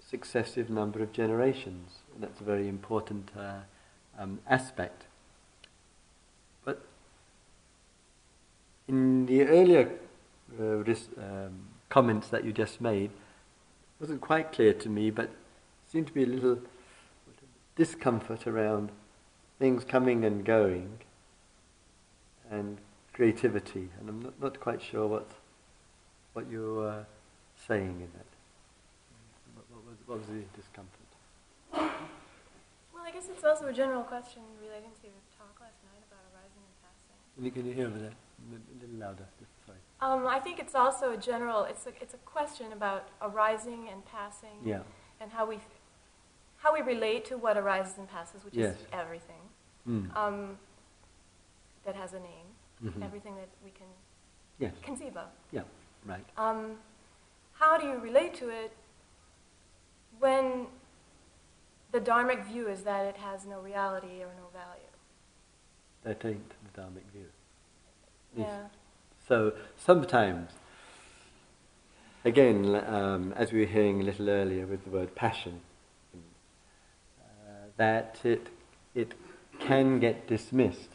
successive 0.00 0.70
number 0.70 1.02
of 1.02 1.12
generations, 1.12 1.98
and 2.14 2.22
that's 2.22 2.40
a 2.40 2.44
very 2.44 2.68
important 2.68 3.30
uh, 3.36 3.60
um, 4.18 4.38
aspect. 4.48 5.04
But 6.64 6.82
in 8.88 9.26
the 9.26 9.42
earlier 9.42 9.90
uh, 10.58 10.64
um, 10.64 11.60
comments 11.88 12.28
that 12.28 12.44
you 12.44 12.52
just 12.52 12.80
made, 12.80 13.10
it 13.10 14.00
wasn't 14.00 14.20
quite 14.20 14.52
clear 14.52 14.72
to 14.74 14.88
me, 14.88 15.10
but 15.10 15.30
seemed 15.90 16.06
to 16.06 16.12
be 16.12 16.22
a 16.22 16.26
little 16.26 16.58
discomfort 17.76 18.46
around 18.46 18.90
things 19.58 19.84
coming 19.84 20.24
and 20.24 20.44
going 20.44 20.98
and 22.50 22.78
creativity, 23.12 23.88
and 23.98 24.08
I'm 24.08 24.22
not, 24.22 24.40
not 24.40 24.60
quite 24.60 24.82
sure 24.82 25.06
what 25.06 25.30
what 26.32 26.50
you're 26.50 26.88
uh, 26.88 27.04
saying 27.66 28.00
in 28.00 28.08
that. 28.14 28.26
What 30.06 30.18
was 30.18 30.26
the 30.28 30.42
discomfort? 30.56 30.99
Guess 33.20 33.28
it's 33.28 33.44
also 33.44 33.66
a 33.66 33.72
general 33.72 34.02
question 34.02 34.40
relating 34.62 34.92
to 35.02 35.06
your 35.06 35.12
talk 35.36 35.60
last 35.60 35.76
night 35.84 36.02
about 36.08 36.24
arising 36.32 36.62
and 36.64 36.74
passing. 36.80 37.52
Can 37.52 37.66
you, 37.66 37.74
hear 37.74 37.88
there? 37.90 38.12
A 38.12 38.82
little 38.82 38.98
louder. 38.98 39.26
Sorry. 39.66 39.76
Um, 40.00 40.26
I 40.26 40.38
think 40.38 40.58
it's 40.58 40.74
also 40.74 41.12
a 41.12 41.18
general. 41.18 41.64
It's 41.64 41.84
a, 41.84 41.90
it's 42.00 42.14
a 42.14 42.22
question 42.24 42.72
about 42.72 43.08
arising 43.20 43.90
and 43.92 44.02
passing, 44.06 44.56
Yeah. 44.64 44.80
and 45.20 45.30
how 45.30 45.44
we 45.44 45.58
how 46.56 46.72
we 46.72 46.80
relate 46.80 47.26
to 47.26 47.36
what 47.36 47.58
arises 47.58 47.98
and 47.98 48.08
passes, 48.08 48.42
which 48.42 48.54
Yes. 48.54 48.76
is 48.76 48.86
everything 48.90 49.42
Mm. 49.86 50.16
um, 50.16 50.58
that 51.84 51.96
has 51.96 52.14
a 52.14 52.20
name, 52.20 52.46
Mhm. 52.82 53.04
everything 53.04 53.36
that 53.36 53.50
we 53.62 53.70
can 53.70 53.88
Yes. 54.58 54.72
conceive 54.82 55.14
of. 55.18 55.28
Yeah. 55.52 55.64
Right. 56.06 56.24
Um, 56.38 56.78
how 57.52 57.76
do 57.76 57.86
you 57.86 57.98
relate 57.98 58.32
to 58.36 58.48
it 58.48 58.74
when 60.18 60.68
the 61.92 62.00
dharmic 62.00 62.44
view 62.46 62.68
is 62.68 62.82
that 62.82 63.04
it 63.06 63.16
has 63.16 63.46
no 63.46 63.60
reality 63.60 64.22
or 64.22 64.30
no 64.38 64.48
value? 64.52 64.90
That 66.04 66.24
ain't 66.24 66.52
the 66.74 66.80
Dharmic 66.80 67.04
view. 67.12 67.26
Yes. 68.36 68.46
Yeah. 68.48 68.66
So 69.28 69.52
sometimes, 69.76 70.50
again, 72.24 72.74
um, 72.86 73.32
as 73.36 73.52
we 73.52 73.60
were 73.60 73.66
hearing 73.66 74.00
a 74.00 74.04
little 74.04 74.30
earlier 74.30 74.66
with 74.66 74.84
the 74.84 74.90
word 74.90 75.14
passion, 75.14 75.60
uh, 77.20 77.66
that 77.76 78.18
it 78.24 78.48
it 78.94 79.14
can 79.58 80.00
get 80.00 80.26
dismissed. 80.26 80.90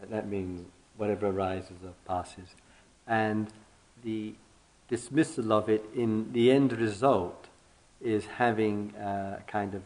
That- 0.00 0.10
That 0.10 0.26
means 0.28 0.66
whatever 0.96 1.26
arises 1.28 1.82
or 1.84 1.92
passes, 2.06 2.54
and 3.06 3.52
the 4.02 4.34
dismissal 4.88 5.52
of 5.52 5.68
it 5.68 5.84
in 5.94 6.32
the 6.32 6.50
end 6.50 6.72
result 6.72 7.48
is 8.00 8.26
having 8.26 8.94
a 8.96 9.42
kind 9.46 9.74
of 9.74 9.82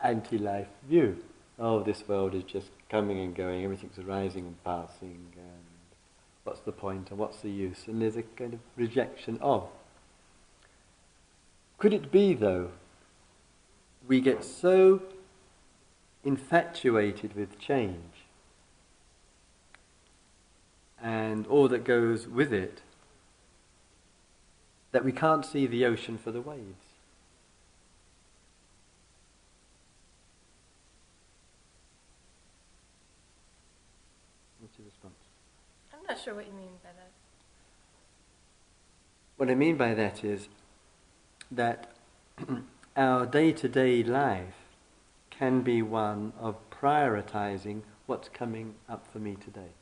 anti-life 0.00 0.68
view. 0.88 1.18
Oh, 1.58 1.82
this 1.82 2.06
world 2.06 2.34
is 2.34 2.44
just 2.44 2.70
coming 2.88 3.18
and 3.18 3.34
going, 3.34 3.64
everything's 3.64 3.98
arising 3.98 4.46
and 4.46 4.64
passing, 4.64 5.26
and 5.36 5.64
what's 6.44 6.60
the 6.60 6.72
point 6.72 7.10
and 7.10 7.18
what's 7.18 7.38
the 7.38 7.50
use? 7.50 7.84
And 7.86 8.00
there's 8.00 8.16
a 8.16 8.22
kind 8.22 8.54
of 8.54 8.60
rejection 8.76 9.38
of. 9.40 9.68
Could 11.78 11.92
it 11.92 12.10
be, 12.10 12.34
though, 12.34 12.70
we 14.06 14.20
get 14.20 14.44
so 14.44 15.02
infatuated 16.24 17.34
with 17.36 17.58
change 17.58 18.26
and 21.00 21.46
all 21.46 21.68
that 21.68 21.84
goes 21.84 22.26
with 22.26 22.52
it 22.52 22.82
that 24.90 25.04
we 25.04 25.12
can't 25.12 25.44
see 25.44 25.66
the 25.66 25.84
ocean 25.84 26.18
for 26.18 26.32
the 26.32 26.40
waves? 26.40 26.86
What's 34.60 34.76
your 34.78 34.86
response? 34.86 35.14
I'm 35.92 36.00
not 36.08 36.17
sure 36.28 36.34
what 36.34 36.46
you 36.46 36.52
mean 36.52 36.76
by 36.82 36.90
that. 36.94 37.10
What 39.38 39.50
I 39.50 39.54
mean 39.54 39.78
by 39.78 39.94
that 39.94 40.22
is 40.22 40.48
that 41.50 41.90
our 42.98 43.24
day 43.24 43.50
to 43.52 43.66
day 43.66 44.02
life 44.02 44.52
can 45.30 45.62
be 45.62 45.80
one 45.80 46.34
of 46.38 46.56
prioritizing 46.68 47.80
what's 48.04 48.28
coming 48.28 48.74
up 48.90 49.06
for 49.10 49.20
me 49.20 49.36
today. 49.42 49.72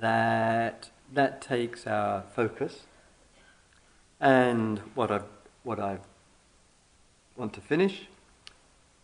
That, 0.00 0.90
that 1.14 1.40
takes 1.40 1.86
our 1.86 2.24
focus 2.34 2.86
and 4.20 4.80
what 4.96 5.12
I, 5.12 5.20
what 5.62 5.78
I 5.78 5.98
want 7.36 7.52
to 7.52 7.60
finish, 7.60 8.08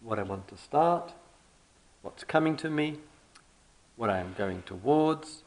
what 0.00 0.18
I 0.18 0.24
want 0.24 0.48
to 0.48 0.56
start, 0.56 1.12
what's 2.00 2.24
coming 2.24 2.56
to 2.56 2.68
me, 2.68 2.96
what 3.94 4.10
I 4.10 4.18
am 4.18 4.34
going 4.36 4.62
towards, 4.62 5.44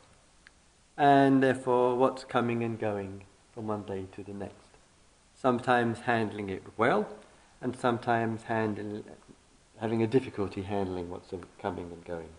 and 0.97 1.43
therefore 1.43 1.95
what's 1.95 2.23
coming 2.23 2.63
and 2.63 2.79
going 2.79 3.23
from 3.53 3.67
one 3.67 3.83
day 3.83 4.05
to 4.13 4.23
the 4.23 4.33
next. 4.33 4.55
Sometimes 5.33 6.01
handling 6.01 6.49
it 6.49 6.63
well, 6.77 7.07
and 7.61 7.75
sometimes 7.75 8.43
handle, 8.43 9.03
having 9.79 10.01
a 10.01 10.07
difficulty 10.07 10.61
handling 10.61 11.09
what's 11.09 11.33
coming 11.61 11.91
and 11.91 12.03
going. 12.05 12.29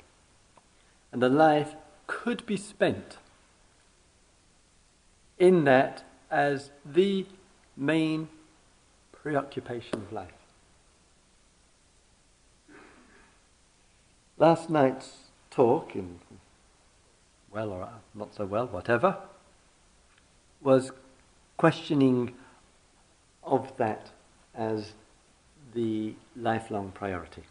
And 1.13 1.23
the 1.23 1.29
life 1.29 1.75
could 2.07 2.45
be 2.47 2.57
spent 2.57 3.19
in 5.39 5.65
that 5.65 6.05
as 6.31 6.71
the 6.85 7.27
main 7.77 8.29
preoccupation 9.13 9.95
of 9.95 10.13
life. 10.13 10.31
Last 14.39 14.69
night's 14.69 15.31
talk, 15.51 15.97
in 15.97 16.21
well 17.57 17.73
or 17.73 17.89
not 18.15 18.35
so 18.35 18.45
well, 18.45 18.67
whatever, 18.67 19.17
was 20.61 20.93
questioning 21.57 22.35
of 23.43 23.75
that 23.79 24.11
as 24.55 24.93
the 25.75 26.15
lifelong 26.37 26.93
priority, 26.93 27.43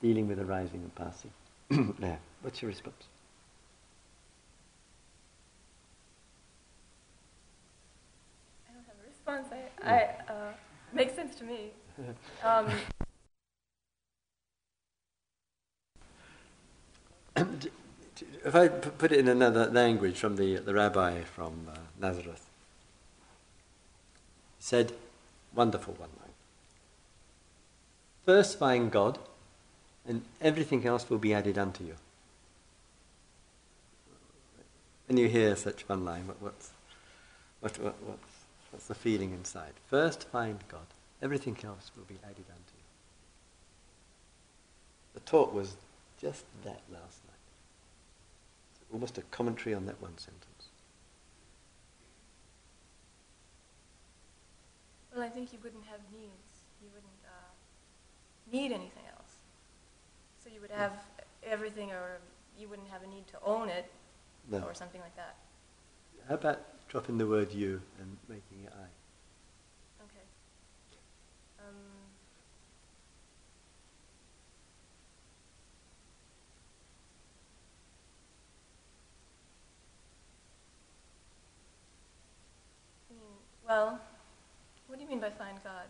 dealing 0.00 0.26
with 0.26 0.38
arising 0.40 0.80
and 0.80 0.94
passing. 0.94 1.32
yeah. 2.00 2.16
What's 2.40 2.62
your 2.62 2.70
response? 2.70 3.04
I 8.68 8.72
don't 8.72 8.86
have 8.86 8.96
a 9.04 9.06
response. 9.06 9.48
I, 9.84 9.94
I 9.94 10.32
uh, 10.32 10.52
makes 10.92 11.14
sense 11.14 11.34
to 11.36 11.44
me. 11.44 11.72
Um, 12.42 12.66
if 18.44 18.54
I 18.54 18.68
put 18.68 19.12
it 19.12 19.18
in 19.18 19.28
another 19.28 19.66
language 19.66 20.18
from 20.18 20.36
the, 20.36 20.56
the 20.56 20.74
rabbi 20.74 21.22
from 21.22 21.68
uh, 21.68 21.76
Nazareth, 22.00 22.46
he 24.58 24.64
said, 24.64 24.92
wonderful 25.54 25.94
one 25.94 26.10
line. 26.20 26.34
First 28.24 28.58
find 28.58 28.90
God, 28.90 29.18
and 30.06 30.22
everything 30.40 30.86
else 30.86 31.08
will 31.08 31.18
be 31.18 31.34
added 31.34 31.58
unto 31.58 31.84
you. 31.84 31.94
When 35.06 35.18
you 35.18 35.28
hear 35.28 35.56
such 35.56 35.88
one 35.88 36.04
line, 36.04 36.26
what, 36.26 36.40
what's, 36.40 36.70
what, 37.60 37.78
what, 37.78 37.94
what's, 38.06 38.32
what's 38.70 38.86
the 38.86 38.94
feeling 38.94 39.32
inside? 39.32 39.72
First 39.88 40.28
find 40.28 40.58
God, 40.68 40.86
everything 41.20 41.56
else 41.64 41.90
will 41.96 42.04
be 42.04 42.18
added 42.24 42.46
unto 42.48 42.74
you. 42.74 42.84
The 45.14 45.20
talk 45.20 45.54
was 45.54 45.76
just 46.20 46.44
that 46.64 46.80
last 46.90 47.21
almost 48.92 49.18
a 49.18 49.22
commentary 49.22 49.74
on 49.74 49.86
that 49.86 50.00
one 50.00 50.16
sentence. 50.18 50.46
well, 55.14 55.22
I 55.22 55.28
think 55.28 55.52
you 55.52 55.58
wouldn't 55.62 55.84
have 55.84 56.00
needs. 56.12 56.62
You 56.82 56.88
wouldn't 56.94 57.12
uh, 57.26 57.52
need 58.50 58.72
anything 58.72 59.04
else. 59.16 59.32
So 60.42 60.50
you 60.52 60.60
would 60.60 60.70
have 60.70 60.92
everything, 61.44 61.90
or 61.92 62.18
you 62.58 62.68
wouldn't 62.68 62.88
have 62.88 63.02
a 63.02 63.06
need 63.06 63.26
to 63.28 63.36
own 63.44 63.68
it, 63.68 63.90
No. 64.50 64.60
or 64.62 64.74
something 64.74 65.00
like 65.00 65.14
that. 65.16 65.36
How 66.28 66.34
about 66.34 66.60
dropping 66.88 67.18
the 67.18 67.26
word 67.26 67.52
you 67.52 67.82
and 68.00 68.16
making 68.28 68.64
it 68.64 68.72
I? 68.74 70.02
Okay. 70.04 70.24
Um, 71.60 71.74
I 83.10 83.14
mean, 83.14 83.22
well, 83.72 83.98
what 84.86 84.98
do 84.98 85.04
you 85.04 85.08
mean 85.08 85.20
by 85.20 85.30
find 85.30 85.56
God? 85.64 85.88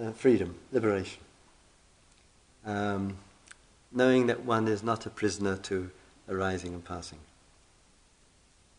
Uh, 0.00 0.12
freedom, 0.12 0.54
liberation. 0.70 1.20
Um, 2.64 3.16
knowing 3.90 4.28
that 4.28 4.44
one 4.44 4.68
is 4.68 4.84
not 4.84 5.06
a 5.06 5.10
prisoner 5.10 5.56
to 5.68 5.90
arising 6.28 6.72
and 6.72 6.84
passing. 6.84 7.18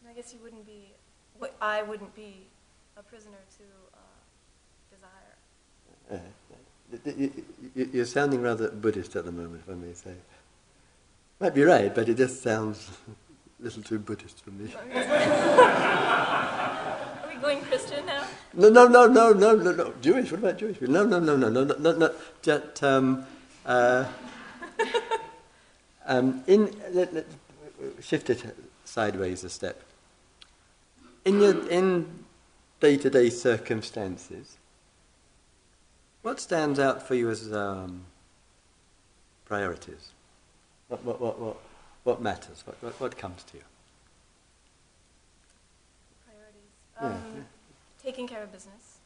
I 0.09 0.13
guess 0.13 0.33
you 0.33 0.39
wouldn't 0.41 0.65
be, 0.65 0.93
what 1.38 1.53
I 1.61 1.83
wouldn't 1.83 2.15
be 2.15 2.47
a 2.95 3.03
prisoner 3.03 3.41
to 3.57 3.63
uh, 3.99 4.21
desire. 4.95 5.36
Uh, 6.13 7.89
you're 7.91 8.05
sounding 8.05 8.41
rather 8.41 8.69
Buddhist 8.69 9.13
at 9.17 9.25
the 9.25 9.31
moment, 9.33 9.63
if 9.67 9.73
I 9.73 9.75
may 9.75 9.93
say. 9.93 10.13
Might 11.41 11.53
be 11.53 11.63
right, 11.63 11.93
but 11.93 12.07
it 12.07 12.15
just 12.15 12.41
sounds 12.41 12.89
a 13.59 13.63
little 13.63 13.83
too 13.83 13.99
Buddhist 13.99 14.41
for 14.41 14.51
me. 14.51 14.73
Are 17.25 17.27
we 17.27 17.36
going 17.36 17.61
Christian 17.61 18.05
now? 18.05 18.25
No, 18.56 18.70
no, 18.70 18.88
no, 18.88 19.08
no, 19.08 19.34
no, 19.34 19.56
no, 19.56 19.72
no. 19.72 19.93
Jewish. 20.01 20.32
What 20.32 20.39
about 20.39 20.58
Jewish 20.58 20.80
people? 20.80 20.93
No, 20.93 21.06
no, 21.06 21.20
no, 21.20 21.36
no, 21.36 21.49
no, 21.49 21.64
no, 21.66 21.76
no, 21.78 21.91
no. 21.91 22.14
Just 22.41 22.84
um, 22.84 23.26
uh, 23.66 24.06
um, 26.06 26.43
in 26.47 26.74
let, 26.91 27.14
let, 27.14 27.26
shift 28.01 28.30
it 28.30 28.56
sideways 28.86 29.43
a 29.43 29.49
step. 29.49 29.82
In 31.26 31.41
your 31.41 31.68
in 31.70 32.26
day-to-day 32.80 33.30
circumstances, 33.30 34.58
what 36.22 36.39
stands 36.39 36.80
out 36.80 37.06
for 37.06 37.16
you 37.16 37.30
as 37.30 37.51
um, 37.51 38.06
priorities? 39.45 40.12
What, 40.88 41.03
what, 41.03 41.20
what, 41.20 41.39
what, 41.39 41.58
what 42.03 42.22
matters? 42.22 42.64
What, 42.66 42.82
what, 42.82 43.01
what 43.01 43.18
comes 43.18 43.43
to 43.43 43.58
you? 43.58 43.64
Priorities. 46.26 47.26
Um, 47.26 47.36
yeah. 47.36 47.43
Taking 48.06 48.28
care 48.28 48.43
of 48.43 48.51
business. 48.51 48.99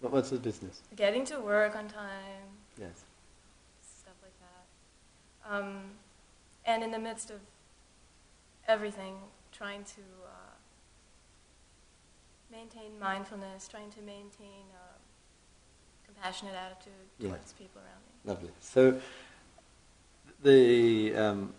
What, 0.00 0.12
what's 0.12 0.30
the 0.30 0.38
business? 0.38 0.82
Getting 0.96 1.24
to 1.26 1.38
work 1.38 1.76
on 1.76 1.86
time. 1.86 2.50
Yes. 2.76 3.04
stuff 3.80 4.14
like 4.22 4.32
that. 4.40 5.54
Um, 5.56 5.82
and 6.66 6.82
in 6.82 6.90
the 6.90 6.98
midst 6.98 7.30
of 7.30 7.38
everything, 8.66 9.14
trying 9.52 9.84
to 9.84 10.00
uh, 10.26 10.54
maintain 12.50 12.98
mindfulness, 12.98 13.68
trying 13.68 13.90
to 13.90 14.00
maintain 14.00 14.64
a 14.74 16.04
compassionate 16.04 16.56
attitude 16.56 16.92
towards 17.20 17.52
people 17.52 17.80
around 17.82 18.02
me. 18.02 18.32
Lovely. 18.32 18.50
So, 18.58 19.00
the 20.42 21.14
um, 21.14 21.54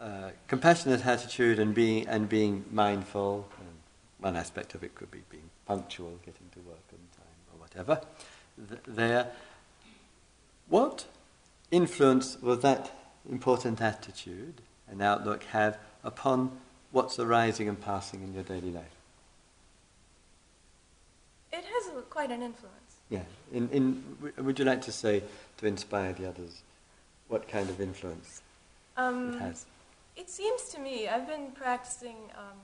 uh, 0.00 0.30
compassionate 0.46 1.04
attitude 1.04 1.58
and 1.58 1.74
being 1.74 2.08
and 2.08 2.26
being 2.26 2.64
mindful, 2.72 3.46
and 3.60 3.68
one 4.18 4.34
aspect 4.34 4.74
of 4.74 4.82
it 4.82 4.94
could 4.94 5.10
be 5.10 5.20
being 5.28 5.50
punctual, 5.68 6.18
getting 6.24 6.48
to 6.54 6.60
work 6.60 6.86
on 6.92 6.98
time, 7.16 7.38
or 7.52 7.60
whatever. 7.60 8.00
Th- 8.68 8.80
there, 8.86 9.30
what 10.68 11.06
influence 11.70 12.38
will 12.40 12.56
that 12.56 12.90
important 13.30 13.80
attitude 13.80 14.62
and 14.90 15.02
outlook 15.02 15.44
have 15.44 15.78
upon 16.02 16.58
what's 16.90 17.18
arising 17.18 17.68
and 17.68 17.80
passing 17.80 18.22
in 18.22 18.32
your 18.34 18.42
daily 18.42 18.70
life? 18.70 18.96
It 21.52 21.64
has 21.64 21.96
a, 21.96 22.02
quite 22.02 22.30
an 22.30 22.42
influence. 22.42 22.96
Yeah. 23.10 23.22
In, 23.52 23.68
in, 23.70 24.02
w- 24.22 24.42
would 24.42 24.58
you 24.58 24.64
like 24.64 24.82
to 24.82 24.92
say 24.92 25.22
to 25.58 25.66
inspire 25.66 26.12
the 26.14 26.28
others 26.28 26.62
what 27.28 27.46
kind 27.48 27.68
of 27.68 27.80
influence 27.80 28.40
Um, 28.96 29.34
it 29.34 29.40
has? 29.40 29.66
It 30.16 30.30
seems 30.30 30.62
to 30.70 30.80
me, 30.80 31.08
I've 31.08 31.26
been 31.26 31.52
practicing 31.52 32.16
um, 32.36 32.58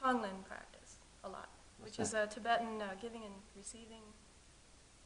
Tonglen 0.00 0.44
practice 0.48 0.96
a 1.24 1.28
lot, 1.28 1.48
which 1.88 1.98
is 1.98 2.12
a 2.14 2.26
Tibetan 2.26 2.82
uh, 2.82 2.86
giving 3.00 3.22
and 3.24 3.32
receiving. 3.56 4.02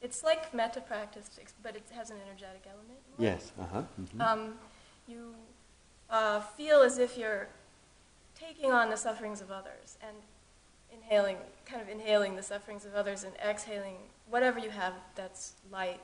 It's 0.01 0.25
like 0.25 0.53
metta 0.53 0.81
practice, 0.81 1.31
but 1.63 1.77
it 1.77 1.85
has 1.95 2.11
an 2.11 2.17
energetic 2.27 2.65
element. 2.67 2.99
in. 3.19 3.25
Yes. 3.25 3.53
Uh 3.61 3.67
huh. 3.73 3.83
hmm 3.83 4.21
Um, 4.21 4.55
you 5.07 5.35
uh, 6.11 6.41
feel 6.41 6.81
as 6.83 6.99
if 6.99 7.17
you're 7.17 7.47
taking 8.39 8.73
on 8.73 8.91
the 8.91 8.97
sufferings 8.97 9.41
of 9.41 9.51
others 9.53 9.97
and 10.03 10.17
inhaling, 10.93 11.37
kind 11.67 11.81
of 11.81 11.89
inhaling 11.89 12.35
the 12.35 12.43
sufferings 12.43 12.85
of 12.85 12.95
others 12.97 13.23
and 13.23 13.33
exhaling 13.49 13.97
whatever 14.29 14.59
you 14.59 14.71
have 14.71 14.95
that's 15.15 15.53
light, 15.71 16.03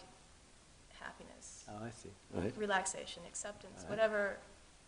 happiness, 1.00 1.64
oh, 1.68 1.84
I 1.84 1.90
see. 1.90 2.10
Right. 2.32 2.52
relaxation, 2.56 3.22
acceptance, 3.26 3.80
Right. 3.82 3.90
whatever 3.90 4.36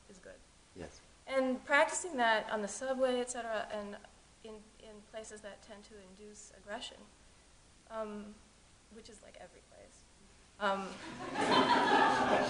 is 0.09 0.19
good. 0.19 0.39
Yes. 0.77 1.01
And 1.27 1.65
practicing 1.65 2.17
that 2.19 2.47
on 2.51 2.63
the 2.63 2.69
subway, 2.69 3.21
etc., 3.21 3.67
and 3.73 3.97
places 5.13 5.41
that 5.41 5.63
tend 5.63 5.83
to 5.85 5.95
induce 6.11 6.53
aggression, 6.57 6.97
um, 7.91 8.27
which 8.95 9.09
is 9.09 9.19
like 9.23 9.37
every 9.41 9.61
place. 9.71 10.05
Um, 10.61 10.87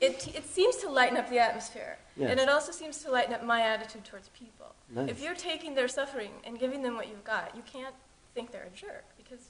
it, 0.00 0.28
it 0.34 0.46
seems 0.46 0.76
to 0.76 0.90
lighten 0.90 1.16
up 1.16 1.28
the 1.30 1.38
atmosphere. 1.38 1.98
Yes. 2.16 2.30
And 2.30 2.40
it 2.40 2.48
also 2.48 2.72
seems 2.72 2.98
to 3.04 3.10
lighten 3.10 3.34
up 3.34 3.44
my 3.44 3.62
attitude 3.62 4.04
towards 4.04 4.28
people. 4.30 4.74
Nice. 4.94 5.10
If 5.10 5.22
you're 5.22 5.34
taking 5.34 5.74
their 5.74 5.88
suffering 5.88 6.30
and 6.44 6.58
giving 6.58 6.82
them 6.82 6.96
what 6.96 7.08
you've 7.08 7.24
got, 7.24 7.54
you 7.56 7.62
can't 7.62 7.94
think 8.34 8.52
they're 8.52 8.68
a 8.72 8.76
jerk 8.76 9.04
because 9.16 9.40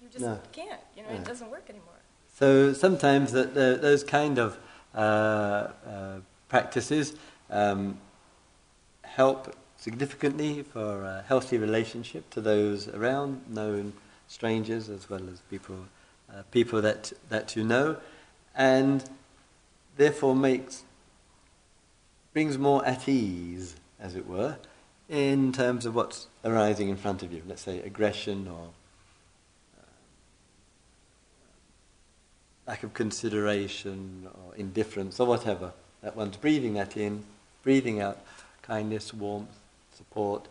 you 0.00 0.08
just 0.08 0.24
No. 0.24 0.40
can't. 0.52 0.80
You 0.96 1.02
know, 1.02 1.10
No. 1.10 1.16
it 1.16 1.24
doesn't 1.24 1.50
work 1.50 1.68
anymore. 1.68 2.00
So 2.34 2.72
sometimes 2.72 3.32
that 3.32 3.54
those 3.54 4.02
kind 4.02 4.38
of 4.38 4.58
uh, 4.94 4.98
uh, 4.98 6.20
practices 6.48 7.14
um, 7.50 7.98
help 9.02 9.54
significantly 9.82 10.62
for 10.62 11.02
a 11.02 11.24
healthy 11.26 11.58
relationship 11.58 12.30
to 12.30 12.40
those 12.40 12.86
around, 12.86 13.42
known 13.48 13.92
strangers 14.28 14.88
as 14.88 15.10
well 15.10 15.28
as 15.28 15.40
people, 15.50 15.76
uh, 16.32 16.42
people 16.52 16.80
that 16.80 17.12
that 17.30 17.56
you 17.56 17.64
know, 17.64 17.96
and 18.54 19.04
therefore 19.96 20.36
makes 20.36 20.84
brings 22.32 22.56
more 22.56 22.86
at 22.86 23.08
ease, 23.08 23.74
as 23.98 24.14
it 24.14 24.24
were, 24.24 24.56
in 25.08 25.52
terms 25.52 25.84
of 25.84 25.96
what's 25.96 26.28
arising 26.44 26.88
in 26.88 26.96
front 26.96 27.24
of 27.24 27.32
you. 27.32 27.42
Let's 27.46 27.62
say 27.62 27.80
aggression 27.80 28.46
or 28.46 28.68
lack 32.68 32.84
of 32.84 32.94
consideration 32.94 34.28
or 34.32 34.54
indifference 34.54 35.18
or 35.18 35.26
whatever. 35.26 35.72
That 36.02 36.14
one's 36.14 36.36
breathing 36.36 36.74
that 36.74 36.96
in, 36.96 37.24
breathing 37.64 38.00
out 38.00 38.18
kindness, 38.62 39.12
warmth, 39.12 39.58
support, 40.02 40.48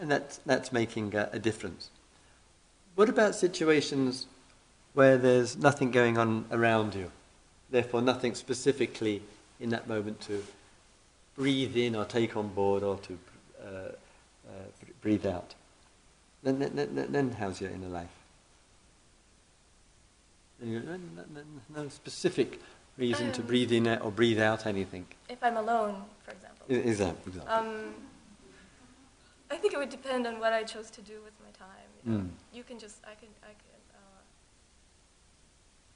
and 0.00 0.10
that's, 0.10 0.38
that's 0.46 0.72
making 0.72 1.14
a, 1.14 1.28
a 1.32 1.38
difference. 1.38 1.90
What 2.94 3.08
about 3.08 3.34
situations 3.34 4.26
where 4.94 5.16
there's 5.18 5.56
nothing 5.56 5.90
going 5.90 6.18
on 6.18 6.44
around 6.50 6.94
you? 6.94 7.10
Therefore, 7.70 8.02
nothing 8.02 8.34
specifically 8.34 9.22
in 9.60 9.70
that 9.70 9.88
moment 9.88 10.20
to 10.22 10.42
breathe 11.36 11.76
in 11.76 11.94
or 11.94 12.04
take 12.04 12.36
on 12.36 12.48
board 12.48 12.82
or 12.82 12.96
to 12.98 13.18
uh, 13.62 13.68
uh, 13.68 14.68
breathe 15.00 15.26
out. 15.26 15.54
Then, 16.42 16.58
then, 16.58 16.72
then, 16.74 17.12
then 17.12 17.30
how's 17.38 17.60
your 17.60 17.70
inner 17.70 17.88
life? 17.88 18.08
And 20.60 20.72
you 20.72 20.80
go, 20.80 20.98
no, 21.74 21.88
specific 21.88 22.60
reason 22.98 23.32
to 23.32 23.40
Um, 23.40 23.46
breathe 23.46 23.72
in 23.72 23.86
or 23.86 24.10
breathe 24.10 24.40
out 24.40 24.66
anything. 24.66 25.06
If 25.28 25.42
I'm 25.42 25.56
alone, 25.56 26.02
for 26.24 26.32
example. 26.32 26.66
That 26.68 26.86
example? 26.86 27.32
Um, 27.48 27.94
I 29.50 29.56
think 29.56 29.74
it 29.74 29.78
would 29.78 29.90
depend 29.90 30.26
on 30.26 30.38
what 30.38 30.52
I 30.52 30.62
chose 30.62 30.90
to 30.92 31.02
do 31.02 31.20
with 31.24 31.34
my 31.44 31.50
time. 31.58 31.88
You, 32.04 32.12
know. 32.12 32.18
Mm. 32.20 32.28
you 32.52 32.62
can 32.62 32.78
just, 32.78 32.98
I 33.04 33.14
can, 33.14 33.28
I 33.42 33.48
can, 33.48 33.80
uh, 33.94 34.22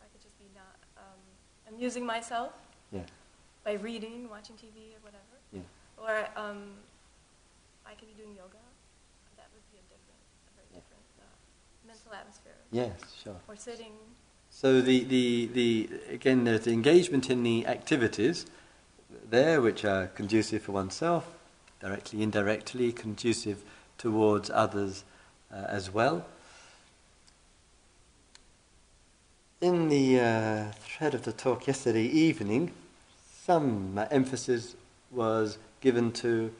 I 0.02 0.06
could 0.10 0.20
just 0.20 0.36
be 0.38 0.46
not 0.54 0.76
um, 0.98 1.20
amusing 1.72 2.04
myself 2.04 2.52
yeah, 2.92 3.02
by 3.64 3.74
reading, 3.74 4.28
watching 4.28 4.56
TV, 4.56 4.96
or 4.96 5.00
whatever. 5.02 5.36
yeah. 5.52 5.60
Or 5.96 6.26
um, 6.36 6.72
I 7.86 7.94
could 7.94 8.08
be 8.08 8.14
doing 8.20 8.34
yoga. 8.36 8.58
That 9.36 9.46
would 9.54 9.64
be 9.70 9.78
a 9.78 9.86
different, 9.86 10.22
a 10.50 10.52
very 10.56 10.66
Yeah. 10.72 10.80
different 10.80 11.06
uh, 11.20 11.86
mental 11.86 12.12
atmosphere. 12.12 12.58
Yes, 12.72 12.98
sure. 13.22 13.36
Or 13.48 13.56
sitting. 13.56 13.92
So 14.50 14.80
the, 14.80 15.04
the, 15.04 15.46
the 15.52 15.90
again, 16.10 16.44
there's 16.44 16.64
the 16.64 16.72
engagement 16.72 17.30
in 17.30 17.42
the 17.44 17.66
activities 17.66 18.46
there, 19.30 19.60
which 19.60 19.84
are 19.84 20.08
conducive 20.08 20.62
for 20.62 20.72
oneself, 20.72 21.24
directly, 21.84 22.22
indirectly, 22.22 22.92
conducive 22.92 23.62
towards 23.98 24.48
others 24.48 25.04
uh, 25.52 25.56
as 25.68 25.92
well. 25.92 26.24
In 29.60 29.90
the 29.90 30.18
uh, 30.18 30.64
thread 30.80 31.14
of 31.14 31.24
the 31.24 31.32
talk 31.32 31.66
yesterday 31.66 32.06
evening, 32.06 32.72
some 33.44 33.98
uh, 33.98 34.06
emphasis 34.10 34.76
was 35.10 35.58
given 35.82 36.10
to 36.12 36.50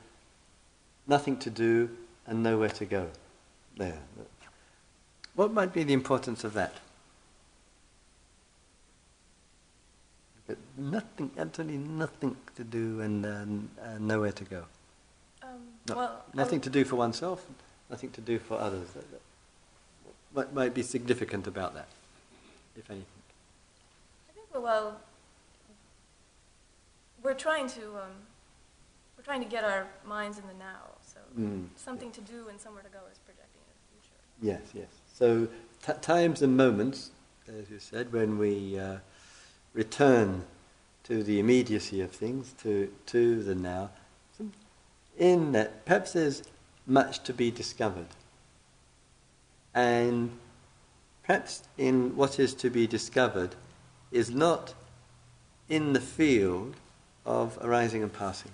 nothing 1.07 1.39
to 1.39 1.49
do 1.49 1.89
and 2.27 2.43
nowhere 2.43 2.69
to 2.69 2.85
go. 2.85 3.09
There. 3.79 3.99
What 5.35 5.53
might 5.53 5.73
be 5.73 5.85
the 5.85 5.95
importance 5.95 6.45
of 6.45 6.53
that? 6.53 6.75
But 10.47 10.59
nothing, 10.77 11.31
absolutely 11.39 11.79
nothing 11.79 12.37
to 12.57 12.63
do 12.63 13.01
and 13.01 13.25
uh, 13.25 13.83
uh, 13.83 13.99
nowhere 13.99 14.33
to 14.33 14.45
go. 14.45 14.65
Um, 15.91 15.95
No- 15.95 15.97
well, 15.97 16.25
Nothing 16.35 16.59
um, 16.59 16.63
to 16.63 16.71
do 16.71 16.85
for 16.85 16.97
oneself, 16.97 17.47
nothing 17.91 18.11
to 18.13 18.21
do 18.21 18.39
for 18.39 18.59
others. 18.59 18.91
That- 18.93 19.11
that- 19.11 19.21
What 20.33 20.53
might 20.53 20.75
be 20.75 20.83
significant 20.83 21.47
about 21.47 21.75
that, 21.75 21.89
if 22.77 22.91
anything? 22.91 23.07
I 24.29 24.33
think 24.33 24.49
well, 24.53 25.01
we're 27.23 27.35
trying 27.35 27.69
to 27.69 27.83
um, 27.99 28.27
we're 29.17 29.25
trying 29.25 29.43
to 29.43 29.49
get 29.49 29.65
our 29.65 29.87
minds 30.05 30.39
in 30.39 30.47
the 30.49 30.55
now. 30.55 30.91
So 31.03 31.21
Mm. 31.39 31.69
something 31.77 32.11
to 32.13 32.21
do 32.21 32.49
and 32.49 32.61
somewhere 32.61 32.83
to 32.83 32.89
go 32.89 33.01
is 33.13 33.19
projecting 33.19 33.61
into 33.63 33.75
the 33.81 33.93
future. 33.93 34.21
Yes, 34.41 34.75
yes. 34.75 34.89
So 35.13 35.47
t- 35.83 36.01
times 36.01 36.43
and 36.43 36.57
moments, 36.57 37.11
as 37.49 37.71
you 37.71 37.79
said, 37.79 38.13
when 38.13 38.37
we 38.39 38.79
uh, 38.79 38.99
return 39.73 40.45
to 41.05 41.23
the 41.23 41.39
immediacy 41.39 42.01
of 42.01 42.11
things, 42.11 42.53
to 42.63 42.93
to 43.07 43.43
the 43.43 43.55
now, 43.55 43.91
in 45.19 45.53
that 45.53 45.85
perhaps 45.85 46.13
there's 46.13 46.43
much 46.87 47.23
to 47.25 47.33
be 47.33 47.51
discovered, 47.51 48.07
and 49.75 50.31
perhaps 51.23 51.63
in 51.79 52.17
what 52.17 52.39
is 52.39 52.55
to 52.55 52.71
be 52.71 52.87
discovered 52.87 53.55
is 54.11 54.31
not 54.31 54.75
in 55.69 55.93
the 55.93 56.01
field 56.01 56.77
of 57.25 57.59
arising 57.63 58.03
and 58.03 58.13
passing. 58.13 58.53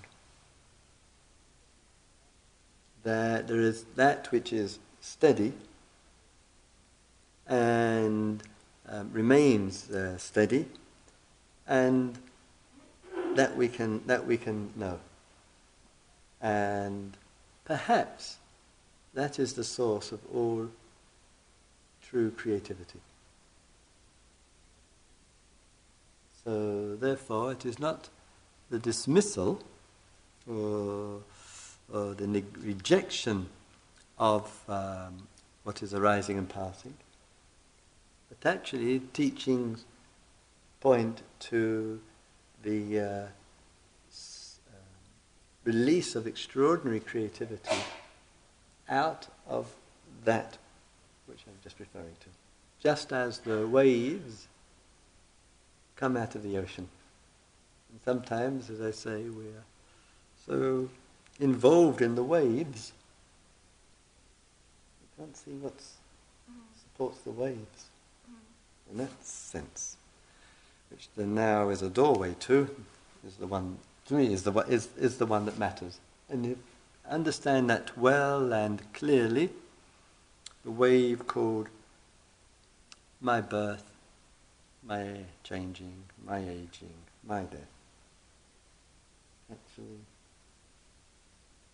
That 3.03 3.47
there 3.47 3.59
is 3.59 3.85
that 3.95 4.31
which 4.31 4.53
is 4.53 4.79
steady 5.01 5.53
and 7.47 8.41
um, 8.87 9.09
remains 9.11 9.89
uh, 9.89 10.17
steady, 10.17 10.67
and 11.67 12.17
that 13.35 13.55
we 13.57 13.67
can 13.67 14.05
that 14.07 14.25
we 14.25 14.37
can 14.37 14.71
know. 14.75 14.99
And 16.41 17.15
perhaps 17.65 18.37
that 19.13 19.39
is 19.39 19.53
the 19.53 19.63
source 19.63 20.11
of 20.11 20.19
all 20.33 20.69
true 22.01 22.31
creativity. 22.31 22.99
So 26.43 26.95
therefore, 26.95 27.51
it 27.51 27.65
is 27.65 27.77
not 27.79 28.09
the 28.69 28.79
dismissal 28.79 29.61
or, 30.49 31.21
or 31.93 32.13
the 32.15 32.25
neg- 32.25 32.57
rejection 32.63 33.47
of 34.17 34.63
um, 34.67 35.27
what 35.63 35.83
is 35.83 35.93
arising 35.93 36.37
and 36.37 36.49
passing, 36.49 36.95
but 38.29 38.49
actually 38.49 38.99
teachings 39.13 39.85
point 40.79 41.21
to 41.39 41.99
the 42.63 42.99
uh, 42.99 43.27
release 45.63 46.15
of 46.15 46.25
extraordinary 46.27 46.99
creativity 46.99 47.77
out 48.89 49.27
of 49.47 49.73
that 50.25 50.57
which 51.31 51.43
I'm 51.47 51.53
just 51.63 51.79
referring 51.79 52.15
to. 52.19 52.27
Just 52.81 53.13
as 53.13 53.39
the 53.39 53.65
waves 53.65 54.47
come 55.95 56.17
out 56.17 56.35
of 56.35 56.43
the 56.43 56.57
ocean. 56.57 56.89
And 57.91 58.01
sometimes, 58.03 58.69
as 58.69 58.81
I 58.81 58.91
say, 58.91 59.23
we're 59.29 59.63
so 60.45 60.89
involved 61.39 62.01
in 62.01 62.15
the 62.15 62.23
waves, 62.23 62.91
we 65.01 65.23
can't 65.23 65.37
see 65.37 65.51
what 65.51 65.79
supports 66.81 67.19
the 67.19 67.31
waves 67.31 67.85
in 68.91 68.97
that 68.97 69.25
sense. 69.25 69.97
Which 70.89 71.07
the 71.15 71.25
now 71.25 71.69
is 71.69 71.81
a 71.81 71.89
doorway 71.89 72.35
to, 72.41 72.69
is 73.25 73.35
the 73.35 73.47
one, 73.47 73.77
to 74.11 74.17
me, 74.17 74.33
is 74.33 74.43
the, 74.43 74.51
one- 74.51 74.67
is, 74.69 74.89
is 74.97 75.17
the 75.17 75.25
one 75.25 75.45
that 75.45 75.57
matters. 75.57 75.99
And 76.29 76.45
if 76.45 76.57
understand 77.09 77.69
that 77.69 77.97
well 77.97 78.53
and 78.53 78.81
clearly, 78.93 79.49
the 80.63 80.71
wave 80.71 81.27
called 81.27 81.69
my 83.21 83.39
birth, 83.41 83.83
my 84.85 85.17
changing, 85.43 85.93
my 86.25 86.39
aging, 86.39 86.93
my 87.25 87.41
death, 87.43 87.71
actually 89.49 89.99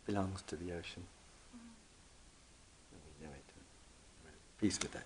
belongs 0.06 0.44
to 0.44 0.56
the 0.56 0.72
ocean. 0.72 1.04
We 2.92 3.26
know 3.26 3.34
it. 3.34 3.46
We're 4.24 4.30
at 4.30 4.62
peace 4.62 4.80
with 4.82 4.92
that. 4.94 5.06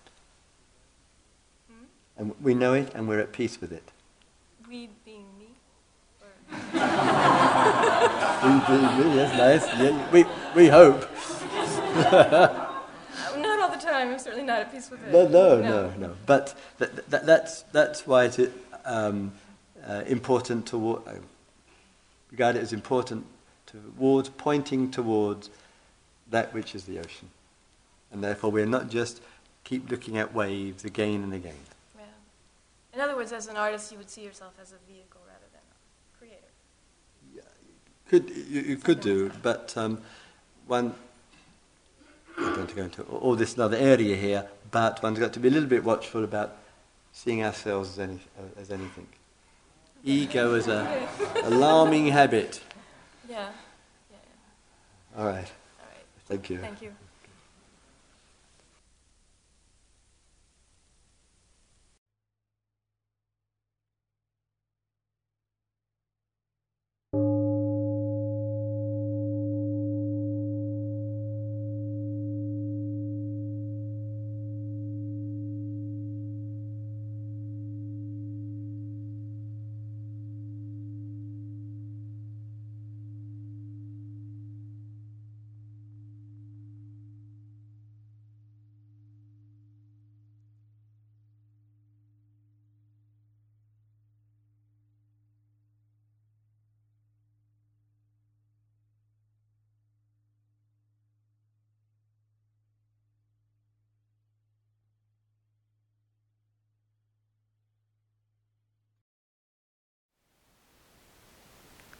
Hmm? 1.70 1.84
And 2.18 2.34
we 2.42 2.54
know 2.54 2.74
it 2.74 2.92
and 2.94 3.08
we're 3.08 3.20
at 3.20 3.32
peace 3.32 3.60
with 3.60 3.72
it. 3.72 3.90
We 4.68 4.90
being 5.04 5.18
me. 5.18 5.22
Or 5.22 5.22
We 5.22 5.26
do, 5.26 5.31
yes, 9.14 9.36
nice. 9.36 9.66
Yeah, 9.78 10.10
we, 10.10 10.24
we 10.54 10.68
hope. 10.68 11.08
Uh, 11.94 12.68
Not 13.36 13.60
all 13.60 13.70
the 13.70 13.76
time. 13.76 14.08
I'm 14.10 14.18
certainly 14.18 14.44
not 14.44 14.60
at 14.60 14.72
peace 14.72 14.90
with 14.90 15.04
it. 15.06 15.12
No, 15.12 15.26
no, 15.28 15.60
no, 15.60 15.90
no. 15.98 16.14
But 16.26 16.54
th- 16.78 16.90
th- 17.10 17.22
that's, 17.22 17.62
that's 17.72 18.06
why 18.06 18.24
it's 18.24 18.38
um, 18.84 19.32
uh, 19.86 20.02
important 20.06 20.66
to 20.68 20.96
uh, 20.96 21.14
regard 22.30 22.56
it 22.56 22.62
as 22.62 22.72
important 22.72 23.26
towards 23.66 24.28
pointing 24.30 24.90
towards 24.90 25.50
that 26.30 26.52
which 26.52 26.74
is 26.74 26.84
the 26.84 26.98
ocean. 26.98 27.28
And 28.10 28.22
therefore, 28.22 28.50
we're 28.50 28.66
not 28.66 28.90
just 28.90 29.22
keep 29.64 29.90
looking 29.90 30.18
at 30.18 30.34
waves 30.34 30.84
again 30.84 31.22
and 31.22 31.32
again. 31.32 31.54
Yeah. 31.96 32.04
In 32.94 33.00
other 33.00 33.16
words, 33.16 33.32
as 33.32 33.46
an 33.46 33.56
artist, 33.56 33.92
you 33.92 33.98
would 33.98 34.10
see 34.10 34.22
yourself 34.22 34.52
as 34.60 34.72
a 34.72 34.90
vehicle 34.90 35.20
rather 35.26 35.46
than 35.52 35.60
a 35.62 36.18
creator. 36.18 36.52
Could 38.12 38.28
you, 38.28 38.60
you 38.60 38.76
could 38.76 39.00
do, 39.00 39.32
but 39.42 39.72
um, 39.74 39.98
one. 40.66 40.92
I'm 42.36 42.54
going 42.54 42.66
to 42.66 42.74
go 42.74 42.82
into 42.82 43.02
all 43.04 43.36
this 43.36 43.54
another 43.54 43.78
area 43.78 44.14
here, 44.16 44.48
but 44.70 45.02
one's 45.02 45.18
got 45.18 45.32
to 45.32 45.40
be 45.40 45.48
a 45.48 45.50
little 45.50 45.68
bit 45.68 45.82
watchful 45.82 46.22
about 46.22 46.58
seeing 47.14 47.42
ourselves 47.42 47.92
as, 47.92 47.98
any, 48.00 48.20
as 48.60 48.70
anything. 48.70 49.06
Ego 50.04 50.52
is 50.52 50.68
a 50.68 51.08
alarming 51.44 52.08
habit. 52.08 52.60
Yeah. 53.26 53.48
Yeah. 54.10 54.18
yeah. 55.16 55.18
All 55.18 55.24
right, 55.24 55.50
All 55.80 55.86
right. 55.88 56.04
thank 56.26 56.50
you. 56.50 56.58
Thank 56.58 56.82
you. 56.82 56.92